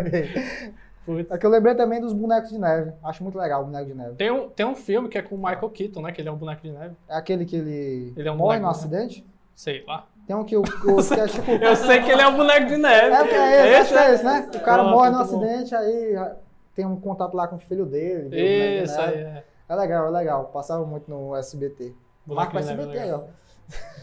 Ok. 0.00 0.72
Putz. 1.04 1.30
É 1.32 1.36
que 1.36 1.44
eu 1.44 1.50
lembrei 1.50 1.74
também 1.74 2.00
dos 2.00 2.12
bonecos 2.12 2.50
de 2.50 2.58
neve. 2.58 2.92
Acho 3.02 3.24
muito 3.24 3.36
legal 3.36 3.62
o 3.62 3.64
boneco 3.64 3.86
de 3.86 3.94
neve. 3.94 4.14
Tem 4.14 4.30
um, 4.30 4.48
tem 4.48 4.64
um 4.64 4.76
filme 4.76 5.08
que 5.08 5.18
é 5.18 5.22
com 5.22 5.34
o 5.34 5.38
Michael 5.38 5.68
Keaton, 5.70 6.00
né? 6.00 6.12
Que 6.12 6.20
ele 6.20 6.28
é 6.28 6.32
um 6.32 6.36
boneco 6.36 6.62
de 6.62 6.70
neve. 6.70 6.94
É 7.08 7.16
aquele 7.16 7.44
que 7.44 7.56
ele, 7.56 8.12
Ele 8.16 8.28
é 8.28 8.30
um 8.30 8.36
morre 8.36 8.60
no 8.60 8.68
acidente. 8.68 9.26
Sei 9.54 9.84
lá. 9.84 10.06
Tem 10.26 10.36
um 10.36 10.44
que 10.44 10.56
o, 10.56 10.62
o 10.62 10.64
que 10.64 11.20
é 11.20 11.26
tipo. 11.28 11.50
Eu 11.50 11.76
sei 11.76 12.02
que 12.02 12.10
ele 12.10 12.22
é 12.22 12.28
um 12.28 12.36
boneco 12.36 12.66
de 12.66 12.76
neve. 12.76 13.14
É, 13.14 13.18
porque 13.18 13.34
é 13.34 13.80
esse, 13.80 13.80
acho 13.80 13.92
que 13.92 13.98
é 13.98 14.14
esse, 14.14 14.24
né? 14.24 14.50
O 14.54 14.60
cara 14.60 14.84
morre 14.84 15.10
muito 15.10 15.30
bom. 15.30 15.44
acidente, 15.44 15.74
aí 15.74 16.16
ah, 16.16 16.36
tem 16.74 16.86
um 16.86 16.96
contato 16.96 17.34
lá 17.34 17.48
com 17.48 17.56
o 17.56 17.58
filho 17.58 17.86
dele. 17.86 18.28
o 18.28 18.84
Isso 18.84 19.00
aí, 19.00 19.14
é. 19.14 19.44
É 19.68 19.76
legal, 19.76 20.06
é 20.06 20.10
legal. 20.10 20.44
Passava 20.52 20.84
muito 20.84 21.10
no 21.10 21.34
SBT. 21.36 21.94
Boneco 22.26 22.54
Marca 22.54 22.60
o 22.60 22.64
neve 22.64 22.82
é 22.82 22.84
SBT 22.84 22.98
aí, 22.98 23.12
ó. 23.12 23.22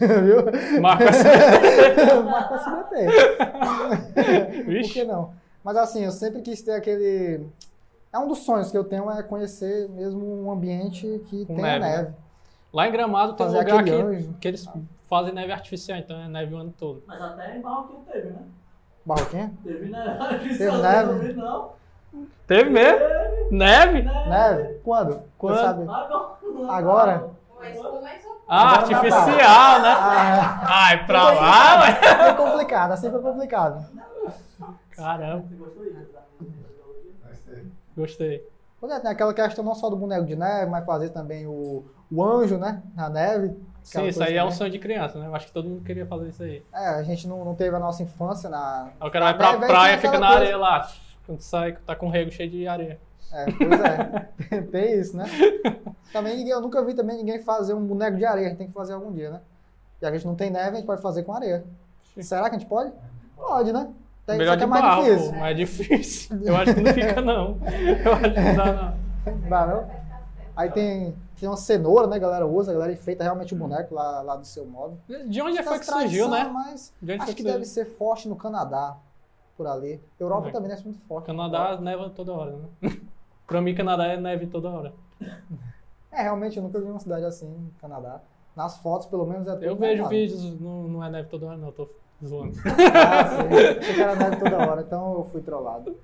Viu? 0.00 0.80
Marca 0.80 1.08
assim. 1.10 2.22
Marca 2.24 2.54
o 2.54 2.56
SBT. 2.56 3.06
Por 4.14 4.64
que 4.64 4.70
Vixe. 4.70 5.04
não? 5.04 5.32
Mas 5.62 5.76
assim, 5.76 6.04
eu 6.04 6.10
sempre 6.10 6.42
quis 6.42 6.60
ter 6.62 6.72
aquele. 6.72 7.46
É 8.12 8.18
um 8.18 8.26
dos 8.26 8.38
sonhos 8.38 8.70
que 8.70 8.76
eu 8.76 8.84
tenho 8.84 9.10
é 9.10 9.22
conhecer 9.22 9.88
mesmo 9.90 10.44
um 10.44 10.50
ambiente 10.50 11.22
que 11.26 11.46
Com 11.46 11.54
tenha 11.54 11.78
neve, 11.78 11.96
neve. 11.96 12.14
Lá 12.72 12.88
em 12.88 12.92
Gramado 12.92 13.34
tem 13.34 13.46
um 13.46 13.52
lugar 13.52 13.84
que, 13.84 14.28
que 14.40 14.48
eles 14.48 14.68
fazem 15.10 15.34
neve 15.34 15.52
artificial, 15.52 15.98
então 15.98 16.16
é 16.18 16.28
neve 16.28 16.54
o 16.54 16.58
ano 16.58 16.72
todo. 16.78 17.02
Mas 17.06 17.20
até 17.20 17.56
em 17.56 17.60
Barroquinho 17.60 18.00
teve, 18.10 18.30
né? 18.30 18.42
Barroquinha? 19.04 19.52
Teve 19.62 19.90
neve. 19.90 20.48
Teve 20.56 20.76
neve? 20.78 21.32
Não. 21.34 21.72
Teve 22.46 22.70
mesmo? 22.70 22.98
Teve 22.98 23.50
Neve? 23.56 24.02
Neve? 24.02 24.80
Quando? 24.84 25.22
Quando? 25.36 25.56
Você 25.56 25.62
sabe? 25.62 25.86
Agora. 26.68 27.28
Mas 27.58 27.76
é 27.76 27.80
Ah, 28.48 28.68
Agora 28.68 28.80
artificial, 28.80 29.80
né? 29.82 29.88
Ah, 29.92 30.60
Ai, 30.64 31.06
pra 31.06 31.24
lá, 31.30 31.80
ué. 31.82 31.90
é. 31.90 32.34
Foi 32.34 32.46
complicado, 32.46 32.92
assim 32.92 33.10
foi 33.10 33.20
complicado. 33.22 33.84
Caramba, 34.90 35.44
Você 35.48 35.54
gostou 35.54 35.84
disso? 35.84 36.10
Vai 37.24 37.34
ser. 37.34 37.66
gostei. 37.96 38.48
Pois 38.80 38.92
é, 38.92 39.00
tem 39.00 39.10
aquela 39.10 39.34
questão 39.34 39.64
não 39.64 39.74
só 39.74 39.90
do 39.90 39.96
boneco 39.96 40.24
de 40.26 40.34
neve, 40.36 40.70
mas 40.70 40.84
fazer 40.84 41.10
também 41.10 41.46
o, 41.46 41.84
o 42.10 42.24
anjo, 42.24 42.56
né? 42.58 42.82
Na 42.94 43.08
neve. 43.08 43.56
Sim, 43.82 44.06
isso 44.06 44.22
aí 44.22 44.36
é 44.36 44.44
um 44.44 44.50
sonho 44.50 44.70
de 44.70 44.78
criança, 44.78 45.18
né? 45.18 45.26
Eu 45.26 45.34
acho 45.34 45.46
que 45.46 45.52
todo 45.52 45.68
mundo 45.68 45.82
queria 45.84 46.06
fazer 46.06 46.28
isso 46.28 46.42
aí. 46.42 46.62
É, 46.72 46.88
a 46.90 47.02
gente 47.02 47.26
não, 47.26 47.44
não 47.44 47.54
teve 47.54 47.74
a 47.74 47.78
nossa 47.78 48.02
infância 48.02 48.48
na. 48.48 48.90
Aí 49.00 49.08
o 49.08 49.10
cara 49.10 49.32
vai 49.32 49.36
pra 49.36 49.66
praia 49.66 49.94
e 49.94 49.98
fica 49.98 50.12
na 50.18 50.26
coisa- 50.28 50.34
areia 50.42 50.56
lá. 50.56 50.88
Quando 51.26 51.40
sai, 51.40 51.76
tá 51.86 51.94
com 51.96 52.06
o 52.06 52.10
rego 52.10 52.30
cheio 52.30 52.50
de 52.50 52.66
areia. 52.68 52.98
É, 53.32 53.44
pois 53.52 53.80
é. 53.80 54.62
tem 54.72 55.00
isso, 55.00 55.16
né? 55.16 55.24
Também 56.12 56.36
ninguém- 56.36 56.52
eu 56.52 56.60
nunca 56.60 56.84
vi 56.84 56.94
também 56.94 57.16
ninguém 57.16 57.38
fazer 57.42 57.74
um 57.74 57.84
boneco 57.84 58.16
de 58.16 58.24
areia. 58.24 58.46
A 58.46 58.48
gente 58.50 58.58
tem 58.58 58.66
que 58.66 58.72
fazer 58.72 58.92
algum 58.92 59.12
dia, 59.12 59.30
né? 59.30 59.40
Já 60.02 60.08
que 60.08 60.14
a 60.14 60.18
gente 60.18 60.26
não 60.26 60.34
tem 60.34 60.50
neve, 60.50 60.70
a 60.70 60.74
gente 60.76 60.86
pode 60.86 61.00
fazer 61.02 61.22
com 61.22 61.32
areia. 61.34 61.64
Será 62.20 62.48
que 62.50 62.56
a 62.56 62.58
gente 62.58 62.68
pode? 62.68 62.92
Pode, 63.36 63.72
né? 63.72 63.88
Tem, 64.26 64.36
Melhor 64.36 64.52
que 64.52 64.58
de 64.58 64.64
é 64.64 64.66
mais 64.66 64.82
barro, 64.82 65.04
difícil. 65.04 65.32
pô, 65.32 65.38
mas 65.38 65.50
é 65.50 65.54
difícil. 65.54 66.38
Eu 66.42 66.56
acho 66.56 66.74
que 66.74 66.80
não 66.80 66.92
fica, 66.94 67.20
não. 67.20 67.58
Eu 68.04 68.12
acho 68.12 68.22
que 68.34 68.40
não 68.40 68.54
dá, 68.56 68.72
não. 69.26 69.48
Dá, 69.48 69.66
não? 69.66 69.90
Aí 70.56 70.70
tem, 70.70 71.14
tem 71.40 71.48
uma 71.48 71.56
cenoura, 71.56 72.06
né? 72.06 72.16
A 72.16 72.18
galera 72.18 72.46
usa, 72.46 72.70
a 72.70 72.74
galera 72.74 72.92
enfeita 72.92 73.24
realmente 73.24 73.54
o 73.54 73.56
boneco 73.56 73.94
lá, 73.94 74.20
lá 74.20 74.36
do 74.36 74.46
seu 74.46 74.66
modo. 74.66 74.98
De 75.26 75.40
onde 75.40 75.56
é 75.58 75.62
foi 75.62 75.78
que 75.78 75.86
surgiu, 75.86 76.28
né? 76.28 76.44
Mas 76.44 76.92
De 77.00 77.12
onde 77.14 77.22
acho 77.22 77.30
que 77.34 77.42
que 77.42 77.42
deve 77.42 77.64
ser 77.64 77.86
forte 77.96 78.28
no 78.28 78.36
Canadá, 78.36 78.96
por 79.56 79.66
ali. 79.66 80.00
Europa 80.18 80.48
É. 80.48 80.52
também 80.52 80.68
deve 80.68 80.82
ser 80.82 80.88
muito 80.88 81.02
forte. 81.06 81.26
Canadá 81.26 81.80
neva 81.80 82.10
toda 82.10 82.32
hora, 82.32 82.52
né? 82.52 82.68
Pra 83.46 83.60
mim, 83.60 83.74
Canadá 83.74 84.06
é 84.06 84.16
neve 84.16 84.46
toda 84.46 84.68
hora. 84.68 84.92
É, 86.12 86.22
realmente 86.22 86.56
eu 86.56 86.62
nunca 86.64 86.80
vi 86.80 86.86
uma 86.90 86.98
cidade 86.98 87.24
assim 87.24 87.46
no 87.46 87.70
Canadá. 87.80 88.20
Nas 88.56 88.76
fotos, 88.78 89.06
pelo 89.06 89.24
menos, 89.24 89.46
é 89.46 89.52
tudo 89.52 89.64
Eu 89.64 89.76
vejo 89.76 90.08
vídeos, 90.08 90.60
não, 90.60 90.88
não 90.88 91.04
é 91.04 91.08
neve 91.08 91.28
toda 91.28 91.46
hora, 91.46 91.56
não, 91.56 91.70
tô 91.70 91.88
zoando. 92.26 92.52
Ah, 92.66 93.28
sim. 93.28 93.78
Achei 93.78 93.94
que 93.94 94.00
era 94.02 94.16
neve 94.16 94.36
toda 94.38 94.58
hora, 94.58 94.80
então 94.82 95.14
eu 95.14 95.24
fui 95.26 95.40
trollado. 95.40 95.96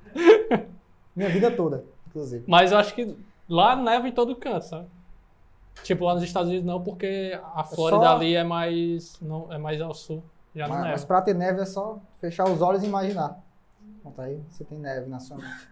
Minha 1.14 1.29
vida 1.29 1.51
toda, 1.51 1.85
inclusive. 2.07 2.44
Mas 2.46 2.70
eu 2.70 2.79
acho 2.79 2.94
que 2.94 3.18
lá 3.49 3.75
neva 3.75 4.07
em 4.09 4.12
todo 4.12 4.37
canto, 4.37 4.64
sabe? 4.64 4.87
Tipo, 5.83 6.05
lá 6.05 6.15
nos 6.15 6.23
Estados 6.25 6.49
Unidos 6.49 6.67
não, 6.67 6.83
porque 6.83 7.39
a 7.55 7.62
Flórida 7.65 8.05
só- 8.07 8.17
ali 8.17 8.35
é 8.35 8.43
mais, 8.45 9.21
não, 9.21 9.53
é 9.53 9.59
mais 9.59 9.81
ao 9.81 9.95
sul. 9.95 10.23
Já 10.55 10.67
não 10.67 10.75
Mas, 10.77 10.87
mas 10.91 11.05
pra 11.05 11.21
ter 11.23 11.35
neve 11.35 11.61
é 11.61 11.65
só 11.67 11.99
fechar 12.21 12.49
os 12.49 12.61
olhos 12.62 12.83
e 12.83 12.87
imaginar. 12.87 13.39
Pronto, 14.03 14.21
aí 14.21 14.41
você 14.49 14.65
tem 14.65 14.79
neve 14.79 15.09
na 15.09 15.21
sua 15.21 15.37
mente. 15.37 15.69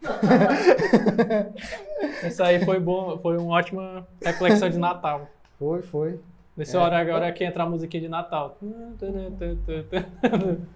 Isso 2.26 2.42
aí 2.42 2.64
foi 2.64 2.80
bom, 2.80 3.18
foi 3.18 3.36
uma 3.38 3.54
ótima 3.56 4.06
reflexão 4.22 4.68
de 4.68 4.78
Natal. 4.78 5.26
Foi, 5.58 5.82
foi. 5.82 6.20
Nesse 6.56 6.76
É. 6.76 6.80
hora 6.80 6.98
agora 6.98 7.26
é 7.26 7.32
que 7.32 7.44
entra 7.44 7.62
a 7.62 7.66
musiquinha 7.68 8.02
de 8.02 8.08
Natal. 8.08 8.56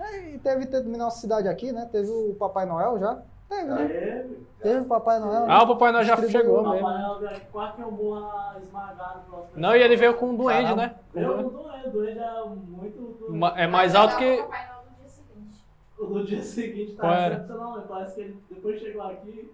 É, 0.00 0.30
e 0.34 0.38
teve, 0.38 0.64
teve 0.66 0.88
na 0.88 0.96
nossa 0.98 1.20
cidade 1.20 1.48
aqui, 1.48 1.72
né? 1.72 1.88
Teve 1.90 2.08
o 2.08 2.32
Papai 2.38 2.64
Noel 2.64 3.00
já. 3.00 3.18
Teve, 3.48 3.62
né? 3.64 3.76
Aê, 3.82 4.38
Teve 4.62 4.80
o 4.80 4.84
Papai 4.86 5.20
Noel. 5.20 5.40
né? 5.40 5.46
Ah, 5.48 5.62
o 5.62 5.68
Papai 5.68 5.92
Noel 5.92 6.04
já 6.04 6.14
Distribuiu. 6.16 6.42
chegou 6.42 6.64
Papai 6.64 6.72
mesmo. 6.82 6.88
Noel 6.88 7.18
ganha 7.20 7.40
quase 7.52 7.72
que 7.76 7.82
eu 7.82 7.90
morra 7.92 8.56
esmagado. 8.62 9.20
Não, 9.54 9.76
e 9.76 9.80
ele 9.82 9.96
veio 9.96 10.14
com 10.14 10.26
um 10.30 10.36
duende, 10.36 10.62
Caramba. 10.64 10.82
né? 10.82 10.94
Veio 11.14 11.34
com 11.34 11.40
o 11.46 11.50
doente, 11.50 11.86
o 11.86 11.90
doente 11.90 12.18
é 12.18 12.44
muito 12.44 13.16
doente. 13.20 13.38
Ma- 13.38 13.54
É 13.56 13.66
mais 13.66 13.94
alto 13.94 14.16
que. 14.16 14.24
é 14.24 14.34
o 14.40 14.44
Papai 14.44 14.66
Noel 14.68 14.82
do 14.84 14.96
dia 15.00 15.08
seguinte. 15.08 15.64
No 15.98 16.24
dia 16.26 16.42
seguinte 16.42 16.96
tá 16.96 17.26
excepcional, 17.28 17.76
né? 17.76 17.84
Parece 17.88 18.14
que 18.14 18.20
ele 18.20 18.42
depois 18.50 18.80
chegou 18.80 19.02
aqui, 19.02 19.32
Que? 19.32 19.50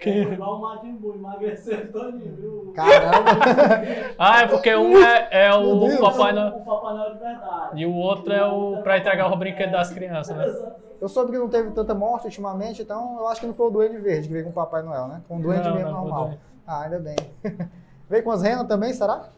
É, 0.00 0.18
igual 0.22 0.56
o 0.56 0.60
Majin 0.60 0.96
Buu, 0.96 1.14
emagreceu 1.14 1.90
todinho, 1.92 2.34
viu? 2.36 2.72
Caramba. 2.74 3.30
Ah, 4.18 4.42
é 4.42 4.46
porque 4.46 4.74
um 4.76 4.96
é, 4.98 5.28
é 5.30 5.54
o 5.54 5.80
Deus. 5.80 5.98
Papai 6.00 6.32
Noel. 6.32 6.56
O 6.56 6.64
Papai 6.64 6.94
Noel 6.94 7.12
de 7.14 7.18
verdade. 7.18 7.80
E 7.82 7.86
o 7.86 7.94
outro 7.94 8.32
é 8.32 8.44
o 8.46 8.80
pra 8.82 8.98
entregar 8.98 9.32
o 9.32 9.36
brinquedo 9.36 9.72
das 9.72 9.90
crianças, 9.90 10.36
né? 10.36 10.72
Eu 11.00 11.08
soube 11.08 11.32
que 11.32 11.38
não 11.38 11.48
teve 11.48 11.70
tanta 11.72 11.94
morte 11.94 12.26
ultimamente, 12.26 12.82
então 12.82 13.16
eu 13.18 13.28
acho 13.28 13.40
que 13.40 13.46
não 13.46 13.54
foi 13.54 13.66
o 13.66 13.70
Duende 13.70 13.96
Verde 13.98 14.26
que 14.28 14.32
veio 14.32 14.44
com 14.44 14.50
o 14.50 14.54
Papai 14.54 14.82
Noel, 14.82 15.08
né? 15.08 15.22
Com 15.28 15.38
o 15.38 15.40
Duende 15.42 15.68
Não, 15.68 15.74
mesmo 15.74 15.90
não, 15.90 16.00
normal. 16.02 16.24
Duende. 16.26 16.40
Ah, 16.66 16.82
ainda 16.82 16.98
bem. 16.98 17.16
veio 18.08 18.22
com 18.22 18.30
as 18.30 18.42
renas 18.42 18.66
também, 18.66 18.92
será? 18.92 19.28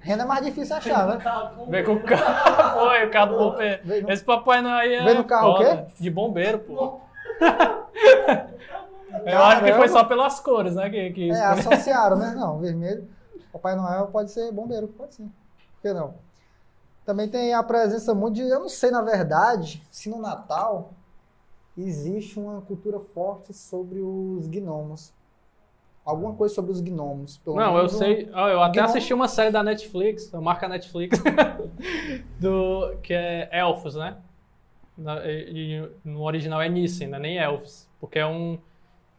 Rena 0.00 0.24
é 0.24 0.26
mais 0.26 0.44
difícil 0.44 0.74
achar, 0.76 1.06
né? 1.06 1.18
Tá 1.22 1.52
com- 1.56 1.66
Veio 1.70 1.84
com 1.84 1.92
o 1.94 2.00
carro. 2.02 2.80
Foi, 2.88 3.06
o 3.06 3.10
carro 3.10 3.32
do 3.32 3.38
bombeiro. 3.50 3.80
No- 4.02 4.10
Esse 4.10 4.24
Papai 4.24 4.60
Noel 4.60 4.74
aí 4.76 4.94
é. 4.94 5.04
Veio 5.04 5.18
no 5.18 5.24
carro 5.24 5.52
o 5.52 5.58
quê? 5.58 5.64
foda. 5.64 5.86
De 6.00 6.10
bombeiro, 6.10 6.58
pô. 6.58 7.00
Eu 9.26 9.42
acho 9.42 9.64
que 9.64 9.72
foi 9.74 9.88
só 9.88 10.04
pelas 10.04 10.40
cores, 10.40 10.74
né? 10.74 10.88
Que, 10.90 11.10
que 11.12 11.30
É, 11.30 11.44
associaram, 11.44 12.16
né? 12.16 12.34
Não, 12.36 12.58
vermelho. 12.60 13.08
Papai 13.52 13.76
Noel 13.76 14.06
pode 14.08 14.30
ser 14.30 14.50
bombeiro, 14.52 14.88
pode 14.88 15.14
sim. 15.14 15.26
Por 15.74 15.82
que 15.82 15.92
não? 15.92 16.14
Também 17.04 17.28
tem 17.28 17.52
a 17.52 17.62
presença 17.62 18.14
muito 18.14 18.34
de. 18.36 18.42
Eu 18.42 18.60
não 18.60 18.68
sei, 18.68 18.90
na 18.90 19.02
verdade, 19.02 19.82
se 19.90 20.08
no 20.08 20.18
Natal 20.20 20.92
existe 21.76 22.38
uma 22.38 22.60
cultura 22.62 23.00
forte 23.00 23.52
sobre 23.52 23.98
os 24.00 24.46
gnomos. 24.46 25.12
Alguma 26.04 26.34
coisa 26.34 26.54
sobre 26.54 26.72
os 26.72 26.80
gnomos. 26.80 27.38
pelo 27.38 27.56
Não, 27.56 27.76
eu 27.78 27.84
um- 27.84 27.88
sei. 27.88 28.28
ó, 28.32 28.48
eu 28.48 28.62
até 28.62 28.74
Gnomo. 28.80 28.88
assisti 28.88 29.14
uma 29.14 29.28
série 29.28 29.50
da 29.50 29.62
Netflix, 29.62 30.32
a 30.34 30.40
marca 30.40 30.68
Netflix, 30.68 31.18
do, 32.40 32.96
que 33.02 33.14
é 33.14 33.48
Elfos, 33.52 33.94
né? 33.94 34.16
E, 35.24 35.88
no 36.04 36.22
original 36.22 36.60
é 36.60 36.68
Nissen, 36.68 37.08
não 37.08 37.16
é 37.18 37.20
nem 37.20 37.38
Elfos. 37.38 37.88
Porque 38.00 38.18
é 38.18 38.26
um, 38.26 38.58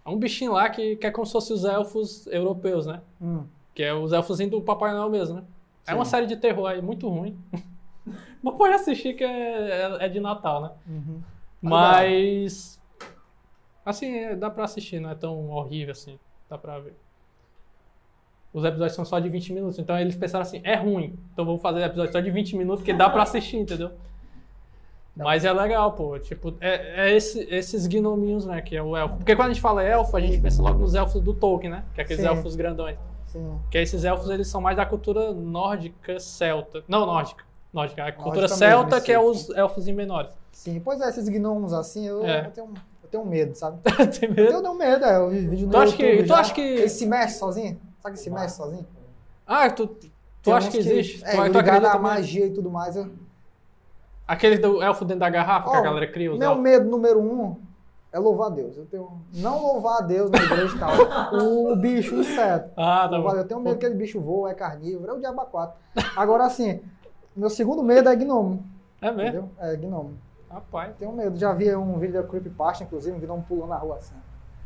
é 0.06 0.10
um 0.10 0.18
bichinho 0.18 0.52
lá 0.54 0.70
que, 0.70 0.96
que 0.98 1.08
é 1.08 1.12
como 1.12 1.26
se 1.26 1.32
fosse 1.32 1.54
os 1.54 1.63
elfos 1.63 2.28
europeus, 2.28 2.86
né? 2.86 3.02
Hum, 3.22 3.46
Que 3.74 3.84
é 3.84 3.94
os 3.94 4.12
elfos 4.12 4.38
do 4.39 4.62
Papai 4.62 4.94
Noel 4.94 5.10
mesmo, 5.10 5.36
né? 5.38 5.44
É 5.88 5.92
Sim. 5.92 5.98
uma 5.98 6.06
série 6.06 6.26
de 6.26 6.36
terror 6.38 6.68
aí, 6.68 6.82
muito 6.82 7.08
ruim. 7.10 7.38
Mas 8.42 8.56
pode 8.56 8.74
assistir 8.74 9.13
que 9.16 9.24
é, 9.24 9.98
é, 10.00 10.06
é 10.06 10.10
de 10.10 10.20
Natal, 10.20 10.62
né? 10.62 10.72
uhum. 10.88 11.22
Mas. 11.62 12.78
Assim, 13.86 14.13
é, 14.18 14.36
dá 14.36 14.50
pra 14.50 14.66
assistir, 14.66 15.00
não 15.00 15.10
é 15.10 15.16
tão 15.16 15.50
horrível 15.50 15.92
assim. 15.94 16.20
Dá 16.50 16.58
pra 16.58 16.80
ver. 16.80 16.94
Os 18.54 18.63
episódios 18.66 18.96
são 18.96 19.06
só 19.06 19.18
de 19.20 19.30
20 19.30 19.54
minutos, 19.54 19.80
então 19.80 19.98
eles 19.98 20.16
pensaram 20.16 20.44
assim, 20.44 20.62
é 20.63 20.76
ruim. 20.76 21.18
Então 21.34 21.46
vamos 21.46 21.62
fazer 21.62 21.82
episódio 21.84 22.12
só 22.12 22.20
de 22.20 22.30
20 22.30 22.56
minutos 22.58 22.84
que 22.84 22.94
dá 22.94 23.10
pra 23.10 23.24
assistir, 23.24 23.58
entendeu? 23.58 23.92
Mas 25.15 25.45
é 25.45 25.54
legal, 25.54 25.91
pô. 25.93 26.17
Tipo, 26.17 26.54
é, 26.60 27.10
é 27.10 27.15
esse- 27.15 27.47
esses 27.52 27.86
gnominhos, 27.88 28.45
né? 28.45 28.62
Que 28.62 28.76
é 28.76 28.82
o 28.82 28.97
elfo. 28.97 29.17
Porque 29.17 29.36
quando 29.36 29.49
a 29.49 29.54
gente 29.54 29.62
fala 29.62 29.84
elfo, 29.84 30.17
a 30.17 30.19
gente 30.19 30.39
pensa 30.41 30.62
logo 30.62 30.80
nos 30.80 30.95
elfos 30.95 31.21
do 31.21 31.34
Tolkien, 31.34 31.71
né? 31.71 31.84
Que 31.93 32.02
é 32.02 32.04
aqueles 32.04 32.21
Sim. 32.23 32.28
elfos 32.30 32.56
grandões. 32.56 32.97
Sim. 33.28 33.60
Que 33.69 33.78
esses 33.78 34.04
elfos, 34.04 34.30
eles 34.30 34.47
são 34.47 34.60
mais 34.60 34.76
da 34.78 34.86
cultura 34.86 35.32
nórdica 35.32 36.19
celta. 36.19 36.84
Não, 36.88 37.06
nórdica. 37.06 37.43
Nórdica. 37.71 38.06
A 38.06 38.12
cultura 38.12 38.41
mesmo, 38.43 38.58
celta, 38.58 38.97
esse. 38.97 39.06
que 39.06 39.12
é 39.12 39.19
os 39.19 39.49
elfos 39.52 39.88
em 39.88 39.93
menores. 39.93 40.32
Sim, 40.52 40.80
pois 40.80 40.99
é, 41.02 41.10
esses 41.10 41.28
gnomos 41.30 41.73
assim, 41.73 42.08
eu, 42.08 42.23
É. 42.26 42.45
eu 42.47 42.52
tenho, 42.52 42.67
eu 43.04 43.10
tenho 43.10 43.26
medo, 43.26 43.56
sabe? 43.56 43.80
Tem 44.19 44.30
medo? 44.30 44.41
Eu 44.52 44.62
tenho 44.62 44.76
medo, 44.76 45.06
é, 45.06 45.17
eu 45.17 45.30
vi 45.30 45.47
vídeo 45.47 45.65
no 45.67 45.71
Tu 45.71 45.78
acha 45.78 45.95
que- 45.95 46.04
YouTube 46.04 46.23
tu 46.26 46.28
já. 46.30 46.39
acha 46.39 46.54
que- 46.54 46.62
Ele 46.62 46.89
se 46.89 47.06
mexe 47.08 47.38
sozinho? 47.39 47.80
Sabe 48.02 48.15
que 48.15 48.21
se 48.21 48.30
mexe 48.30 48.56
sozinho? 48.56 48.86
Ah, 49.47 49.69
tu, 49.69 49.88
tu 50.43 50.54
acha 50.54 50.67
uns 50.67 50.71
que 50.71 50.78
existe? 50.80 51.23
É, 51.26 51.32
tu, 51.32 51.52
tu 51.52 51.58
ligado 51.58 51.86
à 51.86 51.89
mesmo? 51.93 52.02
magia 52.04 52.45
e 52.45 52.52
tudo 52.52 52.69
mais. 52.69 52.95
Eu... 52.95 53.10
Aquele 54.28 54.58
do 54.58 54.82
elfo 54.82 55.04
dentro 55.06 55.20
da 55.22 55.30
garrafa 55.30 55.70
que 55.70 55.76
a 55.78 55.82
galera 55.82 56.08
cria, 56.08 56.30
Meu 56.36 56.50
elfos. 56.52 56.64
medo 56.64 56.90
número 56.90 57.20
um 57.22 57.58
é 58.12 58.20
louvar 58.20 58.48
a 58.48 58.50
Deus. 58.52 58.78
Eu 58.78 58.86
tenho... 58.86 59.22
Não 59.36 59.62
louvar 59.62 59.98
a 60.00 60.02
Deus 60.02 60.30
na 60.32 60.38
igreja 60.38 60.76
e 60.76 60.80
tal. 60.80 60.92
O 61.34 61.76
bicho, 61.76 62.16
o 62.16 62.20
inseto. 62.22 62.70
Ah, 62.78 63.08
tá 63.10 63.18
Louvar- 63.18 63.34
bom. 63.36 63.40
Eu 63.42 63.48
tenho 63.48 63.60
medo 63.60 63.78
que 63.78 63.86
aquele 63.86 64.00
bicho 64.00 64.22
voa, 64.22 64.52
é 64.52 64.54
carnívoro, 64.54 65.12
é 65.12 65.16
o 65.16 65.20
diabo 65.20 65.42
quatro. 65.48 65.76
Agora, 66.16 66.46
assim, 66.46 66.80
meu 67.36 67.50
segundo 67.50 67.82
medo 67.84 68.08
é 68.10 68.16
gnomo. 68.16 68.64
É 69.02 69.12
mesmo? 69.12 69.22
Entendeu? 69.22 69.50
É 69.60 69.76
gnomo. 69.76 70.14
Rapaz. 70.50 70.96
Tenho 70.98 71.12
medo. 71.12 71.36
Já 71.38 71.52
vi 71.54 71.76
um 71.76 71.98
vídeo 71.98 72.22
da 72.22 72.28
Creepypasta, 72.28 72.84
inclusive, 72.84 73.18
um 73.18 73.20
gnomo 73.20 73.44
pulando 73.48 73.70
na 73.70 73.78
rua 73.78 73.96
assim. 73.98 74.14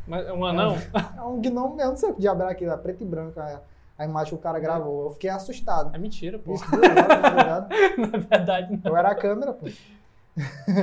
Mas 0.06 0.30
um 0.30 0.46
anão? 0.46 0.76
É 1.18 1.22
um 1.22 1.42
gnomo 1.42 1.76
mesmo, 1.76 1.92
não 1.92 1.98
sei 1.98 2.10
o 2.10 2.14
que 2.14 2.22
diabo 2.22 2.42
era 2.42 2.52
aquilo, 2.52 2.72
é 2.72 2.78
preto 2.78 3.02
e 3.04 3.06
branco 3.08 3.40
a, 3.40 3.62
a 3.98 4.06
imagem 4.06 4.30
que 4.30 4.36
o 4.36 4.42
cara 4.42 4.60
gravou. 4.60 5.06
Eu 5.06 5.12
fiquei 5.12 5.30
assustado. 5.30 5.96
É 5.96 5.98
mentira, 5.98 6.38
pô. 6.40 6.54
Isso, 6.54 6.64
horas, 6.76 6.94
tá? 6.96 7.68
Não 7.98 8.06
é 8.14 8.18
verdade, 8.38 8.72
não. 8.84 8.92
Eu 8.92 8.98
era 8.98 9.10
a 9.10 9.16
câmera, 9.16 9.54
pô. 9.54 9.68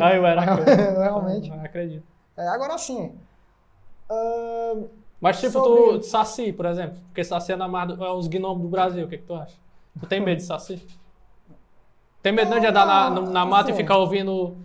Ah, 0.03 0.15
eu 0.15 0.27
era. 0.27 0.43
Realmente. 1.03 1.49
Não 1.51 1.65
acredito. 1.65 2.05
É, 2.37 2.49
agora 2.49 2.77
sim. 2.79 3.15
ahn, 4.11 4.85
Mas 5.21 5.39
tipo, 5.41 5.53
Sobre- 5.53 5.99
tu, 6.01 6.03
Saci, 6.05 6.53
por 6.53 6.67
exemplo. 6.67 6.99
Porque 7.07 7.23
Saci 7.25 7.53
é, 7.53 7.57
na 7.57 7.69
mar 7.69 7.87
do- 7.87 8.05
é 8.05 8.13
os 8.13 8.27
gnomos 8.27 8.63
do 8.63 8.69
Brasil. 8.69 9.05
O 9.07 9.09
que, 9.09 9.19
que 9.19 9.25
tu 9.25 9.35
acha? 9.35 9.55
Tu 10.01 10.07
tem 10.07 10.21
medo 10.21 10.39
de 10.39 10.45
Saci? 10.45 10.85
Tem 12.23 12.33
medo 12.33 12.51
não 12.51 12.59
de 12.59 12.67
andar 12.67 12.87
na, 12.87 13.11
no- 13.11 13.31
na 13.31 13.45
mata 13.47 13.71
e 13.71 13.73
Assim. 13.73 13.83
ficar 13.83 13.97
ouvindo... 13.99 14.57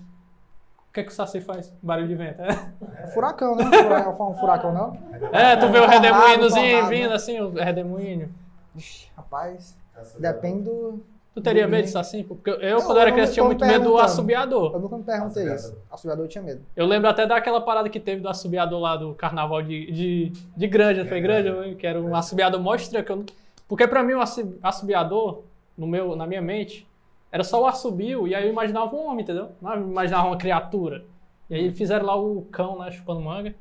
O 0.90 0.94
que, 0.94 1.04
que 1.04 1.12
o 1.12 1.14
Saci 1.14 1.40
faz? 1.40 1.72
Barulho 1.84 2.08
de 2.08 2.16
vento. 2.16 2.42
É, 2.42 3.04
é 3.04 3.08
furacão, 3.08 3.56
né? 3.56 3.64
Fura- 3.66 4.10
Um 4.10 4.36
furacão, 4.36 4.74
não? 4.74 4.98
é 5.32 5.56
tu 5.56 5.68
vê 5.70 5.80
o 5.80 5.86
redemoinhozinho 5.88 6.72
tornado, 6.72 6.90
vindo 6.90 7.10
né? 7.10 7.16
assim, 7.16 7.40
o 7.40 7.52
redemoinho. 7.52 8.30
Ixi, 8.76 9.08
rapaz, 9.16 9.78
depende 10.18 10.64
do. 10.64 11.00
Tu 11.36 11.42
teria 11.42 11.66
Do 11.66 11.70
medo 11.70 11.86
de. 11.86 11.92
Saci? 11.92 12.24
Porque 12.24 12.50
eu, 12.50 12.80
Não, 12.80 12.86
quando 12.88 13.00
era 13.00 13.12
eu 13.12 13.14
criança, 13.14 13.30
não 13.30 13.34
tinha 13.36 13.46
muito 13.46 13.64
medo 13.66 13.84
do 13.86 13.98
assobiador. 14.00 14.74
Eu 14.74 14.80
nunca 14.80 14.98
me 14.98 15.04
perguntei 15.04 15.44
Assobiador. 15.44 15.56
isso. 15.56 15.78
Assobiador 15.92 16.26
eu 16.26 16.30
tinha 16.30 16.44
medo. 16.44 16.62
Eu 16.76 16.86
lembro 16.88 17.08
até 17.08 17.28
daquela 17.28 17.62
parada 17.62 17.88
que 17.88 18.00
teve 18.00 18.20
do 18.22 18.28
assobiador 18.28 18.80
lá 18.80 18.98
do 18.98 19.14
carnaval 19.14 19.62
de, 19.62 19.92
de, 19.92 20.34
de 20.58 20.68
Granja, 20.68 21.06
foi 21.06 21.22
Granja, 21.22 21.76
que 21.76 21.86
era 21.86 22.02
um 22.02 22.16
assobiador 22.16 22.60
mó 22.60 22.74
estranho. 22.74 23.06
que 23.06 23.12
eu 23.12 23.26
Porque 23.68 23.88
pra 23.88 24.02
mim 24.02 24.14
o 24.14 24.22
assi- 24.22 24.58
assobiador, 24.64 25.44
no 25.78 25.86
meu, 25.86 26.16
na 26.16 26.26
minha 26.26 26.42
mente, 26.42 26.88
era 27.32 27.44
só 27.44 27.62
o 27.62 27.68
assobio 27.68 28.28
e 28.28 28.34
aí 28.36 28.46
eu 28.46 28.50
imaginava 28.52 28.96
um 28.96 29.06
homem, 29.08 29.22
entendeu? 29.24 29.50
Não 29.62 29.74
eu 29.74 29.82
imaginava 29.82 30.28
uma 30.28 30.38
criatura. 30.38 31.06
E 31.50 31.56
aí 31.56 31.72
fizeram 31.72 32.06
lá 32.06 32.16
o 32.16 32.44
cão, 32.52 32.78
né, 32.80 32.92
chupando 32.92 33.22
manga. 33.22 33.54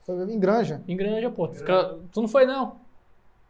Foi 0.00 0.14
em 0.30 0.38
granja. 0.38 0.82
Em 0.86 0.96
Granja, 0.96 1.30
pô. 1.30 1.48
Tu, 1.48 1.56
fica- 1.56 1.98
tu 2.12 2.20
não 2.20 2.28
foi 2.28 2.44
não? 2.44 2.76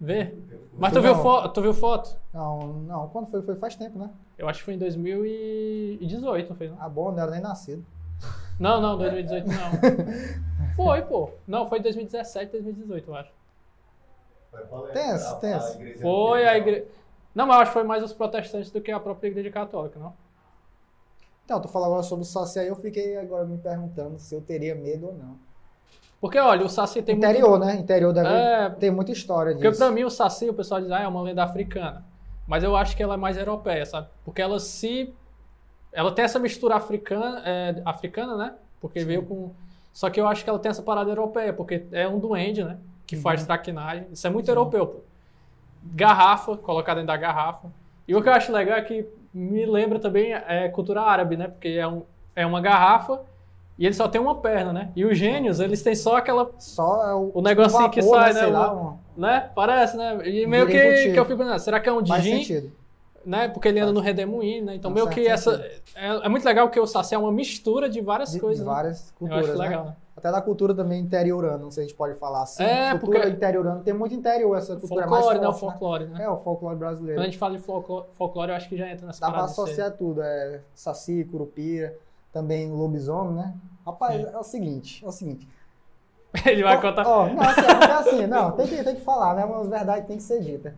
Vê. 0.00 0.34
Mas 0.78 0.92
tu 0.92 1.00
viu, 1.00 1.14
não. 1.14 1.22
fo 1.22 1.48
tu 1.48 1.62
viu 1.62 1.74
foto? 1.74 2.16
Não, 2.32 2.58
não. 2.74 3.08
Quando 3.08 3.26
foi? 3.28 3.42
Foi 3.42 3.56
faz 3.56 3.74
tempo, 3.74 3.98
né? 3.98 4.10
Eu 4.38 4.48
acho 4.48 4.60
que 4.60 4.64
foi 4.64 4.74
em 4.74 4.78
2018, 4.78 6.48
não 6.50 6.56
foi 6.56 6.68
não? 6.68 6.76
Ah, 6.80 6.88
bom, 6.88 7.10
não 7.10 7.22
era 7.22 7.30
nem 7.30 7.40
nascido. 7.40 7.84
Não, 8.58 8.80
não, 8.80 8.96
2018 8.98 9.46
não. 9.48 9.54
Foi, 10.76 11.02
pô. 11.02 11.30
Não, 11.46 11.68
foi 11.68 11.78
2017, 11.80 12.50
2018, 12.52 13.08
eu 13.08 13.14
acho. 13.16 13.30
Tenso, 14.92 15.36
tenso. 15.40 15.78
Foi 16.00 16.46
a 16.46 16.56
igreja. 16.56 16.84
Não, 17.34 17.46
mas 17.46 17.56
eu 17.56 17.62
acho 17.62 17.70
que 17.70 17.78
foi 17.78 17.82
mais 17.84 18.02
os 18.02 18.12
protestantes 18.12 18.70
do 18.70 18.80
que 18.80 18.92
a 18.92 19.00
própria 19.00 19.28
igreja 19.28 19.50
católica, 19.50 19.98
não? 19.98 20.12
Então, 21.44 21.60
tu 21.60 21.68
falou 21.68 21.88
agora 21.88 22.02
sobre 22.02 22.22
o 22.22 22.26
Saci 22.26 22.58
aí, 22.58 22.68
eu 22.68 22.76
fiquei 22.76 23.16
agora 23.18 23.44
me 23.44 23.58
perguntando 23.58 24.18
se 24.18 24.34
eu 24.34 24.40
teria 24.40 24.74
medo 24.74 25.08
ou 25.08 25.12
não. 25.14 25.36
Porque, 26.20 26.38
olha, 26.38 26.64
o 26.64 26.68
Saci 26.70 27.02
tem 27.02 27.16
Interior, 27.16 27.58
né? 27.58 27.74
Interior 27.76 28.12
deve 28.12 28.28
É, 28.28 28.70
ter 28.70 28.90
muita 28.90 29.12
história 29.12 29.52
porque 29.52 29.68
disso. 29.68 29.78
pra 29.78 29.90
mim 29.90 30.04
o 30.04 30.10
Saci, 30.10 30.48
o 30.48 30.54
pessoal 30.54 30.80
diz, 30.80 30.90
ah, 30.90 31.00
é 31.00 31.08
uma 31.08 31.20
lenda 31.20 31.42
africana. 31.44 32.02
Mas 32.46 32.62
eu 32.64 32.74
acho 32.76 32.96
que 32.96 33.02
ela 33.02 33.14
é 33.14 33.16
mais 33.16 33.36
europeia, 33.36 33.84
sabe? 33.84 34.08
Porque 34.24 34.40
ela 34.40 34.58
se... 34.58 35.12
Ela 35.92 36.12
tem 36.12 36.24
essa 36.24 36.38
mistura 36.38 36.76
africana, 36.76 37.42
é, 37.44 37.82
africana 37.84 38.36
né? 38.36 38.54
Porque 38.80 39.04
veio 39.04 39.24
com... 39.26 39.50
Só 39.92 40.08
que 40.10 40.20
eu 40.20 40.26
acho 40.26 40.42
que 40.42 40.50
ela 40.50 40.58
tem 40.58 40.70
essa 40.70 40.82
parada 40.82 41.10
europeia, 41.10 41.52
porque 41.52 41.86
é 41.92 42.08
um 42.08 42.18
duende, 42.18 42.64
né? 42.64 42.78
Que 43.06 43.16
faz 43.16 43.40
Uhum. 43.42 43.46
traquinagem. 43.46 44.06
Isso 44.10 44.26
é 44.26 44.30
muito 44.30 44.48
europeu, 44.48 44.86
pô. 44.86 45.00
Garrafa, 45.84 46.56
colocada 46.56 47.00
dentro 47.00 47.14
da 47.14 47.16
garrafa. 47.16 47.68
E 48.06 48.14
o 48.14 48.22
que 48.22 48.28
eu 48.28 48.32
acho 48.32 48.52
legal 48.52 48.76
é 48.78 48.82
que 48.82 49.06
me 49.32 49.66
lembra 49.66 49.98
também 49.98 50.32
é 50.32 50.68
cultura 50.68 51.02
árabe, 51.02 51.36
né? 51.36 51.48
Porque 51.48 51.68
é, 51.68 51.86
um, 51.86 52.02
é 52.34 52.46
uma 52.46 52.60
garrafa 52.60 53.20
e 53.78 53.84
ele 53.86 53.94
só 53.94 54.08
tem 54.08 54.20
uma 54.20 54.36
perna, 54.36 54.72
né? 54.72 54.92
E 54.94 55.04
os 55.04 55.18
gênios, 55.18 55.58
eles 55.60 55.82
têm 55.82 55.94
só 55.94 56.16
aquela, 56.16 56.50
Só 56.58 57.04
é 57.08 57.14
o, 57.14 57.32
o 57.34 57.42
negocinho 57.42 57.90
que 57.90 58.00
vapor, 58.00 58.16
sai, 58.18 58.32
né? 58.32 58.34
né? 58.34 58.40
Sei 58.40 58.48
O- 58.48 58.52
lá, 58.52 58.72
um- 58.72 58.98
né? 59.16 59.50
Parece, 59.54 59.96
né? 59.96 60.28
E 60.28 60.46
meio 60.46 60.66
que, 60.66 61.12
que 61.12 61.18
eu 61.18 61.24
fico 61.24 61.38
pensando, 61.38 61.58
será 61.58 61.80
que 61.80 61.88
é 61.88 61.92
um 61.92 62.04
faz 62.06 62.22
Djinn, 62.22 62.38
sentido. 62.38 62.72
né? 63.24 63.48
Porque 63.48 63.68
ele 63.68 63.80
anda 63.80 63.92
no 63.92 64.00
redemoinho, 64.00 64.64
né? 64.64 64.74
Então 64.76 64.90
meio 64.90 65.08
que 65.08 65.26
essa... 65.26 65.64
É, 65.94 66.26
é 66.26 66.28
muito 66.28 66.44
legal 66.44 66.68
que 66.70 66.78
o 66.78 66.86
Saci 66.86 67.14
é 67.14 67.18
uma 67.18 67.32
mistura 67.32 67.88
de 67.88 68.00
várias 68.00 68.32
De, 68.32 68.40
coisas, 68.40 68.60
de 68.60 68.68
né? 68.68 68.74
várias 68.74 69.08
Eu 69.08 69.14
culturas, 69.18 69.48
acho 69.50 69.58
né? 69.58 69.64
legal, 69.68 69.84
né? 69.86 69.96
Até 70.16 70.30
da 70.30 70.40
cultura 70.40 70.72
também 70.72 71.00
interiorana, 71.00 71.58
não 71.58 71.70
sei 71.72 71.72
se 71.72 71.80
a 71.80 71.82
gente 71.88 71.96
pode 71.96 72.14
falar 72.18 72.42
assim. 72.42 72.62
É, 72.62 72.90
cultura 72.92 73.20
porque- 73.20 73.34
interiorana 73.34 73.80
tem 73.80 73.92
muito 73.92 74.14
interior, 74.14 74.56
essa 74.56 74.76
cultura 74.76 75.08
Folclore, 75.08 75.36
é 75.36 75.40
né? 75.40 75.46
O 75.46 75.50
mais 75.50 75.58
forte, 75.60 75.72
folclore, 75.78 76.04
né? 76.06 76.18
né? 76.18 76.24
É, 76.24 76.28
o 76.30 76.36
folclore 76.36 76.76
brasileiro. 76.76 77.16
Quando 77.18 77.22
a 77.26 77.30
gente 77.30 77.38
fala 77.38 77.56
de 77.56 77.62
folclore, 77.62 78.50
eu 78.50 78.56
acho 78.56 78.68
que 78.68 78.76
já 78.76 78.88
entra 78.88 79.06
nessa 79.06 79.20
Dá 79.20 79.30
pra 79.32 79.42
de 79.42 79.46
ser- 79.54 79.60
associar 79.62 79.90
tudo, 79.92 80.22
é 80.22 80.60
saci, 80.74 81.24
curupira, 81.24 81.96
também 82.32 82.70
lobisomem, 82.70 83.34
né? 83.34 83.54
Rapaz, 83.84 84.20
Sim. 84.20 84.28
é 84.32 84.38
o 84.38 84.42
seguinte, 84.44 85.04
é 85.04 85.08
o 85.08 85.12
seguinte. 85.12 85.48
Ele 86.46 86.62
vai 86.62 86.76
Ó, 86.76 86.80
contar. 86.80 87.06
Ó, 87.06 87.26
não, 87.28 87.42
assim, 87.42 87.60
é 87.60 87.92
assim, 87.92 88.26
não, 88.26 88.50
tem 88.52 88.66
que, 88.68 88.82
tem 88.84 88.94
que 88.94 89.02
falar, 89.02 89.34
né? 89.34 89.44
Mas 89.46 89.68
verdade 89.68 90.06
tem 90.06 90.16
que 90.16 90.22
ser 90.22 90.40
dita. 90.40 90.74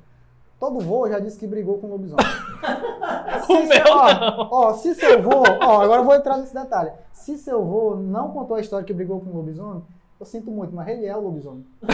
Todo 0.58 0.80
vô 0.80 1.08
já 1.08 1.18
disse 1.18 1.38
que 1.38 1.46
brigou 1.46 1.78
com 1.78 1.88
lobisomem. 1.88 2.24
O 3.48 3.52
meu 3.62 3.84
ó, 3.92 4.48
ó, 4.50 4.72
se 4.74 4.94
seu 4.94 5.22
vô, 5.22 5.42
ó, 5.60 5.80
agora 5.82 6.00
eu 6.00 6.04
vou 6.04 6.14
entrar 6.14 6.36
nesse 6.38 6.54
detalhe. 6.54 6.90
Se 7.12 7.38
seu 7.38 7.64
vô 7.64 7.94
não 7.94 8.30
contou 8.32 8.56
a 8.56 8.60
história 8.60 8.84
que 8.84 8.92
brigou 8.92 9.20
com 9.20 9.30
o 9.30 9.36
lobisomem, 9.36 9.82
eu 10.18 10.26
sinto 10.26 10.50
muito, 10.50 10.74
mas 10.74 10.88
ele 10.88 11.06
é 11.06 11.16
o 11.16 11.20
lobisomem. 11.20 11.64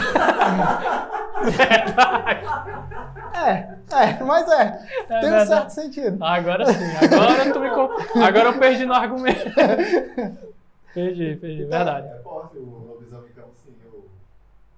É, 3.35 3.75
é, 3.91 4.23
mas 4.23 4.49
é. 4.49 4.79
É 5.09 5.19
tem 5.19 5.33
um 5.33 5.45
certo 5.45 5.69
sentido. 5.71 6.23
Agora 6.23 6.65
sim, 6.65 6.85
agora 7.01 7.51
tu 7.51 7.59
me 7.59 7.69
com- 7.71 8.19
Agora 8.23 8.49
eu 8.49 8.59
perdi 8.59 8.85
no 8.85 8.93
argumento. 8.93 9.43
perdi, 10.93 11.35
perdi, 11.35 11.65
verdade. 11.65 12.07
É 12.07 12.15
forte 12.19 12.57
o 12.57 12.87
lobisomem 12.87 13.31
camusim. 13.33 13.71
O... 13.91 14.03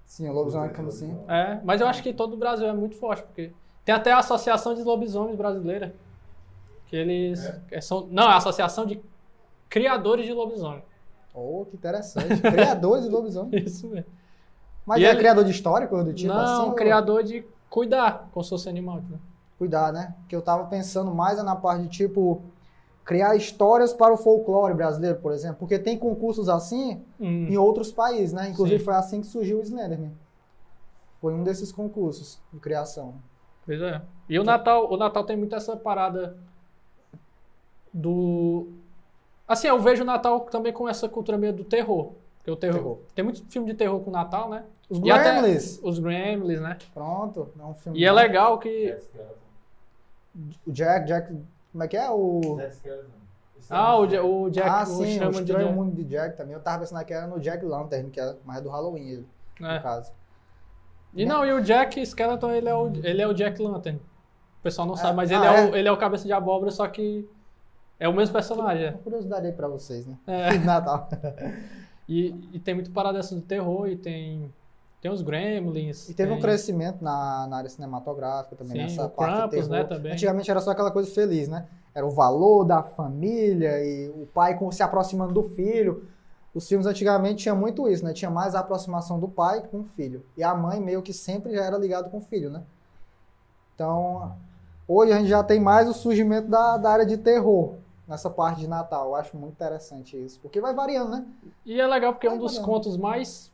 Sim, 0.06 0.30
o 0.30 0.34
lobisomem 0.34 0.70
como 0.74 0.88
assim. 0.88 1.16
É, 1.28 1.60
mas 1.64 1.82
eu 1.82 1.88
acho 1.88 2.02
que 2.02 2.14
todo 2.14 2.34
o 2.34 2.38
Brasil 2.38 2.68
é 2.68 2.74
muito 2.74 2.96
forte, 2.96 3.24
porque 3.24 3.52
tem 3.86 3.94
até 3.96 4.12
a 4.12 4.18
Associação 4.20 4.74
de 4.76 4.82
Lobisomens 4.84 5.38
Brasileira. 5.38 5.96
Que 6.88 6.96
eles. 6.96 7.40
é, 7.72 7.80
são, 7.82 8.08
não, 8.12 8.24
é 8.24 8.34
a 8.34 8.38
Associação 8.38 8.86
de 8.86 9.00
Criadores 9.70 10.26
de 10.26 10.34
Lobisomem. 10.34 10.84
Oh, 11.34 11.66
que 11.70 11.76
interessante. 11.76 12.40
Criador 12.42 13.02
de 13.02 13.10
lobisomem. 13.10 13.60
Isso 13.66 13.88
mesmo. 13.88 14.06
Mas 14.86 15.02
E 15.02 15.06
é 15.06 15.10
ele- 15.10 15.18
criador 15.20 15.44
de 15.44 15.52
história, 15.52 15.86
coisa 15.88 16.06
do 16.06 16.14
tipo 16.14 16.34
não, 16.34 16.40
assim? 16.40 16.64
ou- 16.70 16.74
criador 16.74 17.24
de 17.24 17.46
cuidar 17.70 18.30
com 18.34 18.40
o 18.40 18.44
seu 18.44 18.58
animal. 18.70 19.02
né? 19.10 19.18
Cuidar, 19.58 19.92
né? 19.92 20.16
Que 20.30 20.36
eu 20.36 20.42
tava 20.42 20.66
pensando 20.68 21.14
mais 21.14 21.38
é 21.40 21.44
na 21.44 21.56
parte 21.56 21.84
de, 21.84 21.90
tipo, 21.90 22.42
criar 23.04 23.36
histórias 23.36 23.92
para 23.94 24.14
o 24.14 24.18
folclore 24.18 24.74
brasileiro, 24.74 25.18
por 25.20 25.34
exemplo. 25.34 25.58
Porque 25.60 25.78
tem 25.80 25.98
concursos 25.98 26.48
assim 26.48 27.02
Hum, 27.20 27.48
em 27.50 27.58
outros 27.58 27.92
países, 27.92 28.32
né? 28.32 28.50
Inclusive 28.50 28.80
Sim. 28.80 28.86
foi 28.86 28.94
assim 28.96 29.20
que 29.22 29.28
surgiu 29.28 29.58
o 29.58 29.62
Slenderman. 29.62 30.14
Foi 31.20 31.34
um 31.34 31.44
desses 31.44 31.72
concursos 31.72 32.40
de 32.54 32.60
criação. 32.60 33.16
Pois 33.66 33.82
é. 33.82 34.02
E 34.30 34.40
o 34.40 34.44
Natal, 34.44 34.92
o 34.92 34.98
Natal 34.98 35.24
tem 35.24 35.36
muito 35.38 35.56
essa 35.56 35.76
parada 35.76 36.36
do. 37.94 38.68
Assim, 39.48 39.68
eu 39.68 39.80
vejo 39.80 40.04
o 40.04 40.06
Natal 40.06 40.42
também 40.42 40.74
com 40.74 40.88
essa 40.90 41.08
cultura 41.08 41.38
meio 41.38 41.54
do 41.54 41.64
terror. 41.64 42.14
Porque 42.38 42.52
o 42.52 42.56
terror. 42.56 42.78
Terror. 42.78 42.98
Tem 43.16 43.24
muito 43.26 43.44
filme 43.50 43.72
de 43.72 43.78
terror 43.78 44.00
com 44.02 44.10
o 44.10 44.14
Natal, 44.14 44.50
né? 44.50 44.64
Os 44.90 45.00
Gremlins. 45.00 45.80
Os 45.84 46.00
Gremlins, 46.00 46.62
né? 46.62 46.78
Pronto, 46.94 47.50
é 47.60 47.64
um 47.64 47.74
filme. 47.74 48.00
E 48.00 48.06
é 48.06 48.12
legal 48.12 48.60
que. 48.60 48.96
O 50.68 50.72
Jack, 50.72 51.08
Jack, 51.08 51.34
como 51.72 51.84
é 51.84 51.88
que 51.88 51.96
é? 51.98 52.10
O... 52.10 52.58
Ah, 53.70 53.98
o, 53.98 54.06
Ja- 54.06 54.22
o 54.24 54.50
Jack, 54.50 54.70
ah, 54.70 54.84
o 54.84 54.86
sim, 54.86 55.16
o 55.16 55.20
chama 55.20 55.32
de 55.32 55.40
Estranho 55.40 55.68
Jack. 55.68 55.78
Mundo 55.80 55.96
de 55.96 56.04
Jack 56.04 56.38
também. 56.38 56.54
Eu 56.54 56.60
tava 56.60 56.80
pensando 56.80 57.04
que 57.04 57.14
era 57.14 57.26
no 57.26 57.40
Jack 57.40 57.66
Lantern, 57.66 58.12
que 58.12 58.20
é 58.20 58.36
mais 58.44 58.62
do 58.62 58.70
Halloween, 58.70 59.08
ele, 59.10 59.28
É. 59.62 59.78
no 59.78 59.82
caso. 59.82 60.12
E 61.16 61.26
não, 61.26 61.46
e 61.46 61.54
o 61.54 61.62
Jack 61.62 62.00
Skeleton, 62.02 62.52
ele 62.52 62.68
é 62.70 62.76
o, 62.76 62.88
ele 63.04 63.22
é 63.22 63.28
o 63.28 63.34
Jack 63.34 63.62
Lantern. 63.62 63.98
O 64.60 64.64
pessoal 64.64 64.88
não 64.88 64.96
É. 64.96 64.98
sabe, 64.98 65.16
mas 65.16 65.32
Ah, 65.32 65.36
ele, 65.36 65.46
é, 65.46 65.50
o, 65.72 65.76
é? 65.76 65.80
ele 65.80 65.88
é 65.88 65.92
o 65.92 65.98
cabeça 65.98 66.26
de 66.26 66.34
abóbora, 66.34 66.72
só 66.72 66.88
que 66.88 67.28
é 68.00 68.10
o 68.10 68.14
mesmo 68.14 68.34
personagem. 68.34 68.90
Uma 68.90 68.98
curiosidade 69.00 69.48
aí 69.48 69.54
pra 69.54 69.68
vocês, 69.68 70.06
né? 70.06 70.16
É. 70.28 70.58
Natal. 70.60 71.10
E, 72.08 72.36
e 72.54 72.60
tem 72.60 72.76
muito 72.76 72.92
parada 72.92 73.18
dessa 73.18 73.34
do 73.36 73.42
terror, 73.42 73.88
e 73.88 73.96
tem, 73.96 74.54
tem 75.02 75.10
os 75.10 75.24
Gremlins. 75.24 76.08
E 76.08 76.14
teve 76.14 76.30
um 76.32 76.36
tem- 76.36 76.44
crescimento 76.44 77.04
na, 77.04 77.48
na 77.48 77.58
área 77.58 77.68
cinematográfica 77.70 78.56
também, 78.56 78.74
Sim, 78.88 78.96
nessa 78.98 79.10
parte 79.10 79.50
Krampus, 79.50 79.68
né, 79.68 79.84
também. 79.86 80.12
Antigamente 80.12 80.52
era 80.52 80.62
só 80.62 80.70
aquela 80.70 80.92
coisa 80.92 81.12
feliz, 81.12 81.48
né? 81.50 81.66
Era 81.96 82.06
o 82.06 82.12
valor 82.12 82.64
da 82.64 82.84
família 82.84 83.84
e 83.84 84.10
o 84.10 84.28
pai 84.28 84.56
se 84.72 84.84
aproximando 84.84 85.34
do 85.34 85.42
filho. 85.42 86.08
Os 86.56 86.68
filmes 86.70 86.88
antigamente 86.88 87.44
tinha 87.44 87.54
muito 87.54 87.86
isso, 87.90 88.06
né? 88.06 88.14
Tinha 88.14 88.32
mais 88.32 88.56
a 88.56 88.62
aproximação 88.62 89.20
do 89.20 89.28
pai 89.28 89.62
com 89.70 89.82
o 89.82 89.84
filho. 89.84 90.26
E 90.38 90.44
a 90.44 90.56
mãe 90.56 90.80
meio 90.80 91.02
que 91.02 91.12
sempre 91.12 91.54
já 91.54 91.66
era 91.66 91.78
ligado 91.78 92.10
com 92.10 92.20
o 92.20 92.22
filho, 92.22 92.50
né? 92.50 92.64
Então, 93.76 94.34
hoje 94.88 95.12
a 95.12 95.18
gente 95.18 95.28
já 95.28 95.44
tem 95.44 95.60
mais 95.60 95.90
o 95.90 95.94
surgimento 95.94 96.48
da, 96.48 96.78
da 96.78 96.90
área 96.90 97.06
de 97.06 97.18
terror 97.18 97.74
nessa 98.08 98.30
parte 98.30 98.62
de 98.62 98.68
Natal. 98.70 99.08
Eu 99.08 99.16
acho 99.16 99.36
muito 99.36 99.52
interessante 99.52 100.16
isso, 100.16 100.40
porque 100.40 100.62
vai 100.62 100.74
variando, 100.74 101.12
né? 101.12 101.26
E 101.66 101.80
é 101.82 101.86
legal 101.86 102.14
porque 102.14 102.26
é 102.26 102.32
um 102.32 102.38
dos 102.38 102.58
contos 102.58 102.96
mais 102.96 103.52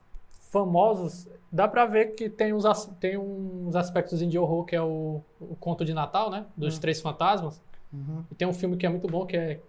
famosos. 0.52 1.28
Dá 1.52 1.68
pra 1.68 1.88
ver 1.88 2.14
que 2.14 2.30
tem 2.30 2.54
uns, 2.54 2.64
tem 3.00 3.18
uns 3.18 3.76
aspectos 3.76 4.20
de 4.20 4.38
horror, 4.38 4.64
que 4.64 4.76
é 4.76 4.82
o, 4.82 5.22
o 5.40 5.56
conto 5.60 5.84
de 5.84 5.94
Natal, 5.94 6.30
né? 6.30 6.46
Dos 6.56 6.78
Hum. 6.78 6.82
Três 6.82 7.02
Fantasmas. 7.02 7.60
Uhum. 7.92 8.24
E 8.32 8.36
tem 8.36 8.48
um 8.48 8.54
filme 8.54 8.78
que 8.78 8.86
é 8.86 8.90
muito 8.90 9.08
bom, 9.08 9.26
que 9.26 9.36
é, 9.36 9.60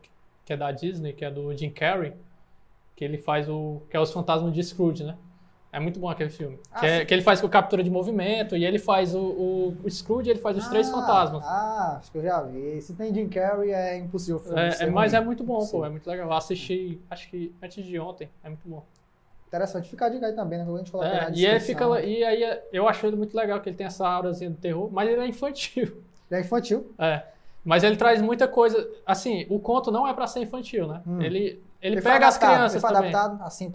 que 0.44 0.52
é 0.52 0.56
da 0.56 0.70
Disney, 0.70 1.14
que 1.14 1.24
é 1.24 1.30
do 1.30 1.56
Jim 1.56 1.70
Carrey, 1.70 2.12
que 2.96 3.04
ele 3.04 3.18
faz 3.18 3.48
o. 3.48 3.82
que 3.90 3.96
é 3.96 4.00
os 4.00 4.12
fantasmas 4.12 4.52
de 4.52 4.62
Scrooge, 4.62 5.04
né? 5.04 5.16
É 5.74 5.80
muito 5.80 5.98
bom 5.98 6.10
aquele 6.10 6.28
filme. 6.28 6.58
Ah, 6.70 6.80
que, 6.80 6.86
é- 6.86 7.04
que 7.06 7.14
ele 7.14 7.22
faz 7.22 7.40
com 7.40 7.48
captura 7.48 7.82
de 7.82 7.90
movimento, 7.90 8.54
e 8.54 8.62
ele 8.64 8.78
faz 8.78 9.14
o, 9.14 9.18
o, 9.20 9.76
o 9.84 9.90
Scrooge, 9.90 10.28
ele 10.28 10.38
faz 10.38 10.54
os 10.58 10.68
três 10.68 10.86
Ah, 10.88 10.92
fantasmas. 10.92 11.42
Ah, 11.42 11.96
acho 11.98 12.12
que 12.12 12.18
eu 12.18 12.22
já 12.22 12.42
vi. 12.42 12.80
Se 12.82 12.94
tem 12.94 13.12
Jim 13.14 13.26
Carrey, 13.28 13.70
é 13.72 13.96
impossível 13.96 14.38
filme 14.38 14.60
É, 14.60 14.82
é, 14.82 14.86
mas 14.90 15.14
é 15.14 15.20
muito 15.20 15.42
bom, 15.42 15.66
pô, 15.66 15.84
é 15.86 15.88
muito 15.88 16.06
legal. 16.08 16.26
Eu 16.28 16.32
assisti, 16.34 17.00
acho 17.10 17.30
que 17.30 17.54
antes 17.62 17.82
de 17.84 17.98
ontem, 17.98 18.28
é 18.44 18.48
muito 18.50 18.68
bom. 18.68 18.84
Interessante. 19.48 19.88
Fica 19.88 20.06
a 20.06 20.08
dica 20.10 20.26
aí 20.26 20.34
também, 20.34 20.58
né? 20.58 20.64
Quando 20.64 20.76
a 20.76 20.78
gente 20.78 20.90
colocar 20.92 21.08
É, 21.08 21.30
na 21.30 21.36
e 21.36 21.46
aí 21.46 21.60
fica 21.60 21.84
e 22.02 22.24
aí 22.24 22.42
é- 22.42 22.68
eu 22.72 22.86
acho 22.88 23.06
ele 23.06 23.16
muito 23.16 23.34
legal 23.36 23.60
que 23.60 23.68
ele 23.68 23.76
tem 23.76 23.86
essa 23.86 24.06
aurazinha 24.06 24.50
do 24.50 24.56
terror, 24.56 24.90
mas 24.92 25.08
ele 25.08 25.20
é 25.20 25.26
infantil. 25.26 26.02
Ele 26.30 26.40
é 26.40 26.40
infantil. 26.40 26.92
É. 26.98 27.22
Mas 27.64 27.84
ele 27.84 27.96
traz 27.96 28.20
muita 28.22 28.48
coisa, 28.48 28.88
assim, 29.06 29.46
o 29.50 29.58
conto 29.58 29.90
não 29.90 30.06
é 30.08 30.12
pra 30.14 30.26
ser 30.26 30.40
infantil, 30.40 30.86
né? 30.88 31.02
Hum. 31.06 31.20
Ele 31.22 31.62
ele, 31.82 32.00
foi 32.00 32.12
pega 32.12 32.26
as 32.28 32.36
adaptado, 32.36 32.54
crianças 32.54 32.82
Ele 32.84 32.92
também. 32.94 33.14
adaptado 33.14 33.42
assim. 33.46 33.70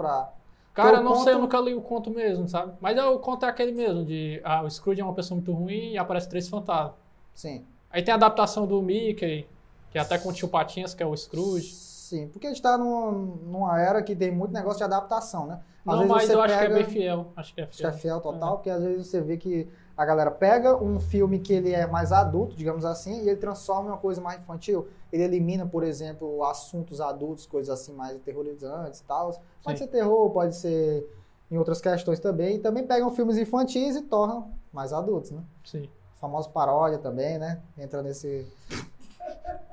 Cara, 0.73 0.97
eu 0.97 1.03
não 1.03 1.15
sei, 1.15 1.33
eu 1.33 1.39
conto- 1.39 1.41
nunca 1.41 1.59
li 1.59 1.73
o 1.75 1.81
conto 1.81 2.11
mesmo, 2.11 2.47
sabe? 2.47 2.73
Mas 2.79 2.95
é, 2.97 3.03
o 3.03 3.19
conto 3.19 3.45
é 3.45 3.49
aquele 3.49 3.71
mesmo, 3.71 4.05
de 4.05 4.39
ah, 4.43 4.61
o 4.63 4.69
Scrooge 4.69 5.01
é 5.01 5.03
uma 5.03 5.13
pessoa 5.13 5.35
muito 5.35 5.51
ruim 5.51 5.93
e 5.93 5.97
aparece 5.97 6.29
três 6.29 6.47
fantasmas. 6.47 6.93
Sim. 7.33 7.65
Aí 7.89 8.01
tem 8.03 8.11
a 8.11 8.15
adaptação 8.15 8.67
do 8.67 8.81
Mickey, 8.81 9.47
que 9.91 9.97
é 9.97 10.01
até 10.01 10.17
com 10.19 10.29
o 10.29 10.33
tio 10.33 10.47
Patinhas, 10.47 10.93
que 10.93 11.01
é 11.01 11.05
o 11.05 11.15
Scrooge. 11.17 11.86
Sim, 12.07 12.29
porque 12.29 12.47
a 12.47 12.49
gente 12.51 12.61
tá 12.61 12.77
num- 12.77 13.35
numa 13.45 13.81
era 13.81 14.01
que 14.01 14.15
tem 14.15 14.31
muito 14.31 14.53
negócio 14.53 14.77
de 14.77 14.83
adaptação, 14.85 15.45
né? 15.45 15.59
Às 15.85 15.85
não, 15.85 15.97
vezes 15.99 16.11
mas 16.13 16.25
você 16.27 16.33
eu 16.35 16.41
acho 16.41 16.53
que 16.53 16.59
é 16.59 16.63
pega- 16.63 16.75
bem 16.75 16.85
fiel. 16.85 17.27
Acho 17.35 17.53
que 17.53 17.59
é 17.61 17.63
Acho 17.65 17.77
que 17.77 17.85
é 17.85 17.91
fiel. 17.91 18.01
fiel 18.01 18.21
total, 18.21 18.53
porque 18.55 18.69
às 18.69 18.81
vezes 18.81 19.07
você 19.07 19.19
vê 19.19 19.35
que 19.35 19.67
a 19.97 20.05
galera 20.05 20.31
pega 20.31 20.77
um 20.81 20.99
filme 21.01 21.37
que 21.39 21.51
ele 21.51 21.73
é 21.73 21.85
mais 21.85 22.13
adulto, 22.13 22.55
digamos 22.55 22.85
assim, 22.85 23.23
e 23.23 23.29
ele 23.29 23.35
transforma 23.35 23.89
em 23.89 23.91
uma 23.91 23.97
coisa 23.97 24.21
mais 24.21 24.39
infantil. 24.39 24.87
Ele 25.11 25.23
elimina, 25.23 25.65
por 25.65 25.83
exemplo, 25.83 26.45
assuntos 26.45 27.01
adultos, 27.01 27.45
coisas 27.45 27.69
assim 27.77 27.91
mais 27.93 28.17
terrorizantes 28.21 29.01
e 29.01 29.03
tal. 29.03 29.33
Pode 29.61 29.77
Sim. 29.77 29.85
ser 29.85 29.91
terror, 29.91 30.29
pode 30.29 30.55
ser 30.55 31.05
em 31.51 31.57
outras 31.57 31.81
questões 31.81 32.19
também. 32.21 32.55
E 32.55 32.59
também 32.59 32.85
pegam 32.87 33.09
filmes 33.11 33.37
infantis 33.37 33.97
e 33.97 34.01
tornam 34.03 34.49
mais 34.71 34.93
adultos, 34.93 35.31
né? 35.31 35.41
Sim. 35.65 35.89
A 36.15 36.19
famosa 36.19 36.47
paródia 36.49 36.99
também, 36.99 37.37
né? 37.37 37.59
Entra 37.77 38.01
nesse. 38.01 38.45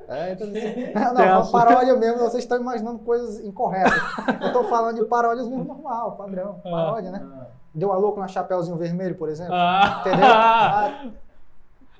É, 0.08 0.32
entra 0.32 0.46
nesse. 0.46 0.92
Não, 0.94 1.14
não, 1.14 1.42
a- 1.42 1.46
paródia 1.50 1.96
mesmo, 1.96 2.18
vocês 2.18 2.42
estão 2.44 2.60
imaginando 2.60 2.98
coisas 3.00 3.40
incorretas. 3.44 3.92
Eu 4.40 4.52
tô 4.52 4.64
falando 4.64 4.96
de 4.96 5.04
paródias 5.06 5.46
mesmo 5.48 5.64
normal, 5.64 6.12
padrão. 6.12 6.60
Ah. 6.64 6.70
Paródia, 6.70 7.10
né? 7.10 7.46
Deu 7.74 7.92
a 7.92 7.96
louco 7.96 8.20
na 8.20 8.28
Chapeuzinho 8.28 8.76
Vermelho, 8.76 9.16
por 9.16 9.28
exemplo. 9.28 9.54
Ah, 9.54 10.00
Entendeu? 10.00 11.14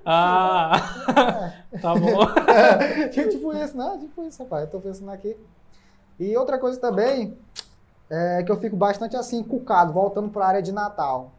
Ah, 0.07 0.75
ah, 0.77 1.53
tá 1.81 1.95
bom. 1.95 2.23
é, 2.53 3.09
tipo 3.09 3.55
isso, 3.55 3.75
né? 3.75 3.97
Tipo 3.99 4.23
isso, 4.25 4.43
rapaz. 4.43 4.65
Eu 4.65 4.71
tô 4.71 4.79
pensando 4.79 5.11
aqui. 5.11 5.35
E 6.21 6.37
outra 6.37 6.59
coisa 6.59 6.79
também 6.79 7.37
é 8.11 8.43
que 8.43 8.53
eu 8.53 8.57
fico 8.61 8.77
bastante 8.77 9.17
assim, 9.17 9.39
encucado, 9.39 9.95
voltando 9.95 10.29
pra 10.29 10.47
área 10.47 10.63
de 10.63 10.73
Natal. 10.73 11.33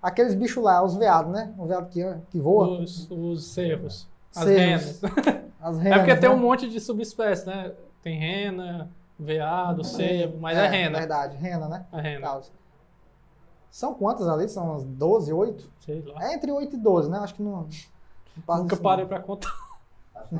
Aqueles 0.00 0.32
bichos 0.34 0.62
lá, 0.62 0.80
os 0.80 0.94
veados, 0.94 1.32
né? 1.32 1.52
O 1.58 1.66
veado 1.66 1.88
que, 1.88 2.04
que 2.30 2.38
voa. 2.38 2.80
Os, 2.82 3.10
os 3.10 3.46
cervos. 3.52 4.06
As 4.36 4.44
renas. 4.46 5.00
As 5.60 5.78
É 5.78 5.82
renas, 5.82 5.98
porque 5.98 6.16
tem 6.16 6.28
né? 6.28 6.34
um 6.34 6.38
monte 6.38 6.68
de 6.68 6.78
subespécies, 6.80 7.44
né? 7.46 7.72
Tem 8.02 8.18
rena, 8.18 8.88
veado, 9.18 9.82
cervo, 9.84 10.38
mas 10.38 10.56
é, 10.56 10.66
rena. 10.68 10.98
Verdade, 10.98 11.36
rena, 11.36 11.68
né? 11.68 11.86
É 11.92 12.00
rena. 12.00 12.26
Tal. 12.26 12.42
São 13.70 13.94
quantas 13.94 14.28
ali? 14.28 14.48
São 14.48 14.64
umas 14.70 14.84
12, 14.84 15.32
8? 15.32 15.70
Sei 15.80 16.02
lá. 16.02 16.24
É 16.30 16.34
entre 16.34 16.50
8 16.52 16.76
e 16.76 16.78
12, 16.78 17.10
né? 17.10 17.18
Acho 17.18 17.34
que 17.34 17.42
não, 17.42 17.66
não 18.46 18.56
Nunca 18.58 18.70
disso, 18.74 18.82
parei 18.82 19.04
não. 19.04 19.08
pra 19.08 19.20
contar. 19.20 19.52
Acho 20.14 20.28
que 20.28 20.36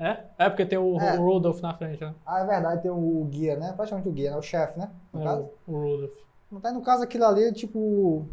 é. 0.00 0.06
É? 0.10 0.24
É 0.38 0.48
porque 0.48 0.64
tem 0.64 0.78
o, 0.78 1.00
É. 1.00 1.18
o 1.18 1.24
Rudolph 1.24 1.60
na 1.60 1.74
frente, 1.74 2.00
né? 2.04 2.14
Ah, 2.24 2.40
é 2.40 2.46
verdade, 2.46 2.82
tem 2.82 2.90
o 2.90 3.24
guia, 3.28 3.56
né? 3.56 3.72
Praticamente 3.72 4.08
o 4.08 4.12
guia, 4.12 4.30
né? 4.30 4.36
O 4.36 4.42
chefe, 4.42 4.78
né? 4.78 4.90
No 5.12 5.20
É, 5.20 5.24
caso. 5.24 5.48
o, 5.66 5.72
o 5.72 5.80
Rudolph. 5.80 6.12
Não 6.52 6.60
tá 6.60 6.70
no 6.70 6.80
caso 6.82 7.02
aquilo 7.02 7.24
ali, 7.24 7.44
é 7.44 7.52
tipo. 7.52 8.24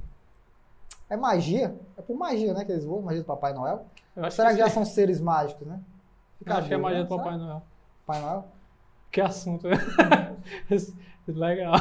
É 1.09 1.17
magia. 1.17 1.75
É 1.97 2.01
por 2.03 2.15
magia, 2.15 2.53
né? 2.53 2.63
Que 2.65 2.71
eles 2.71 2.85
voam, 2.85 3.01
magia 3.01 3.21
do 3.21 3.25
Papai 3.25 3.53
Noel. 3.53 3.85
Eu 4.15 4.25
acho 4.25 4.35
Será 4.35 4.51
que 4.51 4.57
já 4.59 4.67
sim. 4.67 4.73
são 4.73 4.85
seres 4.85 5.19
mágicos, 5.19 5.67
né? 5.67 5.79
Eu 6.45 6.53
acho 6.53 6.67
que 6.67 6.73
é 6.73 6.77
magia 6.77 6.99
né? 6.99 7.03
do 7.05 7.09
Papai 7.09 7.33
Será? 7.33 7.45
Noel. 7.45 7.61
Papai 8.05 8.21
Noel? 8.21 8.45
Que 9.11 9.21
assunto. 9.21 9.67
Legal. 11.27 11.73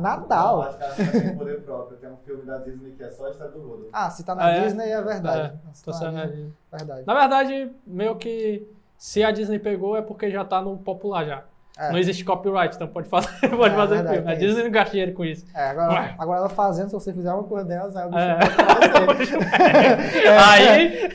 Natal. 0.00 0.62
Acho 0.62 0.78
que 0.78 0.84
ela 0.84 0.94
tem 0.94 1.36
poder 1.36 1.62
próprio. 1.62 1.98
Tem 1.98 2.08
um 2.10 2.16
filme 2.18 2.42
da 2.44 2.58
Disney 2.58 2.92
que 2.92 3.02
é 3.02 3.10
só 3.10 3.26
a 3.26 3.30
história 3.30 3.52
do 3.52 3.60
Rudolph. 3.60 3.90
Ah, 3.92 4.08
se 4.10 4.24
tá 4.24 4.34
na 4.34 4.44
Ah, 4.44 4.50
é? 4.50 4.64
Disney 4.64 4.90
é 4.90 5.02
verdade. 5.02 5.58
É, 5.68 5.74
Se 5.74 5.84
tô 5.84 5.90
tá 5.90 6.12
na 6.12 6.26
Disney, 6.26 6.52
verdade. 6.72 7.02
Na 7.06 7.14
verdade, 7.14 7.72
meio 7.84 8.14
que 8.16 8.68
se 8.96 9.24
a 9.24 9.32
Disney 9.32 9.58
pegou 9.58 9.96
é 9.96 10.02
porque 10.02 10.30
já 10.30 10.44
tá 10.44 10.62
no 10.62 10.76
popular 10.78 11.24
já. 11.26 11.44
É. 11.80 11.92
Não 11.92 11.98
existe 11.98 12.24
copyright, 12.24 12.74
então 12.74 12.88
pode 12.88 13.08
fazer, 13.08 13.28
pode 13.56 13.72
É, 13.72 13.76
fazer 13.76 13.94
verdade, 13.94 14.16
filme. 14.16 14.32
A 14.32 14.34
Disney 14.34 14.64
não 14.64 14.70
gasta 14.72 14.90
dinheiro 14.90 15.12
com 15.12 15.24
isso. 15.24 15.46
É, 15.54 15.68
agora, 15.70 16.14
agora 16.18 16.38
ela 16.40 16.48
fazendo, 16.48 16.88
se 16.88 16.94
você 16.94 17.12
fizer 17.12 17.32
uma 17.32 17.44
coisa 17.44 17.64
dela, 17.66 17.88
sai 17.92 18.06
o 18.06 18.10
bicho 18.10 19.36
É. 19.36 19.38
você. 19.38 20.28
Aí 20.50 21.08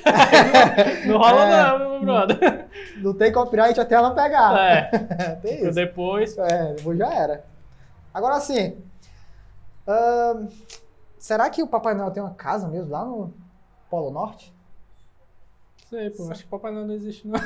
não 1.06 1.18
rola 1.18 1.44
É. 1.44 1.64
não, 1.64 1.80
meu 1.90 2.02
brother. 2.02 2.66
Não 2.98 3.14
tem 3.14 3.32
copyright 3.34 3.78
até 3.80 3.96
ela 3.96 4.16
pegar. 4.16 4.58
É, 4.58 5.36
tem 5.44 5.64
isso. 5.66 5.74
depois. 5.74 6.38
É, 6.38 6.74
depois 6.76 6.98
já 6.98 7.14
era. 7.14 7.44
Agora 8.14 8.40
sim. 8.40 8.78
ahn, 9.86 10.48
será 11.20 11.50
que 11.50 11.62
o 11.62 11.68
Papai 11.68 11.94
Noel 11.94 12.12
tem 12.12 12.24
uma 12.24 12.34
casa 12.36 12.70
mesmo 12.70 12.90
lá 12.92 13.04
no 13.04 13.34
Polo 13.90 14.12
Norte? 14.12 14.54
Sei, 15.90 16.10
pô, 16.10 16.32
acho 16.32 16.44
que 16.44 16.50
Papai 16.50 16.72
Noel 16.72 16.88
não 16.88 16.94
existe 16.94 17.28
não. 17.28 17.38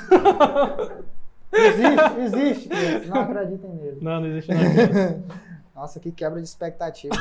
Existe, 1.51 2.19
existe. 2.19 2.69
crianças, 2.69 3.07
Não 3.07 3.21
acreditem 3.21 3.69
nele. 3.71 3.97
Não, 4.01 4.19
não 4.19 4.27
existe 4.27 4.51
não. 4.53 5.23
Nossa, 5.75 5.99
que 5.99 6.11
quebra 6.11 6.41
de 6.41 6.47
expectativa. 6.47 7.13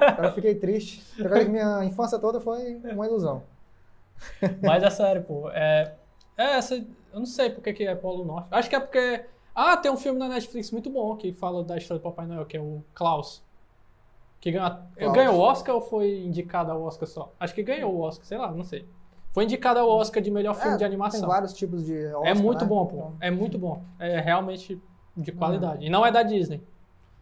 Agora 0.00 0.28
eu 0.28 0.32
fiquei 0.32 0.54
triste. 0.54 1.04
Agora 1.22 1.44
que 1.44 1.50
minha 1.50 1.84
infância 1.84 2.18
toda 2.18 2.40
foi 2.40 2.76
uma 2.76 3.06
ilusão. 3.06 3.42
Mas 4.62 4.82
é 4.82 4.90
sério, 4.90 5.22
pô. 5.24 5.50
É, 5.50 5.94
é 6.36 6.56
essa, 6.56 6.74
eu 6.76 6.86
não 7.12 7.26
sei 7.26 7.50
por 7.50 7.62
que 7.62 7.72
que 7.72 7.84
é 7.84 7.94
Polo 7.94 8.24
Norte. 8.24 8.48
Acho 8.50 8.68
que 8.68 8.76
é 8.76 8.80
porque... 8.80 9.24
Ah, 9.54 9.76
tem 9.76 9.90
um 9.90 9.96
filme 9.96 10.18
na 10.18 10.28
Netflix 10.28 10.70
muito 10.70 10.88
bom 10.88 11.16
que 11.16 11.32
fala 11.32 11.64
da 11.64 11.76
história 11.76 12.00
do 12.00 12.02
Papai 12.02 12.26
Noel, 12.26 12.46
que 12.46 12.56
é 12.56 12.60
o 12.60 12.82
Klaus. 12.94 13.42
Que 14.40 14.52
ganhou, 14.52 14.70
Klaus. 14.96 15.12
ganhou 15.12 15.34
o 15.34 15.40
Oscar 15.40 15.74
ou 15.74 15.80
foi 15.80 16.20
indicado 16.20 16.70
ao 16.70 16.82
Oscar 16.82 17.08
só? 17.08 17.32
Acho 17.38 17.54
que 17.54 17.62
ganhou 17.62 17.92
o 17.92 18.00
Oscar, 18.00 18.24
sei 18.24 18.38
lá, 18.38 18.50
não 18.52 18.64
sei. 18.64 18.86
Foi 19.32 19.44
indicado 19.44 19.78
ao 19.78 19.88
Oscar 19.88 20.22
de 20.22 20.30
melhor 20.30 20.54
filme 20.54 20.74
É, 20.74 20.78
de 20.78 20.84
animação. 20.84 21.20
Tem 21.20 21.28
vários 21.28 21.52
tipos 21.52 21.84
de 21.84 21.96
É 21.96 22.16
Oscar, 22.16 22.36
muito 22.36 22.62
né? 22.62 22.66
bom, 22.68 22.86
pô. 22.86 22.96
Então, 22.96 23.16
É 23.20 23.30
muito 23.30 23.58
bom. 23.58 23.82
É 23.98 24.18
realmente 24.20 24.80
de 25.16 25.32
qualidade. 25.32 25.84
E 25.84 25.90
não 25.90 26.04
é 26.04 26.10
da 26.10 26.22
Disney. 26.22 26.62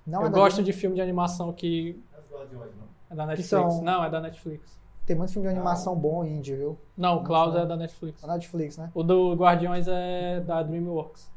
Não 0.07 0.21
eu 0.21 0.27
é 0.27 0.31
da 0.31 0.35
gosto 0.39 0.57
Disney. 0.59 0.73
de 0.73 0.73
filme 0.73 0.97
de 0.97 1.03
animação 1.03 1.53
que 1.53 2.01
As 2.17 2.25
Guardiões, 2.33 2.71
não. 2.77 2.87
é 3.11 3.15
da 3.15 3.27
Netflix. 3.27 3.49
são- 3.51 3.83
Não, 3.83 4.05
é 4.05 4.11
da 4.11 4.21
Netflix. 4.21 4.77
Tem 5.05 5.15
muito 5.17 5.33
filme 5.33 5.47
de 5.49 5.55
animação 5.55 5.95
bom 5.95 6.25
indie, 6.25 6.55
viu? 6.57 6.79
Não, 6.97 7.19
o 7.19 7.25
Klaus 7.25 7.55
é 7.55 7.65
da 7.65 7.77
Netflix. 7.77 8.23
Na 8.23 8.35
Netflix, 8.35 8.77
né? 8.77 8.91
O 8.95 9.03
do 9.05 9.35
Guardiões 9.35 9.87
é 9.89 10.41
da 10.41 10.63
DreamWorks. 10.63 11.31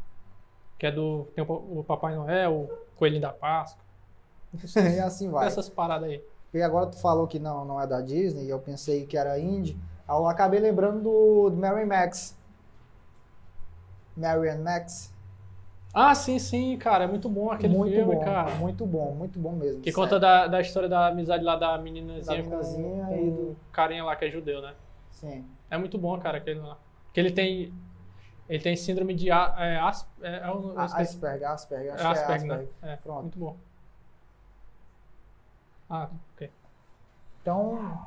Que 0.78 0.88
é 0.88 0.91
do. 0.91 1.28
Tem 1.36 1.43
o 1.47 1.84
Papai 1.84 2.15
Noel, 2.15 2.53
o 2.53 2.70
Coelhinho 2.95 3.22
da 3.22 3.34
Páscoa. 3.34 3.84
e 4.95 4.99
assim 4.99 5.30
vai. 5.30 5.45
Essas 5.47 5.70
paradas 5.70 6.09
aí. 6.09 6.24
E 6.53 6.61
agora 6.63 6.88
tu 6.88 6.97
falou 6.97 7.28
que 7.28 7.38
não, 7.38 7.63
não 7.65 7.80
é 7.80 7.86
da 7.86 8.01
Disney, 8.01 8.45
e 8.45 8.49
eu 8.49 8.59
pensei 8.59 9.05
que 9.05 9.15
era 9.17 9.39
indie. 9.39 9.78
Eu 10.10 10.28
acabei 10.28 10.60
lembrando 10.60 11.01
do, 11.03 11.49
do 11.51 11.57
Mary 11.57 11.86
Max. 11.86 12.36
Mary 14.18 14.49
and 14.49 14.62
Max. 14.64 15.14
Ah, 15.93 16.14
sim, 16.14 16.38
sim, 16.39 16.78
cara. 16.78 17.05
É 17.05 17.07
muito 17.07 17.30
bom 17.30 17.51
aquele 17.51 17.76
muito 17.76 17.93
filme, 17.93 18.16
bom, 18.16 18.24
cara. 18.24 18.55
muito 18.55 18.86
bom, 18.86 19.14
muito 19.14 19.39
bom 19.39 19.51
mesmo. 19.53 19.82
Que 19.82 19.91
sério. 19.91 19.95
conta 20.10 20.20
da, 20.20 20.47
da 20.47 20.62
história 20.62 20.89
da 20.89 21.07
amizade 21.07 21.43
lá 21.43 21.55
da 21.55 21.78
meninazinha, 21.78 22.24
Da 22.38 22.43
meninazinha 22.43 23.05
com, 23.07 23.16
e 23.16 23.32
do- 23.32 23.41
o 23.51 23.57
carinha 23.72 24.03
lá 24.03 24.16
que 24.16 24.26
é 24.26 24.30
judeu, 24.30 24.62
né? 24.62 24.74
Sim. 25.12 25.45
É 25.70 25.78
muito 25.78 25.97
bom, 25.97 26.20
cara, 26.20 26.38
aquele 26.38 26.60
lá. 26.60 26.78
Que 27.14 27.20
ele 27.20 27.32
tem. 27.32 27.74
Ele 28.47 28.64
tem 28.64 28.76
síndrome 28.76 29.14
de. 29.14 29.30
É, 29.30 29.80
as, 29.80 30.07
é, 30.22 30.38
é, 30.38 30.86
esqueci. 30.86 31.16
Asperger, 31.16 31.49
Asperger, 31.49 31.93
acho 31.93 32.01
É 32.01 32.01
que 32.01 32.07
é 32.07 32.12
Asperger, 32.12 32.47
né? 32.47 32.53
Asperger. 32.55 32.70
É, 32.82 32.95
Pronto. 32.97 33.22
muito 33.22 33.39
bom. 33.39 33.57
Ah, 35.89 36.07
ok. 36.36 36.51
Então, 37.41 37.99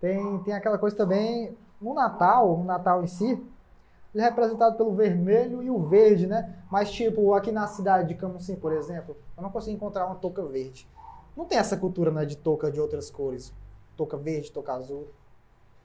tem, 0.00 0.38
tem 0.40 0.54
aquela 0.54 0.78
coisa 0.78 0.96
também, 0.96 1.56
no 1.80 1.94
Natal, 1.94 2.54
o 2.54 2.64
Natal 2.64 3.02
em 3.02 3.06
si, 3.06 3.42
ele 4.14 4.24
é 4.24 4.28
representado 4.28 4.76
pelo 4.76 4.94
vermelho 4.94 5.62
e 5.62 5.68
o 5.68 5.78
verde, 5.78 6.26
né? 6.26 6.54
Mas, 6.70 6.90
tipo, 6.90 7.34
aqui 7.34 7.52
na 7.52 7.66
cidade 7.66 8.08
de 8.08 8.14
Camusim, 8.14 8.56
por 8.56 8.72
exemplo, 8.72 9.16
eu 9.36 9.42
não 9.42 9.50
consigo 9.50 9.76
encontrar 9.76 10.06
uma 10.06 10.14
touca 10.14 10.42
verde. 10.44 10.88
Não 11.36 11.44
tem 11.44 11.58
essa 11.58 11.76
cultura, 11.76 12.10
né, 12.10 12.24
de 12.24 12.36
touca 12.36 12.70
de 12.70 12.80
outras 12.80 13.10
cores. 13.10 13.52
Touca 13.94 14.16
verde, 14.16 14.50
touca 14.50 14.72
azul. 14.72 15.06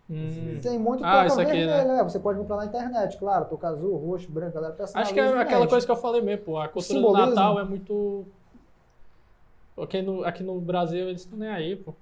Hum. 0.09 0.59
Tem 0.61 0.79
muito 0.79 1.03
Ah, 1.03 1.25
touca 1.27 1.41
aqui, 1.41 1.65
né? 1.65 1.83
né? 1.83 2.03
Você 2.03 2.19
pode 2.19 2.39
comprar 2.39 2.57
na 2.57 2.65
internet, 2.65 3.17
claro. 3.17 3.45
Touca 3.45 3.67
azul, 3.67 3.97
roxo, 3.97 4.31
branco, 4.31 4.53
galera 4.53 4.75
Acho 4.93 5.13
que 5.13 5.19
é 5.19 5.37
aquela 5.39 5.67
coisa 5.67 5.85
que 5.85 5.91
eu 5.91 5.97
falei 5.97 6.21
mesmo, 6.21 6.45
pô. 6.45 6.57
A 6.57 6.67
cultura 6.67 6.99
do 6.99 7.05
Simbolismo. 7.07 7.35
Natal 7.35 7.59
é 7.59 7.63
muito. 7.63 8.25
Aqui 9.77 10.01
no, 10.01 10.23
aqui 10.23 10.43
no 10.43 10.59
Brasil 10.59 11.07
eles 11.07 11.21
estão 11.21 11.37
nem 11.37 11.49
aí, 11.49 11.75
pô. 11.75 11.93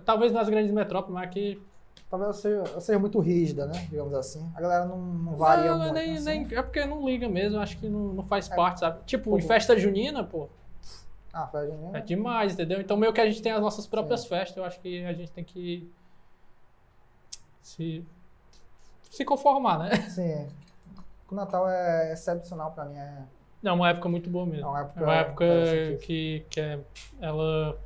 Talvez 0.00 0.32
nas 0.32 0.48
grandes 0.48 0.72
metrópoles, 0.72 1.14
mas 1.14 1.24
aqui. 1.28 1.62
Talvez 2.10 2.36
seja, 2.36 2.80
seja 2.80 2.98
muito 2.98 3.18
rígida, 3.20 3.66
né? 3.66 3.86
Digamos 3.88 4.12
assim. 4.14 4.50
A 4.54 4.60
galera 4.60 4.84
não, 4.84 4.98
não 4.98 5.36
varia 5.36 5.70
não, 5.70 5.78
muito. 5.78 5.94
nem, 5.94 6.16
assim. 6.16 6.24
nem- 6.24 6.58
é 6.58 6.62
porque 6.62 6.84
não 6.84 7.06
liga 7.08 7.28
mesmo, 7.28 7.58
acho 7.58 7.78
que 7.78 7.88
não, 7.88 8.12
não 8.12 8.22
faz 8.24 8.50
É. 8.50 8.54
parte, 8.54 8.80
sabe? 8.80 9.02
Tipo, 9.06 9.30
Pô, 9.30 9.38
em 9.38 9.42
festa 9.42 9.76
junina, 9.78 10.22
pô, 10.22 10.48
Ah, 11.32 11.46
foi 11.46 11.60
a 11.60 11.66
gente, 11.66 11.96
é 11.96 12.00
demais, 12.00 12.52
entendeu? 12.52 12.80
Então 12.80 12.96
meio 12.98 13.12
que 13.14 13.20
a 13.20 13.26
gente 13.26 13.40
tem 13.40 13.52
as 13.52 13.60
nossas 13.62 13.86
próprias 13.86 14.26
festas, 14.26 14.56
eu 14.58 14.64
acho 14.64 14.78
que 14.80 15.02
a 15.06 15.12
gente 15.14 15.32
tem 15.32 15.42
que 15.42 15.90
se, 17.62 18.04
se 19.10 19.24
conformar, 19.24 19.78
né? 19.78 19.96
Sim. 20.10 20.48
O 21.30 21.34
Natal 21.34 21.68
é 21.68 22.12
excepcional 22.12 22.72
pra 22.72 22.84
mim. 22.84 22.96
É 22.98 23.22
É 23.64 23.72
uma 23.72 23.88
época 23.88 24.08
muito 24.08 24.28
boa 24.28 24.46
é 24.46 24.50
mesmo. 24.50 24.68
uma 24.68 24.78
É 24.78 24.82
época, 24.82 25.02
uma 25.04 25.14
época 25.14 25.44
que, 26.02 26.44
que 26.50 26.60
é, 26.60 26.78
ela, 27.20 27.78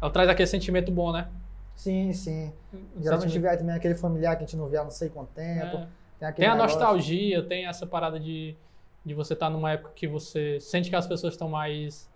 ela 0.00 0.10
traz 0.10 0.28
aquele 0.28 0.46
sentimento 0.46 0.90
bom, 0.92 1.12
né? 1.12 1.28
Sim, 1.74 2.12
sim. 2.12 2.52
Um 2.72 3.02
Geralmente 3.02 3.30
sentimento- 3.30 3.50
vê 3.52 3.56
também 3.58 3.74
aquele 3.76 3.94
familiar 3.94 4.36
que 4.36 4.44
a 4.44 4.46
gente 4.46 4.56
não 4.56 4.66
vê 4.66 4.76
há 4.78 4.84
não 4.84 4.90
sei 4.90 5.08
quanto 5.08 5.28
tempo. 5.32 5.76
é. 5.76 5.88
Tem, 6.18 6.32
Tem 6.32 6.46
a 6.48 6.54
negócio. 6.54 6.78
nostalgia, 6.78 7.42
tem 7.46 7.66
essa 7.66 7.86
parada 7.86 8.18
de, 8.18 8.56
de 9.04 9.12
você 9.12 9.34
estar 9.34 9.50
numa 9.50 9.72
época 9.72 9.92
que 9.94 10.08
você 10.08 10.58
sente 10.60 10.88
que 10.88 10.96
as 10.96 11.06
pessoas 11.06 11.34
estão 11.34 11.46
mais, 11.50 12.08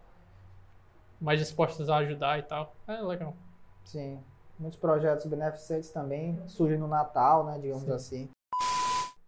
mais 1.21 1.39
dispostas 1.39 1.91
a 1.91 1.99
ajudar 1.99 2.39
e 2.39 2.43
tal. 2.43 2.75
É 2.89 3.03
legal. 3.03 3.35
Sim. 3.85 4.19
Muitos 4.59 4.79
projetos 4.79 5.27
beneficentes 5.27 5.91
também 5.91 6.39
surgem 6.47 6.79
no 6.79 6.89
Natal, 6.89 7.45
né? 7.45 7.59
Digamos 7.61 7.85
Sim. 7.85 7.93
assim. 7.93 8.29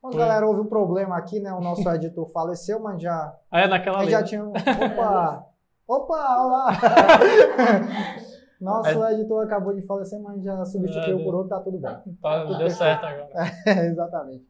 Mas, 0.03 0.14
galera, 0.16 0.46
houve 0.46 0.61
um 0.62 0.66
problema 0.66 1.16
aqui, 1.16 1.38
né? 1.38 1.53
O 1.53 1.61
nosso 1.61 1.86
editor 1.90 2.26
faleceu, 2.30 2.80
mas 2.80 3.00
já, 3.00 3.34
É, 3.53 3.68
naquela 3.68 4.05
já 4.09 4.22
tinha. 4.22 4.42
Opa! 4.44 5.46
Opa, 5.86 6.36
olá! 6.42 6.68
Nosso 8.62 9.04
editor 9.06 9.44
acabou 9.44 9.74
de 9.74 9.82
falecer, 9.82 10.20
mas 10.20 10.40
já 10.40 10.64
substituiu 10.64 11.18
É, 11.18 11.24
por 11.24 11.34
outro, 11.34 11.48
tá 11.48 11.60
tudo 11.60 11.78
bem. 11.78 11.96
Tá, 12.22 12.44
deu 12.44 12.70
certo 12.70 13.04
agora. 13.04 13.28
É, 13.66 13.86
exatamente. 13.86 14.46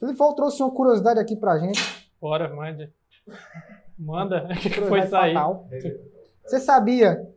Filipão 0.00 0.34
trouxe 0.34 0.60
uma 0.60 0.72
curiosidade 0.72 1.20
aqui 1.20 1.36
pra 1.36 1.56
gente. 1.58 1.80
Bora, 2.20 2.52
mande. 2.52 2.92
Manda. 3.96 4.44
O 4.44 4.48
que, 4.60 4.70
foi 4.70 5.06
sair? 5.06 5.34
fatal. 5.34 5.68
Você 6.44 6.58
sabia 6.58 7.32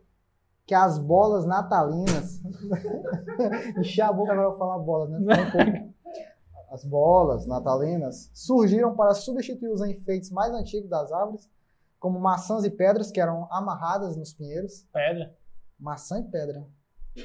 que 0.66 0.74
as 0.74 0.98
bolas 0.98 1.46
natalinas. 1.46 2.42
Encher 3.78 4.02
a 4.02 4.12
boca 4.12 4.32
agora 4.32 4.48
eu 4.48 4.52
vou 4.52 4.60
falar 4.60 4.80
bolas, 4.80 5.10
né? 5.12 5.92
As 6.72 6.84
bolas 6.84 7.46
natalinas 7.46 8.32
surgiram 8.34 8.96
para 8.96 9.14
substituir 9.14 9.70
os 9.70 9.82
enfeites 9.82 10.32
mais 10.32 10.52
antigos 10.54 10.90
das 10.90 11.12
árvores, 11.12 11.50
como 12.00 12.20
maçãs 12.20 12.64
e 12.64 12.72
pedras 12.72 13.12
que 13.12 13.20
eram 13.20 13.48
amarradas 13.52 14.16
nos 14.16 14.34
pinheiros. 14.34 14.88
Pedra. 14.94 15.36
Maçã 15.82 16.20
e 16.20 16.24
pedra. 16.24 16.64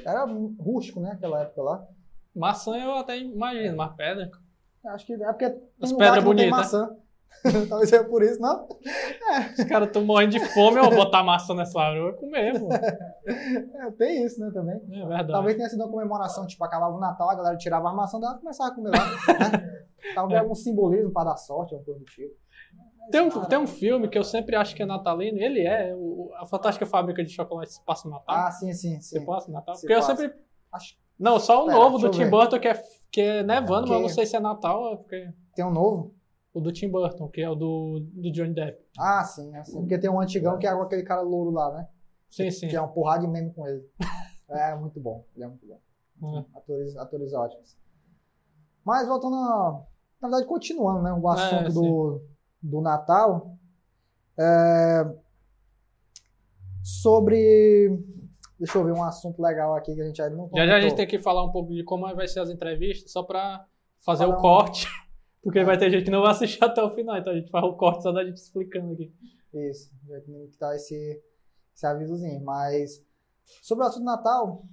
Era 0.05 0.25
rústico, 0.59 0.99
né? 1.01 1.13
Aquela 1.13 1.43
época 1.43 1.63
lá. 1.63 1.87
Maçã 2.35 2.77
eu 2.77 2.95
até 2.95 3.19
imagino, 3.19 3.77
mas 3.77 3.95
pedra. 3.95 4.31
Acho 4.87 5.05
que 5.07 5.13
é 5.15 5.19
porque 5.33 5.51
tem 5.51 5.61
As 5.83 5.93
pedras 5.93 6.25
bonitas. 6.25 6.51
maçã. 6.51 6.97
Talvez 7.69 7.91
seja 7.91 8.05
por 8.05 8.23
isso, 8.23 8.41
não? 8.41 8.67
Os 9.59 9.65
caras 9.65 9.89
estão 9.89 10.03
morrendo 10.05 10.33
de 10.33 10.41
fome, 10.55 10.79
eu 10.79 10.85
vou 10.85 10.95
botar 10.95 11.23
maçã 11.23 11.55
nessa 11.55 11.79
árvore, 11.79 11.99
eu 12.01 12.11
vou 12.13 12.21
comer, 12.21 12.59
pô. 12.59 12.69
É, 13.79 13.91
tem 13.93 14.25
isso, 14.25 14.41
né, 14.41 14.51
também. 14.55 14.77
É 14.91 14.99
verdade. 15.07 15.33
Talvez 15.33 15.57
tenha 15.57 15.69
sido 15.69 15.83
uma 15.83 15.91
comemoração, 15.91 16.47
tipo, 16.47 16.65
acabava 16.65 16.95
o 16.97 17.01
Natal, 17.01 17.29
a 17.29 17.35
galera 17.35 17.57
tirava 17.57 17.91
a 17.91 17.93
maçã 17.93 18.19
dela 18.19 18.37
e 18.37 18.41
começava 18.41 18.71
a 18.71 18.75
comer 18.75 18.91
lá. 18.91 19.05
Né? 19.51 19.87
Talvez 20.15 20.39
É. 20.39 20.43
algum 20.43 20.55
simbolismo 20.55 21.11
para 21.13 21.31
dar 21.31 21.37
sorte, 21.37 21.75
alguma 21.75 21.85
coisa 21.85 22.01
do 22.01 22.07
tipo. 22.07 22.35
Tem 23.11 23.21
um, 23.21 23.31
tem 23.47 23.59
um 23.59 23.67
filme 23.67 24.09
que 24.09 24.19
eu 24.19 24.25
sempre 24.25 24.57
acho 24.57 24.75
que 24.75 24.83
é 24.83 24.87
natalino, 24.87 25.39
ele 25.39 25.61
é, 25.67 25.95
o- 25.95 26.31
a 26.37 26.47
Fantástica 26.47 26.85
Fábrica 26.87 27.23
de 27.25 27.31
Chocolate 27.31 27.73
se 27.73 27.85
passa 27.85 28.09
no 28.09 28.15
Natal. 28.15 28.37
Ah, 28.37 28.51
sim, 28.51 28.73
sim, 28.73 29.01
sim. 29.01 29.25
passa 29.25 29.49
no 29.49 29.55
Natal? 29.55 29.75
Se 29.75 29.83
Porque 29.83 29.95
eu 29.95 29.99
passa. 30.01 30.17
sempre. 30.17 30.39
Acho 30.73 30.97
Não, 31.19 31.39
só 31.39 31.63
o 31.65 31.67
Pera, 31.67 31.79
novo 31.79 31.99
do 31.99 32.11
Tim 32.11 32.23
eu 32.23 32.25
ver. 32.27 32.31
Burton, 32.31 32.59
que 32.61 32.69
é, 32.69 32.83
que 33.13 33.21
é 33.21 33.43
nevando, 33.43 33.89
mas 33.89 33.97
eu 33.97 34.01
não 34.03 34.09
sei 34.09 34.27
se 34.27 34.37
é 34.37 34.41
Natal, 34.41 34.93
é 34.93 34.97
porque. 34.97 35.27
que 35.27 35.55
tem 35.55 35.65
um 35.65 35.71
novo. 35.73 36.15
O 36.53 36.61
do 36.61 36.73
Tim 36.73 36.89
Burton, 36.91 37.29
que 37.29 37.41
é 37.43 37.49
o 37.51 37.55
do, 37.55 38.01
do 38.13 38.33
Johnny 38.33 38.55
Depp. 38.55 38.83
Ah, 38.99 39.23
sim, 39.25 39.55
assim. 39.57 39.79
Porque 39.81 39.99
tem 39.99 40.09
um 40.11 40.21
antigão 40.21 40.59
que 40.59 40.67
é 40.67 40.71
aquele 40.71 41.03
cara 41.03 41.21
louro 41.21 41.51
lá, 41.51 41.71
né? 41.73 41.89
Sim, 42.31 42.51
sim. 42.51 42.69
Que 42.69 42.77
é 42.77 42.81
uma 42.81 42.89
porrada 42.89 43.21
de 43.21 43.29
meme 43.29 43.53
com 43.53 43.67
ele. 43.67 43.85
É 44.49 44.77
muito 44.77 45.01
bom. 45.01 45.25
Ele 45.35 45.45
é 45.45 45.49
muito 45.49 45.67
bom. 45.67 45.81
Hum. 46.23 46.45
Atores, 46.55 46.97
atores 46.97 47.33
ótimos. 47.33 47.77
Mas 48.85 49.09
voltando 49.09 49.35
a. 49.35 49.83
Na 50.23 50.29
verdade, 50.29 50.47
continuando, 50.47 51.03
né? 51.03 51.13
O 51.13 51.29
assunto 51.29 51.69
É, 51.69 51.73
do, 51.73 52.23
do 52.63 52.81
Natal. 52.81 53.57
É, 54.39 55.05
Sobre. 56.83 57.99
Deixa 58.59 58.79
eu 58.79 58.85
ver 58.85 58.93
um 58.93 59.03
assunto 59.03 59.43
legal 59.43 59.75
aqui 59.75 59.95
que 59.95 60.01
a 60.01 60.07
gente 60.07 60.23
ainda 60.23 60.37
não 60.37 60.49
Já 60.55 60.67
já 60.67 60.77
a 60.77 60.81
gente 60.81 60.95
tem 60.95 61.07
que 61.07 61.19
falar 61.21 61.45
um 61.45 61.51
pouco 61.53 61.75
de 61.75 61.83
como 61.85 62.07
vai 62.15 62.27
ser 62.29 62.41
as 62.41 62.49
entrevistas, 62.49 63.11
só 63.13 63.23
pra 63.23 63.67
fazer 64.05 64.25
Falar 64.25 64.37
o 64.37 64.39
um- 64.39 64.41
corte. 64.41 64.87
Porque 65.43 65.63
vai 65.63 65.77
ter 65.79 65.91
gente 65.91 66.05
que 66.05 66.11
não 66.11 66.23
vai 66.23 66.31
assistir 66.33 66.63
até 66.65 66.83
o 66.83 66.95
final, 66.95 67.17
então 67.19 67.33
a 67.33 67.37
gente 67.37 67.51
faz 67.51 67.65
o 67.65 67.75
corte 67.75 68.03
só 68.03 68.13
da 68.13 68.25
gente 68.25 68.37
explicando 68.39 68.93
aqui. 68.95 69.13
Isso, 69.53 69.93
já 70.09 70.21
tem 70.21 70.49
que 70.49 70.59
dar 70.59 70.75
esse, 70.75 71.23
esse 71.75 71.87
avisozinho. 71.87 72.43
Mas 72.45 73.05
sobre 73.63 73.85
o 73.85 73.87
assunto 73.87 74.03
do 74.03 74.07
Natal, 74.07 74.65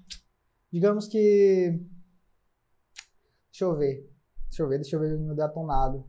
digamos 0.72 1.08
que. 1.08 1.80
Deixa 3.52 3.66
eu 3.66 3.76
ver. 3.76 4.10
Deixa 4.50 4.64
eu 4.64 4.70
ver, 4.70 4.80
deixa 4.80 4.96
eu 4.96 5.00
ver 5.00 5.16
o 5.16 5.20
meu 5.20 5.36
detonado. 5.36 6.08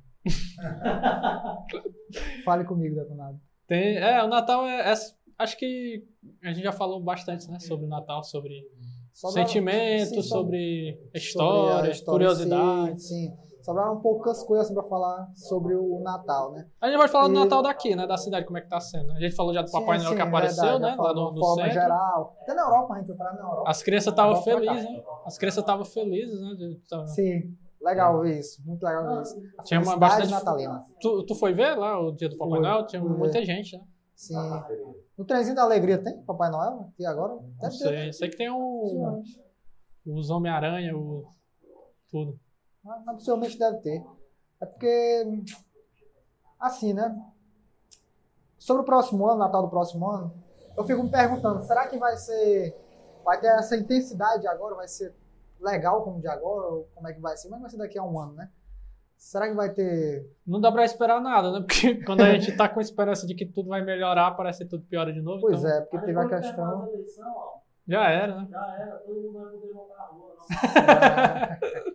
Fale 2.45 2.64
comigo, 2.64 2.95
detonado. 2.95 3.39
Tem, 3.66 3.97
é, 3.97 4.22
o 4.22 4.29
Natal 4.29 4.66
é, 4.66 4.93
é- 4.93 4.95
Acho 5.37 5.57
que 5.59 6.05
a 6.45 6.53
gente 6.53 6.62
já 6.62 6.70
falou 6.70 7.03
bastante, 7.03 7.51
né? 7.51 7.59
Sobre 7.59 7.87
o 7.87 7.89
Natal, 7.89 8.22
sobre 8.22 8.62
sentimentos, 9.12 10.11
sim, 10.11 10.14
so- 10.22 10.29
sobre 10.29 10.93
sobre 10.95 11.18
histórias, 11.18 11.97
história 11.97 12.18
curiosidades. 12.27 13.09
Sim, 13.09 13.33
Sobraram 13.62 13.99
poucas 14.01 14.45
coisas 14.45 14.66
assim, 14.66 14.75
pra 14.75 14.83
falar 14.85 15.27
sobre 15.35 15.75
o 15.75 15.99
Natal, 16.05 16.53
né? 16.53 16.68
A 16.81 16.87
gente 16.87 16.99
vai 16.99 17.09
falar 17.09 17.29
do 17.29 17.35
E- 17.35 17.39
Natal 17.39 17.62
daqui, 17.62 17.97
né? 17.97 18.07
Da 18.07 18.16
cidade, 18.18 18.45
como 18.45 18.59
é 18.59 18.61
que 18.61 18.68
tá 18.68 18.79
sendo. 18.79 19.11
A 19.12 19.18
gente 19.18 19.35
falou 19.35 19.55
já 19.55 19.62
do 19.62 19.70
Papai 19.72 19.97
Sim, 19.99 20.05
Noel 20.05 20.11
sim, 20.11 20.16
que 20.22 20.29
apareceu, 20.29 20.64
verdade, 20.64 20.97
né? 20.99 21.03
Lá 21.03 21.14
no, 21.14 21.33
no 21.33 21.39
forma 21.41 21.62
centro. 21.64 21.72
geral. 21.81 22.37
Até 22.43 22.55
na 22.55 22.62
Europa, 22.62 22.95
a 22.95 22.99
gente 22.99 23.14
parar 23.14 23.33
na 23.35 23.41
Europa. 23.43 23.70
As 23.70 23.83
crianças 23.83 24.12
estavam 24.12 24.43
felizes, 24.43 24.85
né? 24.91 25.03
As 25.25 25.39
crianças 25.39 25.62
estavam 25.62 25.85
felizes, 25.87 26.41
né? 26.41 26.55
de- 26.57 26.81
tava- 26.89 27.07
Sim, 27.09 27.57
legal 27.85 28.20
ver 28.20 28.39
isso. 28.39 28.62
Muito 28.66 28.82
legal 28.82 29.07
ver 29.16 29.22
isso. 29.22 29.43
A 29.59 29.62
Tinha 29.62 29.80
uma 29.80 29.97
bastante- 29.97 30.30
natalina. 30.30 30.85
Tu, 31.01 31.26
tu 31.26 31.35
foi 31.35 31.53
ver 31.53 31.76
lá 31.76 32.01
o 32.01 32.12
dia 32.12 32.28
do 32.28 32.37
Papai 32.37 32.61
Noel? 32.61 32.87
Tinha 32.87 33.03
ver. 33.03 33.09
muita 33.09 33.45
gente, 33.45 33.76
né? 33.76 33.85
Sim. 34.14 34.35
No 35.18 35.24
trenzinho 35.24 35.55
da 35.57 35.62
alegria 35.62 35.99
tem 36.03 36.22
Papai 36.22 36.51
Noel? 36.51 36.93
E 36.99 37.07
agora? 37.07 37.35
Não 37.35 37.43
Deve 37.61 37.78
ter. 37.78 37.89
sei. 37.89 38.12
Sei 38.12 38.28
que 38.30 38.37
tem 38.37 38.51
o, 38.51 39.22
os 40.07 40.30
Homem-Aranha, 40.30 40.97
o. 40.97 41.26
Tudo. 42.11 42.39
Mas, 42.82 43.05
mas 43.05 43.14
possivelmente 43.16 43.59
deve 43.59 43.78
ter. 43.78 44.05
É 44.61 44.66
porque, 44.66 45.43
assim, 46.61 46.93
né? 46.93 47.16
Sobre 48.59 48.82
o 48.82 48.87
próximo 48.87 49.26
ano, 49.26 49.39
Natal 49.39 49.62
do 49.62 49.68
próximo 49.68 50.09
ano, 50.09 50.32
eu 50.76 50.85
fico 50.85 51.03
me 51.03 51.11
perguntando, 51.11 51.62
será 51.64 51.87
que 51.89 51.99
vai 51.99 52.16
ser. 52.16 52.74
Vai 53.24 53.41
ter 53.41 53.47
essa 53.49 53.76
intensidade 53.76 54.47
agora? 54.47 54.74
Vai 54.74 54.87
ser 54.89 55.14
legal 55.65 56.03
como 56.03 56.21
de 56.21 56.29
agora? 56.29 56.69
Ou 56.69 56.89
como 56.95 57.09
é 57.09 57.12
que 57.12 57.21
vai 57.21 57.37
ser? 57.37 57.49
Mas 57.49 57.61
vai 57.61 57.71
ser 57.71 57.79
daqui 57.79 57.99
a 57.99 58.05
um 58.05 58.19
ano, 58.19 58.35
né? 58.35 58.51
Será 59.17 59.49
que 59.49 59.55
vai 59.55 59.73
ter. 59.73 60.31
Não 60.47 60.61
dá 60.61 60.71
pra 60.71 60.85
esperar 60.85 61.21
nada, 61.21 61.51
né? 61.51 61.61
Porque 61.61 61.95
quando 62.05 62.21
a 62.21 62.33
gente 62.33 62.57
tá 62.57 62.69
com 62.69 62.81
esperança 62.81 63.27
de 63.27 63.35
que 63.35 63.47
tudo 63.47 63.69
vai 63.71 63.83
melhorar, 63.83 64.33
parece 64.33 64.65
que 64.65 64.71
tudo 64.71 64.85
piora 64.85 65.12
de 65.12 65.23
novo. 65.23 65.41
Pois 65.41 65.61
então 65.61 65.71
é, 65.71 65.81
porque 65.81 65.99
teve 66.07 66.19
a 66.19 66.29
questão. 66.29 66.89
ó, 67.27 67.59
Já 67.89 68.11
era, 68.11 68.37
né? 68.43 68.47
Já 68.51 68.77
era, 68.79 68.97
todo 68.99 69.21
mundo 69.21 69.33
vai 69.33 69.51
poder 69.53 69.73
voltar 69.73 70.03
à 70.03 70.07
rua. 70.07 70.35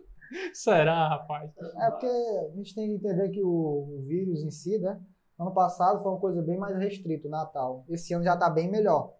Será, 0.54 1.08
rapaz? 1.08 1.50
É 1.80 1.90
porque 1.90 2.06
a 2.06 2.56
gente 2.56 2.74
tem 2.74 2.88
que 2.88 2.94
entender 2.94 3.30
que 3.30 3.42
o, 3.42 3.48
o 3.48 4.02
vírus 4.06 4.42
em 4.42 4.50
si, 4.50 4.78
né? 4.78 5.00
Ano 5.38 5.52
passado 5.52 6.02
foi 6.02 6.12
uma 6.12 6.20
coisa 6.20 6.42
bem 6.42 6.58
mais 6.58 6.76
restrita, 6.76 7.26
o 7.26 7.30
Natal. 7.30 7.84
Esse 7.88 8.12
ano 8.12 8.24
já 8.24 8.36
tá 8.36 8.50
bem 8.50 8.70
melhor. 8.70 9.14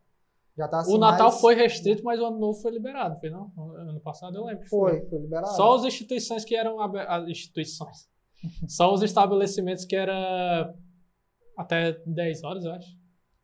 Já 0.61 0.68
tá 0.68 0.80
assim, 0.80 0.94
o 0.94 0.98
Natal 0.98 1.28
mais- 1.30 1.40
foi 1.40 1.54
restrito, 1.54 2.04
mas 2.04 2.20
o 2.20 2.26
Ano 2.26 2.38
Novo 2.38 2.61
foi 2.61 2.70
liberado, 2.70 3.18
foi 3.18 3.30
não? 3.30 3.50
Ano 3.56 3.98
passado 4.00 4.36
eu 4.36 4.44
lembro. 4.44 4.62
que 4.64 4.68
Foi, 4.68 5.00
foi 5.06 5.18
liberado. 5.18 5.54
Só 5.56 5.74
as 5.76 5.84
instituições 5.84 6.44
que 6.44 6.54
eram 6.54 6.78
abe- 6.80 7.00
as 7.00 7.26
instituições. 7.28 8.06
Só 8.68 8.92
os 8.92 9.02
estabelecimentos 9.02 9.86
que 9.86 9.96
era 9.96 10.74
até 11.56 11.92
10 12.04 12.44
horas, 12.44 12.64
eu 12.66 12.72
acho. 12.72 12.90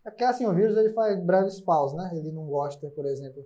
É 0.04 0.10
porque 0.10 0.24
assim, 0.24 0.44
o 0.46 0.52
vírus 0.54 0.76
ele 0.76 0.90
faz 0.90 1.18
breves 1.24 1.58
pausas, 1.60 1.96
né? 1.96 2.10
Ele 2.14 2.30
não 2.32 2.44
gosta, 2.46 2.86
por 2.90 3.06
exemplo. 3.06 3.42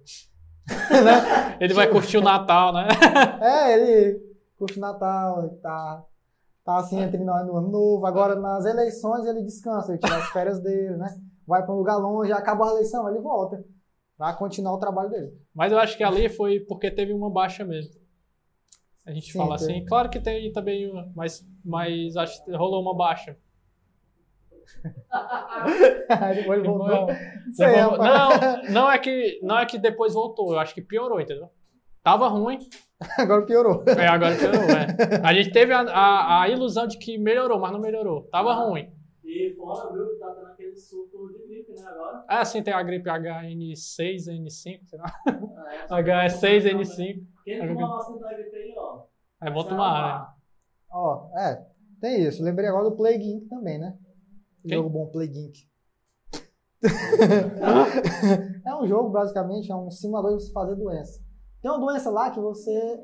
Ele 1.61 1.73
vai 1.75 1.89
curtir 1.89 2.19
o 2.19 2.23
Natal, 2.23 2.73
né? 2.73 2.87
É, 3.41 3.73
ele 3.75 4.21
curte 4.59 4.79
o 4.79 4.81
Natal, 4.81 5.45
ele 5.45 5.57
tá, 5.57 6.05
tá 6.65 6.77
assim 6.79 7.01
entre 7.01 7.23
nós 7.25 7.47
no 7.47 7.57
ano 7.57 7.69
novo. 7.71 8.05
Agora 8.07 8.35
nas 8.37 8.65
eleições 8.65 9.25
ele 9.27 9.43
descansa, 9.43 9.93
ele 9.93 9.99
tira 10.01 10.17
as 10.19 10.29
férias 10.31 10.61
dele, 10.61 10.97
né? 10.97 11.09
Vai 11.51 11.65
para 11.65 11.75
um 11.75 11.79
lugar 11.79 11.97
longe, 11.97 12.31
acabou 12.33 12.69
a 12.69 12.71
eleição, 12.71 13.09
ele 13.11 13.19
volta. 13.19 13.63
Pra 14.17 14.33
continuar 14.35 14.75
o 14.75 14.79
trabalho 14.79 15.11
dele. 15.11 15.33
Mas 15.53 15.73
eu 15.73 15.79
acho 15.81 15.97
que 15.97 16.05
ali 16.05 16.29
foi 16.29 16.61
porque 16.61 16.91
teve 16.91 17.13
uma 17.13 17.29
baixa 17.29 17.65
mesmo. 17.65 17.93
A 19.05 19.13
gente 19.13 19.33
Sim, 19.33 19.39
fala 19.39 19.57
teve. 19.59 19.73
assim, 19.73 19.85
claro 19.85 20.09
que 20.09 20.21
tem 20.21 20.53
também 20.53 20.89
uma, 20.89 21.11
mas, 21.17 21.45
mas 21.65 22.17
acho 22.17 22.45
que 22.45 22.53
rolou 22.55 22.81
uma 22.83 22.97
baixa. 22.97 23.37
Depois 26.37 26.63
voltou. 26.65 27.07
Rapaz. 27.09 27.99
não, 27.99 28.63
não 28.73 28.91
é 28.93 28.99
que 28.99 29.41
não 29.43 29.59
é 29.59 29.67
que 29.67 29.79
depois 29.79 30.15
voltou, 30.15 30.53
eu 30.53 30.59
acho 30.61 30.73
que 30.75 30.81
piorou, 30.83 31.21
entendeu? 31.21 31.49
Tava 32.03 32.29
ruim, 32.29 32.59
Agora 33.19 33.43
piorou. 33.43 33.83
é, 33.87 34.07
agora 34.07 34.37
piorou, 34.37 34.63
é. 34.71 35.27
A 35.27 35.35
gente 35.35 35.51
teve 35.51 35.73
a, 35.73 35.81
a, 35.81 36.43
a 36.43 36.49
ilusão 36.49 36.87
de 36.87 36.99
que 36.99 37.19
melhorou, 37.19 37.59
mas 37.59 37.73
não 37.73 37.81
melhorou. 37.81 38.23
Tava 38.31 38.53
ruim. 38.55 38.91
E 39.33 39.55
fora, 39.57 39.93
viu, 39.93 40.09
que 40.09 40.19
tá 40.19 40.31
tendo 40.35 40.51
aquele 40.51 40.77
surto 40.77 41.17
de 41.33 41.39
gripe, 41.47 41.73
né, 41.73 41.83
agora. 41.89 42.25
Ah, 42.29 42.45
sim, 42.45 42.63
tem 42.63 42.75
a 42.75 42.83
gripe 42.83 43.09
HN6, 43.09 44.27
N5, 44.29 44.87
sei 44.87 44.99
lá. 44.99 45.13
É, 45.27 45.95
HS6, 46.03 46.65
N5. 46.65 47.27
Quem 47.45 47.59
tomou 47.59 47.85
a 47.85 47.93
vacina 47.93 48.19
da 48.21 48.33
gripe 48.33 48.57
aí, 48.57 48.75
ó. 48.77 49.03
É 49.43 49.51
bom 49.51 49.65
tomar, 49.65 50.03
né? 50.03 50.27
Ó, 50.91 51.31
é, 51.39 51.65
tem 52.01 52.25
isso. 52.25 52.43
Lembrei 52.43 52.69
agora 52.69 52.91
do 52.91 52.97
Plague 52.97 53.25
Inc. 53.25 53.49
também, 53.49 53.79
né? 53.79 53.97
Quem? 54.63 54.73
Jogo 54.77 54.91
bom, 54.91 55.07
Plague 55.07 55.39
Inc. 55.39 55.71
é 58.67 58.75
um 58.75 58.87
jogo, 58.87 59.11
basicamente, 59.11 59.71
é 59.71 59.77
um 59.77 59.91
simulador 59.91 60.37
de 60.37 60.45
você 60.45 60.53
fazer 60.53 60.75
doença. 60.77 61.21
Tem 61.63 61.71
uma 61.71 61.81
doença 61.81 62.11
lá 62.11 62.31
que 62.31 62.41
você 62.41 63.01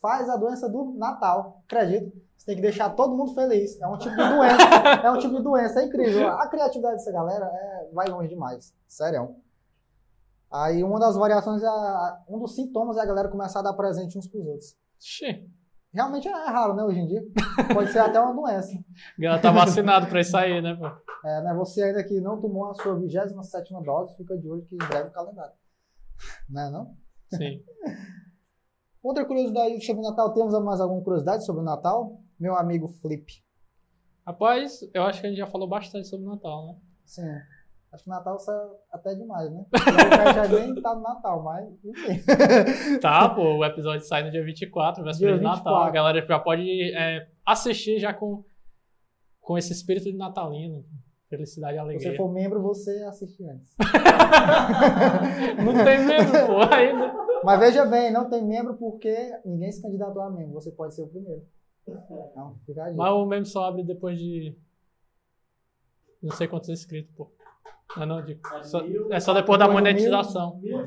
faz 0.00 0.28
a 0.28 0.36
doença 0.36 0.68
do 0.68 0.94
Natal, 0.98 1.62
acredito. 1.64 2.12
Você 2.40 2.46
tem 2.46 2.56
que 2.56 2.62
deixar 2.62 2.88
todo 2.96 3.14
mundo 3.14 3.34
feliz. 3.34 3.78
É 3.82 3.86
um 3.86 3.98
tipo 3.98 4.16
de 4.16 4.16
doença. 4.34 4.64
é 5.04 5.10
um 5.10 5.18
tipo 5.18 5.36
de 5.36 5.42
doença, 5.42 5.82
é 5.82 5.84
incrível. 5.84 6.26
A 6.26 6.48
criatividade 6.48 6.94
dessa 6.96 7.12
galera 7.12 7.44
é- 7.44 7.90
vai 7.92 8.08
longe 8.08 8.30
demais. 8.30 8.74
Sério. 8.88 9.36
Aí 10.50 10.82
uma 10.82 10.98
das 10.98 11.16
variações, 11.16 11.62
é 11.62 11.66
a- 11.66 12.18
um 12.26 12.38
dos 12.38 12.54
sintomas 12.54 12.96
é 12.96 13.02
a 13.02 13.04
galera 13.04 13.28
começar 13.28 13.58
a 13.60 13.64
dar 13.64 13.74
presente 13.74 14.16
uns 14.16 14.26
pros 14.26 14.46
outros. 14.46 14.74
Xi, 14.98 15.46
Realmente 15.92 16.28
é 16.28 16.32
raro, 16.32 16.74
né, 16.74 16.82
hoje 16.84 17.00
em 17.00 17.06
dia. 17.08 17.22
Pode 17.74 17.92
ser 17.92 17.98
até 17.98 18.18
uma 18.18 18.32
doença. 18.32 18.72
ela 19.20 19.38
tá 19.38 19.50
vacinado 19.50 20.06
pra 20.06 20.20
isso 20.20 20.36
aí, 20.36 20.62
né, 20.62 20.74
pô? 20.74 20.86
É, 21.28 21.42
né, 21.42 21.52
você 21.54 21.82
ainda 21.82 22.02
que 22.02 22.20
não 22.22 22.40
tomou 22.40 22.70
a 22.70 22.74
sua 22.74 22.96
27 22.98 23.34
dose, 23.84 24.16
fica 24.16 24.38
de 24.38 24.48
olho 24.48 24.62
que 24.64 24.76
em 24.76 24.78
breve 24.78 25.10
o 25.10 25.12
calendário. 25.12 25.52
Não 26.48 26.62
é 26.62 26.70
não? 26.70 26.94
Sim. 27.34 27.62
Outra 29.02 29.24
curiosidade 29.26 29.84
sobre 29.84 30.00
o 30.02 30.08
Natal, 30.08 30.32
temos 30.32 30.52
mais 30.62 30.80
alguma 30.80 31.02
curiosidade 31.02 31.44
sobre 31.44 31.60
o 31.62 31.64
Natal? 31.64 32.18
Meu 32.40 32.56
amigo 32.56 32.88
Flip. 32.88 33.30
Rapaz, 34.26 34.88
eu 34.94 35.02
acho 35.02 35.20
que 35.20 35.26
a 35.26 35.30
gente 35.30 35.38
já 35.38 35.46
falou 35.46 35.68
bastante 35.68 36.08
sobre 36.08 36.24
o 36.26 36.30
Natal, 36.30 36.66
né? 36.68 36.76
Sim. 37.04 37.36
Acho 37.92 38.04
que 38.04 38.08
o 38.08 38.12
Natal 38.12 38.38
saiu 38.38 38.76
até 38.90 39.14
demais, 39.14 39.50
né? 39.50 39.66
Já, 40.32 40.46
já 40.46 40.58
nem 40.58 40.80
tá 40.80 40.94
no 40.94 41.02
Natal, 41.02 41.42
mas 41.42 41.68
enfim. 41.84 42.22
Tá, 43.02 43.28
pô, 43.28 43.58
o 43.58 43.64
episódio 43.64 44.06
sai 44.06 44.22
no 44.22 44.30
dia 44.30 44.42
24, 44.42 45.04
véspera 45.04 45.36
de 45.36 45.42
Natal. 45.42 45.56
24. 45.56 45.88
A 45.88 45.90
galera 45.90 46.26
já 46.26 46.38
pode 46.38 46.94
é, 46.94 47.28
assistir 47.44 47.98
já 47.98 48.14
com, 48.14 48.42
com 49.40 49.58
esse 49.58 49.72
espírito 49.72 50.10
de 50.10 50.16
natalino. 50.16 50.84
Felicidade 51.28 51.74
e 51.74 51.76
Se 51.76 51.80
alegria. 51.80 52.10
você 52.10 52.16
for 52.16 52.32
membro, 52.32 52.62
você 52.62 53.02
assiste 53.02 53.44
antes. 53.44 53.76
Não 55.64 55.84
tem 55.84 56.04
mesmo, 56.06 56.32
pô, 56.46 56.74
ainda. 56.74 57.12
Mas 57.44 57.60
veja 57.60 57.84
bem, 57.86 58.12
não 58.12 58.28
tem 58.28 58.44
membro 58.44 58.74
porque 58.74 59.14
ninguém 59.44 59.70
se 59.70 59.80
candidatou 59.80 60.22
a 60.22 60.30
membro. 60.30 60.54
Você 60.54 60.70
pode 60.72 60.94
ser 60.94 61.02
o 61.02 61.08
primeiro. 61.08 61.42
Então, 62.30 62.56
fica 62.66 62.82
a 62.84 62.90
dica. 62.90 62.96
Mas 62.96 63.12
o 63.12 63.26
meme 63.26 63.46
só 63.46 63.64
abre 63.64 63.82
depois 63.82 64.18
de. 64.18 64.56
Não 66.22 66.34
sei 66.36 66.46
quantos 66.48 66.68
inscritos, 66.68 67.12
pô. 67.16 67.30
Não, 67.96 68.06
não, 68.06 68.24
digo. 68.24 68.40
Só- 68.62 68.82
é 69.10 69.18
só 69.20 69.34
depois 69.34 69.58
da 69.58 69.68
monetização. 69.68 70.58
Mil 70.60 70.80
e. 70.80 70.86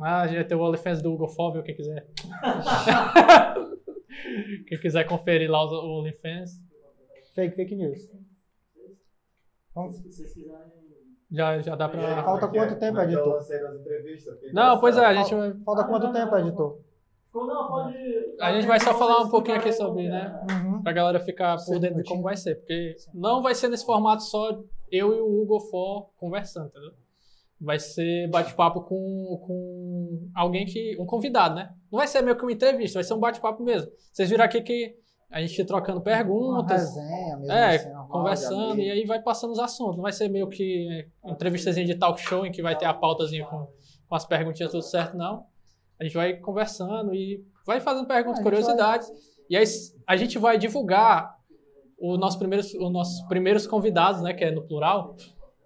Ah, 0.00 0.26
já 0.28 0.44
tem 0.44 0.56
o 0.56 0.60
OnlyFans 0.60 1.02
do 1.02 1.12
Hugo 1.12 1.28
Fóvil, 1.28 1.62
quem 1.62 1.74
quiser. 1.74 2.06
quem 4.68 4.78
quiser 4.80 5.04
conferir 5.04 5.50
lá 5.50 5.64
o 5.64 6.00
OnlyFans, 6.00 6.60
Fake, 7.34 7.54
fake 7.56 7.76
news. 7.76 7.98
Vamos- 9.74 9.96
Se 9.96 10.02
vocês 10.02 10.34
quiserem. 10.34 10.72
já, 11.30 11.60
já 11.60 11.76
dá 11.76 11.88
pra. 11.88 12.22
Falta 12.24 12.48
quanto 12.48 12.78
tempo, 12.78 12.98
é 12.98 13.06
que 13.06 13.12
eu 13.14 13.38
editor? 13.38 14.52
Não, 14.52 14.80
pois 14.80 14.96
é, 14.98 15.04
a 15.06 15.14
gente 15.14 15.34
vai. 15.34 15.54
Falta 15.64 15.82
Ah, 15.82 15.84
quanto 15.84 16.06
não, 16.06 16.12
tempo, 16.12 16.36
editor? 16.36 16.80
Ficou, 17.28 17.46
não, 17.46 17.68
pode. 17.68 17.94
A 18.40 18.52
gente 18.52 18.66
vai 18.66 18.80
só 18.80 18.94
falar 18.94 19.20
um 19.20 19.28
pouquinho 19.28 19.58
aqui 19.58 19.68
explicarem 19.68 19.94
sobre, 19.94 20.08
né? 20.08 20.44
é. 20.48 20.52
Uhum. 20.52 20.82
Pra 20.82 20.92
galera 20.92 21.20
ficar 21.20 21.56
por 21.56 21.60
Cinco 21.64 21.78
dentro 21.78 22.02
de 22.02 22.08
como 22.08 22.22
vai 22.22 22.36
ser. 22.36 22.56
Porque 22.56 22.96
não 23.14 23.42
vai 23.42 23.54
ser 23.54 23.68
nesse 23.68 23.84
formato 23.84 24.22
só 24.22 24.58
eu 24.90 25.14
e 25.14 25.20
o 25.20 25.42
Hugo 25.42 25.60
For 25.60 26.08
conversando, 26.16 26.68
entendeu? 26.68 26.92
Vai 27.60 27.78
ser 27.78 28.28
bate-papo 28.30 28.80
com, 28.82 29.42
com 29.46 30.30
alguém 30.34 30.64
que. 30.64 30.96
um 30.98 31.04
convidado, 31.04 31.54
né? 31.54 31.70
Não 31.92 31.98
vai 31.98 32.06
ser 32.06 32.22
meio 32.22 32.36
que 32.36 32.42
uma 32.42 32.52
entrevista, 32.52 32.98
vai 32.98 33.04
ser 33.04 33.14
um 33.14 33.20
bate-papo 33.20 33.62
mesmo. 33.62 33.90
Vocês 34.12 34.30
viram 34.30 34.44
aqui 34.44 34.62
que 34.62 34.96
A 35.30 35.40
gente 35.42 35.62
trocando 35.64 35.98
Uma 35.98 36.04
perguntas. 36.04 36.80
resenha 36.96 37.36
mesmo 37.36 37.52
É, 37.52 37.76
assim, 37.76 37.88
normal, 37.88 38.08
conversando, 38.08 38.80
e 38.80 38.90
aí 38.90 39.04
vai 39.04 39.20
passando 39.20 39.50
os 39.50 39.58
assuntos. 39.58 39.96
Não 39.96 40.02
vai 40.02 40.12
ser 40.12 40.28
meio 40.28 40.48
que 40.48 40.88
é, 40.90 41.30
entrevistazinha 41.30 41.84
de 41.84 41.94
talk 41.96 42.18
show 42.20 42.46
em 42.46 42.50
que 42.52 42.62
vai 42.62 42.74
ter 42.78 42.86
a 42.86 42.94
pautazinha 42.94 43.44
com, 43.44 43.66
com 44.08 44.14
as 44.14 44.24
perguntinhas 44.24 44.70
tudo 44.72 44.82
certo, 44.82 45.16
não. 45.16 45.44
A 46.00 46.04
gente 46.04 46.14
vai 46.14 46.34
conversando 46.36 47.14
e 47.14 47.44
vai 47.66 47.80
fazendo 47.80 48.06
perguntas, 48.06 48.40
a 48.40 48.42
curiosidades. 48.42 49.10
E 49.50 49.56
aí 49.56 49.64
a 50.06 50.16
gente 50.16 50.38
vai 50.38 50.56
divulgar 50.58 51.36
os 52.00 52.18
nossos 52.18 52.38
primeiros, 52.38 52.72
os 52.74 52.92
nossos 52.92 53.20
primeiros 53.28 53.66
convidados, 53.66 54.22
né, 54.22 54.32
que 54.32 54.44
é 54.44 54.50
no 54.50 54.62
plural. 54.66 55.16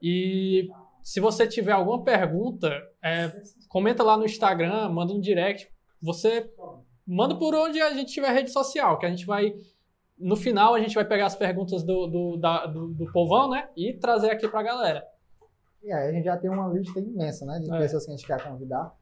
E 0.02 0.68
se 1.02 1.20
você 1.20 1.46
tiver 1.46 1.72
alguma 1.72 2.02
pergunta, 2.02 2.70
é, 3.04 3.30
comenta 3.68 4.02
lá 4.02 4.16
no 4.16 4.24
Instagram, 4.24 4.88
manda 4.88 5.12
um 5.12 5.20
direct. 5.20 5.70
Você 6.00 6.50
manda 7.06 7.34
por 7.36 7.54
onde 7.54 7.80
a 7.80 7.92
gente 7.92 8.12
tiver 8.12 8.32
rede 8.32 8.50
social, 8.50 8.98
que 8.98 9.06
a 9.06 9.10
gente 9.10 9.26
vai 9.26 9.54
no 10.18 10.36
final 10.36 10.74
a 10.74 10.78
gente 10.80 10.94
vai 10.94 11.04
pegar 11.04 11.26
as 11.26 11.34
perguntas 11.34 11.82
do, 11.82 12.06
do, 12.06 12.36
da- 12.36 12.66
do, 12.66 12.88
do 12.94 13.10
povão, 13.12 13.50
né? 13.50 13.68
E 13.76 13.92
trazer 13.94 14.30
aqui 14.30 14.46
pra 14.46 14.62
galera. 14.62 15.04
E 15.82 15.92
aí 15.92 16.08
a 16.10 16.12
gente 16.12 16.24
já 16.24 16.36
tem 16.36 16.48
uma 16.48 16.68
lista 16.68 17.00
imensa, 17.00 17.44
né? 17.44 17.58
De 17.58 17.68
É. 17.74 17.78
pessoas 17.78 18.04
que 18.04 18.12
a 18.12 18.16
gente 18.16 18.26
quer 18.26 18.40
convidar. 18.42 18.94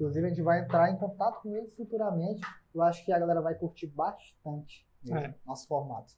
Inclusive, 0.00 0.26
a 0.26 0.28
gente 0.30 0.40
vai 0.42 0.60
entrar 0.60 0.90
em 0.90 0.96
contato 0.96 1.42
com 1.42 1.54
eles 1.54 1.74
futuramente. 1.74 2.40
Eu 2.74 2.80
acho 2.82 3.04
que 3.04 3.12
a 3.12 3.18
galera 3.18 3.42
vai 3.42 3.54
curtir 3.54 3.86
bastante 3.88 4.86
mesmo, 5.04 5.18
É. 5.18 5.34
nosso 5.46 5.68
formato. 5.68 6.14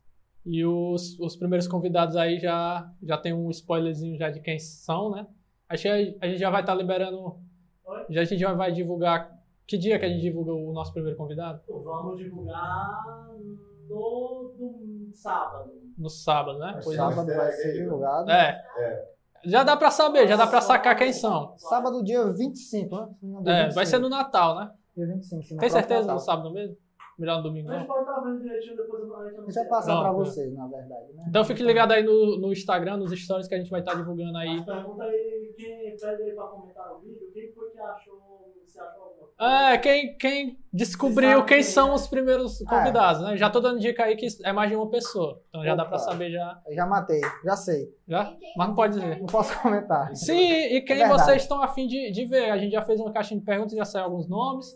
E 0.47 0.65
os, 0.65 1.19
os 1.19 1.35
primeiros 1.35 1.67
convidados 1.67 2.15
aí 2.17 2.39
já, 2.39 2.89
já 3.03 3.19
tem 3.19 3.33
um 3.33 3.51
spoilerzinho 3.51 4.17
já 4.17 4.31
de 4.31 4.39
quem 4.41 4.57
são, 4.59 5.11
né? 5.11 5.27
Acho 5.69 5.83
que 5.83 5.89
a, 5.89 5.95
a 5.95 6.29
gente 6.29 6.39
já 6.39 6.49
vai 6.49 6.61
estar 6.61 6.75
liberando. 6.77 7.41
Oi? 7.85 8.07
Já 8.11 8.21
a 8.21 8.25
gente 8.25 8.39
já 8.39 8.53
vai 8.53 8.71
divulgar. 8.71 9.37
Que 9.67 9.77
dia 9.77 9.99
que 9.99 10.05
a 10.05 10.09
gente 10.09 10.21
divulga 10.21 10.53
o 10.53 10.73
nosso 10.73 10.93
primeiro 10.93 11.17
convidado? 11.17 11.61
Vamos 11.69 12.19
divulgar 12.19 13.29
no, 13.89 14.55
no 14.59 15.11
sábado. 15.13 15.73
No 15.99 16.09
sábado, 16.09 16.59
né? 16.59 16.73
No 16.77 16.83
Pois 16.85 16.95
é. 16.95 16.97
sábado 16.99 17.27
vai 17.27 17.49
É, 17.49 17.53
ser 17.53 17.69
é, 17.69 17.83
divulgado. 17.83 18.31
É. 18.31 19.09
Já 19.45 19.63
dá 19.65 19.77
pra 19.77 19.91
saber, 19.91 20.29
já 20.29 20.37
dá 20.37 20.47
pra 20.47 20.61
sacar 20.61 20.97
quem 20.97 21.13
são. 21.13 21.55
Sábado, 21.57 22.03
dia 22.05 22.25
25, 22.33 22.97
né? 22.97 23.09
Dia 23.43 23.53
É, 23.53 23.57
25. 23.65 23.75
vai 23.75 23.87
ser 23.87 23.99
no 23.99 24.09
Natal, 24.09 24.57
né? 24.59 24.71
Dia 24.97 25.07
25, 25.07 25.43
sim, 25.43 25.57
Tem 25.57 25.71
certeza 25.71 26.01
Natal. 26.01 26.15
no 26.15 26.21
sábado 26.21 26.53
mesmo? 26.53 26.77
Melhor 27.19 27.37
no 27.39 27.43
domingo, 27.43 27.71
A 27.71 27.79
gente 27.79 27.89
não? 27.89 27.95
pode 27.95 28.09
estar 28.09 28.21
vendo 28.21 28.41
direitinho 28.41 28.77
depois 28.77 29.03
a 29.13 29.25
gente 29.29 29.41
gente 29.43 29.55
vai 29.55 29.65
passar 29.67 30.07
é. 30.07 30.13
vocês, 30.13 30.55
na 30.55 30.67
verdade, 30.67 31.13
né? 31.13 31.25
Então 31.29 31.45
fique 31.45 31.63
ligado 31.63 31.93
aí 31.93 32.03
no, 32.03 32.39
no 32.39 32.53
Instagram, 32.53 32.97
nos 32.97 33.13
stories 33.13 33.47
que 33.47 33.55
a 33.55 33.59
gente 33.59 33.71
vai 33.71 33.81
estar 33.81 33.95
divulgando 33.95 34.37
aí. 34.39 34.57
Mas 34.57 34.65
pergunta 34.65 35.05
aí, 35.05 35.55
quem 35.57 35.97
pede 35.97 36.23
aí 36.23 36.33
pra 36.35 36.45
comentar 36.47 36.89
no 36.89 37.01
vídeo, 37.01 37.31
quem 37.33 37.53
foi 37.53 37.71
que 37.71 37.79
achou, 37.79 38.55
se 38.67 38.81
achou 38.81 39.03
alguma 39.03 39.27
coisa? 39.37 39.73
É, 39.73 39.79
quem, 39.79 40.17
quem 40.17 40.59
descobriu 40.73 41.45
quem 41.45 41.57
quem 41.57 41.63
são 41.63 41.91
é. 41.91 41.95
os 41.95 42.07
primeiros 42.07 42.59
convidados, 42.65 43.23
né? 43.23 43.37
Já 43.37 43.51
tô 43.51 43.61
dando 43.61 43.79
dica 43.79 44.05
aí 44.05 44.17
que 44.17 44.27
é 44.45 44.53
mais 44.53 44.71
de 44.71 44.77
uma 44.77 44.89
pessoa. 44.89 45.43
Então 45.49 45.63
já 45.65 45.75
dá 45.75 45.85
pra 45.85 45.97
Opa. 45.97 46.05
saber 46.05 46.31
já. 46.31 46.61
Eu 46.67 46.75
já 46.75 46.87
matei, 46.87 47.21
já 47.45 47.57
sei. 47.57 47.95
já? 48.09 48.35
Mas 48.57 48.69
não 48.69 48.75
pode 48.75 48.95
dizer. 48.95 49.19
Não 49.19 49.27
posso 49.27 49.61
comentar. 49.61 50.15
Sim, 50.17 50.41
e 50.41 50.81
quem 50.81 51.03
É 51.03 51.09
vocês 51.09 51.43
estão 51.43 51.63
afim 51.63 51.87
de, 51.87 52.11
de 52.11 52.25
ver? 52.25 52.51
A 52.51 52.57
gente 52.59 52.73
já 52.73 52.83
fez 52.83 52.99
uma 53.01 53.13
caixinha 53.13 53.39
de 53.39 53.45
perguntas, 53.47 53.73
já 53.73 53.85
saiu 53.85 54.05
alguns 54.05 54.29
nomes. 54.29 54.67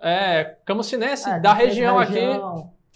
É, 0.00 0.56
Camucinense, 0.64 1.28
É, 1.28 1.40
da 1.40 1.52
região 1.52 1.98
aqui. 1.98 2.18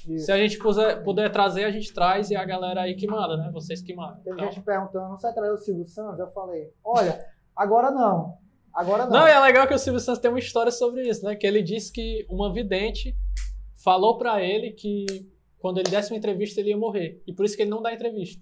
isso. 0.08 0.26
Se 0.26 0.32
a 0.32 0.36
gente 0.38 0.58
puder, 0.58 1.02
puder 1.02 1.30
trazer, 1.30 1.64
a 1.64 1.70
gente 1.70 1.92
traz 1.92 2.30
e 2.30 2.36
a 2.36 2.44
galera 2.44 2.82
aí 2.82 2.94
que 2.94 3.06
manda, 3.06 3.36
né? 3.36 3.50
Vocês 3.52 3.82
que 3.82 3.94
mandam. 3.94 4.16
Teve 4.22 4.36
Então- 4.36 4.52
gente 4.52 4.62
perguntando, 4.64 5.10
você 5.10 5.26
vai 5.26 5.34
trazer 5.34 5.52
o 5.52 5.58
Silvio 5.58 5.86
Santos? 5.86 6.18
Eu 6.18 6.28
falei, 6.28 6.70
olha, 6.84 7.24
agora 7.54 7.90
não. 7.90 8.38
Agora 8.72 9.04
não. 9.04 9.10
Não, 9.20 9.28
e 9.28 9.30
é 9.30 9.40
legal 9.40 9.66
que 9.66 9.74
o 9.74 9.78
Silvio 9.78 10.00
Santos 10.00 10.20
tem 10.20 10.30
uma 10.30 10.38
história 10.38 10.70
sobre 10.72 11.02
isso, 11.08 11.24
né? 11.24 11.34
Que 11.34 11.46
ele 11.46 11.62
disse 11.62 11.92
que 11.92 12.24
uma 12.30 12.52
vidente 12.52 13.14
falou 13.82 14.16
pra 14.16 14.42
ele 14.42 14.70
que 14.72 15.06
quando 15.58 15.78
ele 15.78 15.90
desse 15.90 16.12
uma 16.12 16.16
entrevista 16.18 16.60
ele 16.60 16.70
ia 16.70 16.76
morrer. 16.76 17.22
E 17.26 17.32
por 17.32 17.44
isso 17.44 17.56
que 17.56 17.62
ele 17.62 17.70
não 17.70 17.82
dá 17.82 17.92
entrevista. 17.92 18.40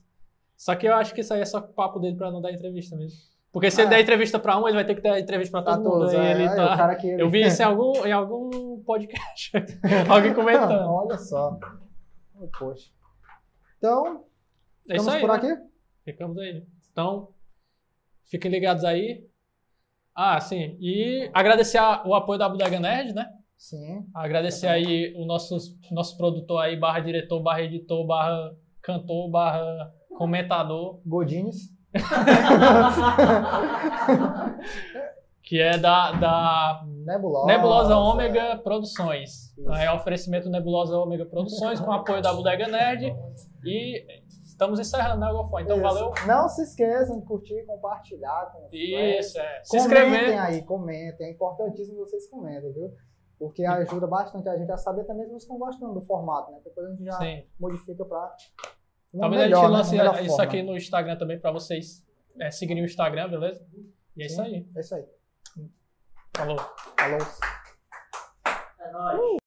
Só 0.57 0.75
que 0.75 0.87
eu 0.87 0.95
acho 0.95 1.15
que 1.15 1.21
isso 1.23 1.33
aí 1.33 1.41
é 1.41 1.45
só 1.45 1.61
papo 1.61 1.99
dele 1.99 2.17
pra 2.17 2.31
não 2.31 2.41
dar 2.41 2.53
entrevista 2.53 2.95
mesmo. 2.97 3.19
Porque 3.53 3.71
se 3.71 3.81
ele 3.81 3.87
Ah. 3.89 3.91
der 3.91 4.01
entrevista 4.03 4.39
pra 4.39 4.59
um, 4.59 4.67
ele 4.69 4.77
vai 4.77 4.85
ter 4.85 4.95
que 4.95 5.01
dar 5.01 5.19
entrevista 5.19 5.63
Pra 5.63 5.75
todo 5.77 5.85
mundo. 5.85 5.99
todos, 6.01 6.15
é, 6.15 6.31
ele 6.33 6.45
é, 6.45 6.55
tá- 6.55 6.95
que 6.97 7.07
ele- 7.07 7.23
Eu 7.23 7.31
vi 7.31 7.43
isso 7.43 7.63
em 7.63 7.65
algum, 7.67 8.07
em 8.07 8.13
algum 8.13 8.83
podcast. 8.85 9.53
Alguém 10.09 10.35
comentando. 10.35 10.73
Olha 10.89 11.17
só. 11.19 11.59
Oh, 12.39 12.47
poxa. 12.59 12.91
Então, 13.79 14.25
É 14.89 14.97
estamos 14.97 15.15
aí. 15.15 15.21
por 15.21 15.29
né? 15.31 15.35
aqui? 15.37 15.63
Ficamos 16.05 16.39
aí. 16.39 16.63
Então, 16.93 17.29
fiquem 18.31 18.51
ligados 18.51 18.85
aí. 18.85 19.27
Ah, 20.15 20.41
sim. 20.41 20.77
E 20.81 21.31
agradecer 21.33 21.79
o 22.05 22.15
apoio 22.15 22.39
da 22.39 22.49
Bodega 22.49 22.79
Nerd, 22.81 23.15
né? 23.15 23.31
Sim. 23.57 24.05
Agradecer 24.15 24.67
aí 24.69 25.15
o 25.17 25.25
nosso, 25.25 25.57
nosso 25.91 26.17
produtor 26.17 26.61
aí, 26.63 26.77
barra 26.77 27.01
diretor, 27.01 27.41
barra 27.41 27.63
editor, 27.63 28.05
barra 28.07 28.55
cantor, 28.83 29.31
barra 29.31 29.93
comentador, 30.17 31.01
Godines. 31.07 31.73
que 35.43 35.59
é 35.61 35.79
da, 35.79 36.13
da 36.13 36.85
Nebulosa. 36.87 37.47
Nebulosa 37.47 37.97
Ômega 37.97 38.59
Produções. 38.59 39.57
Isso. 39.57 39.73
É 39.73 39.91
oferecimento 39.93 40.51
Nebulosa 40.51 40.97
Ômega 40.99 41.25
Produções 41.25 41.81
com 41.81 41.91
apoio 41.91 42.21
da 42.21 42.35
Bodega 42.35 42.69
Nerd. 42.69 43.17
E 43.65 44.05
estamos 44.45 44.79
encerrando, 44.79 45.21
né, 45.21 45.33
Gofó? 45.33 45.61
Então, 45.61 45.77
Isso. 45.77 45.83
valeu. 45.85 46.13
Não 46.27 46.49
se 46.49 46.63
esqueçam 46.63 47.21
de 47.21 47.27
curtir, 47.27 47.65
compartilhar 47.65 48.53
com. 48.53 48.69
Isso, 48.73 49.39
é. 49.39 49.61
Se 49.65 49.79
Comentem 49.79 50.11
inscrever. 50.11 50.39
aí, 50.39 50.63
comentem. 50.63 51.27
É 51.27 51.31
importantíssimo 51.33 52.05
que 52.05 52.11
vocês 52.11 52.29
comentem, 52.29 52.71
viu? 52.73 52.93
Porque 53.39 53.65
ajuda 53.65 54.07
bastante 54.07 54.49
a 54.49 54.57
gente 54.59 54.71
a 54.73 54.77
saber 54.77 55.05
também 55.05 55.25
se 55.25 55.31
vocês 55.31 55.43
estão 55.45 55.59
gostando 55.59 55.95
do 55.95 56.03
formato, 56.03 56.51
né? 56.51 56.59
Depois 56.65 56.87
a 56.87 56.91
gente 56.91 57.05
já 57.05 57.19
Sim. 57.19 57.45
modifica 57.59 58.05
pra 58.05 58.19
uma 58.19 58.35
Talvez 59.17 59.43
melhor, 59.43 59.59
a 59.59 59.63
gente 59.63 59.71
né? 59.71 59.79
lance 59.79 59.97
melhor 59.97 60.15
isso 60.21 60.29
forma. 60.37 60.45
aqui 60.45 60.63
no 60.63 60.77
Instagram 60.77 61.17
também 61.17 61.39
pra 61.39 61.51
vocês 61.51 62.05
é, 62.39 62.51
seguirem 62.51 62.83
o 62.83 62.87
Instagram, 62.87 63.29
beleza? 63.29 63.67
E 64.17 64.23
é 64.23 64.27
isso 64.27 64.37
Sim, 64.37 64.43
aí. 64.43 64.67
É 64.77 64.81
isso 64.81 64.95
aí. 64.95 65.05
Falou. 66.37 66.59
Falou. 66.99 67.19
É 68.81 68.93
nóis. 68.93 69.39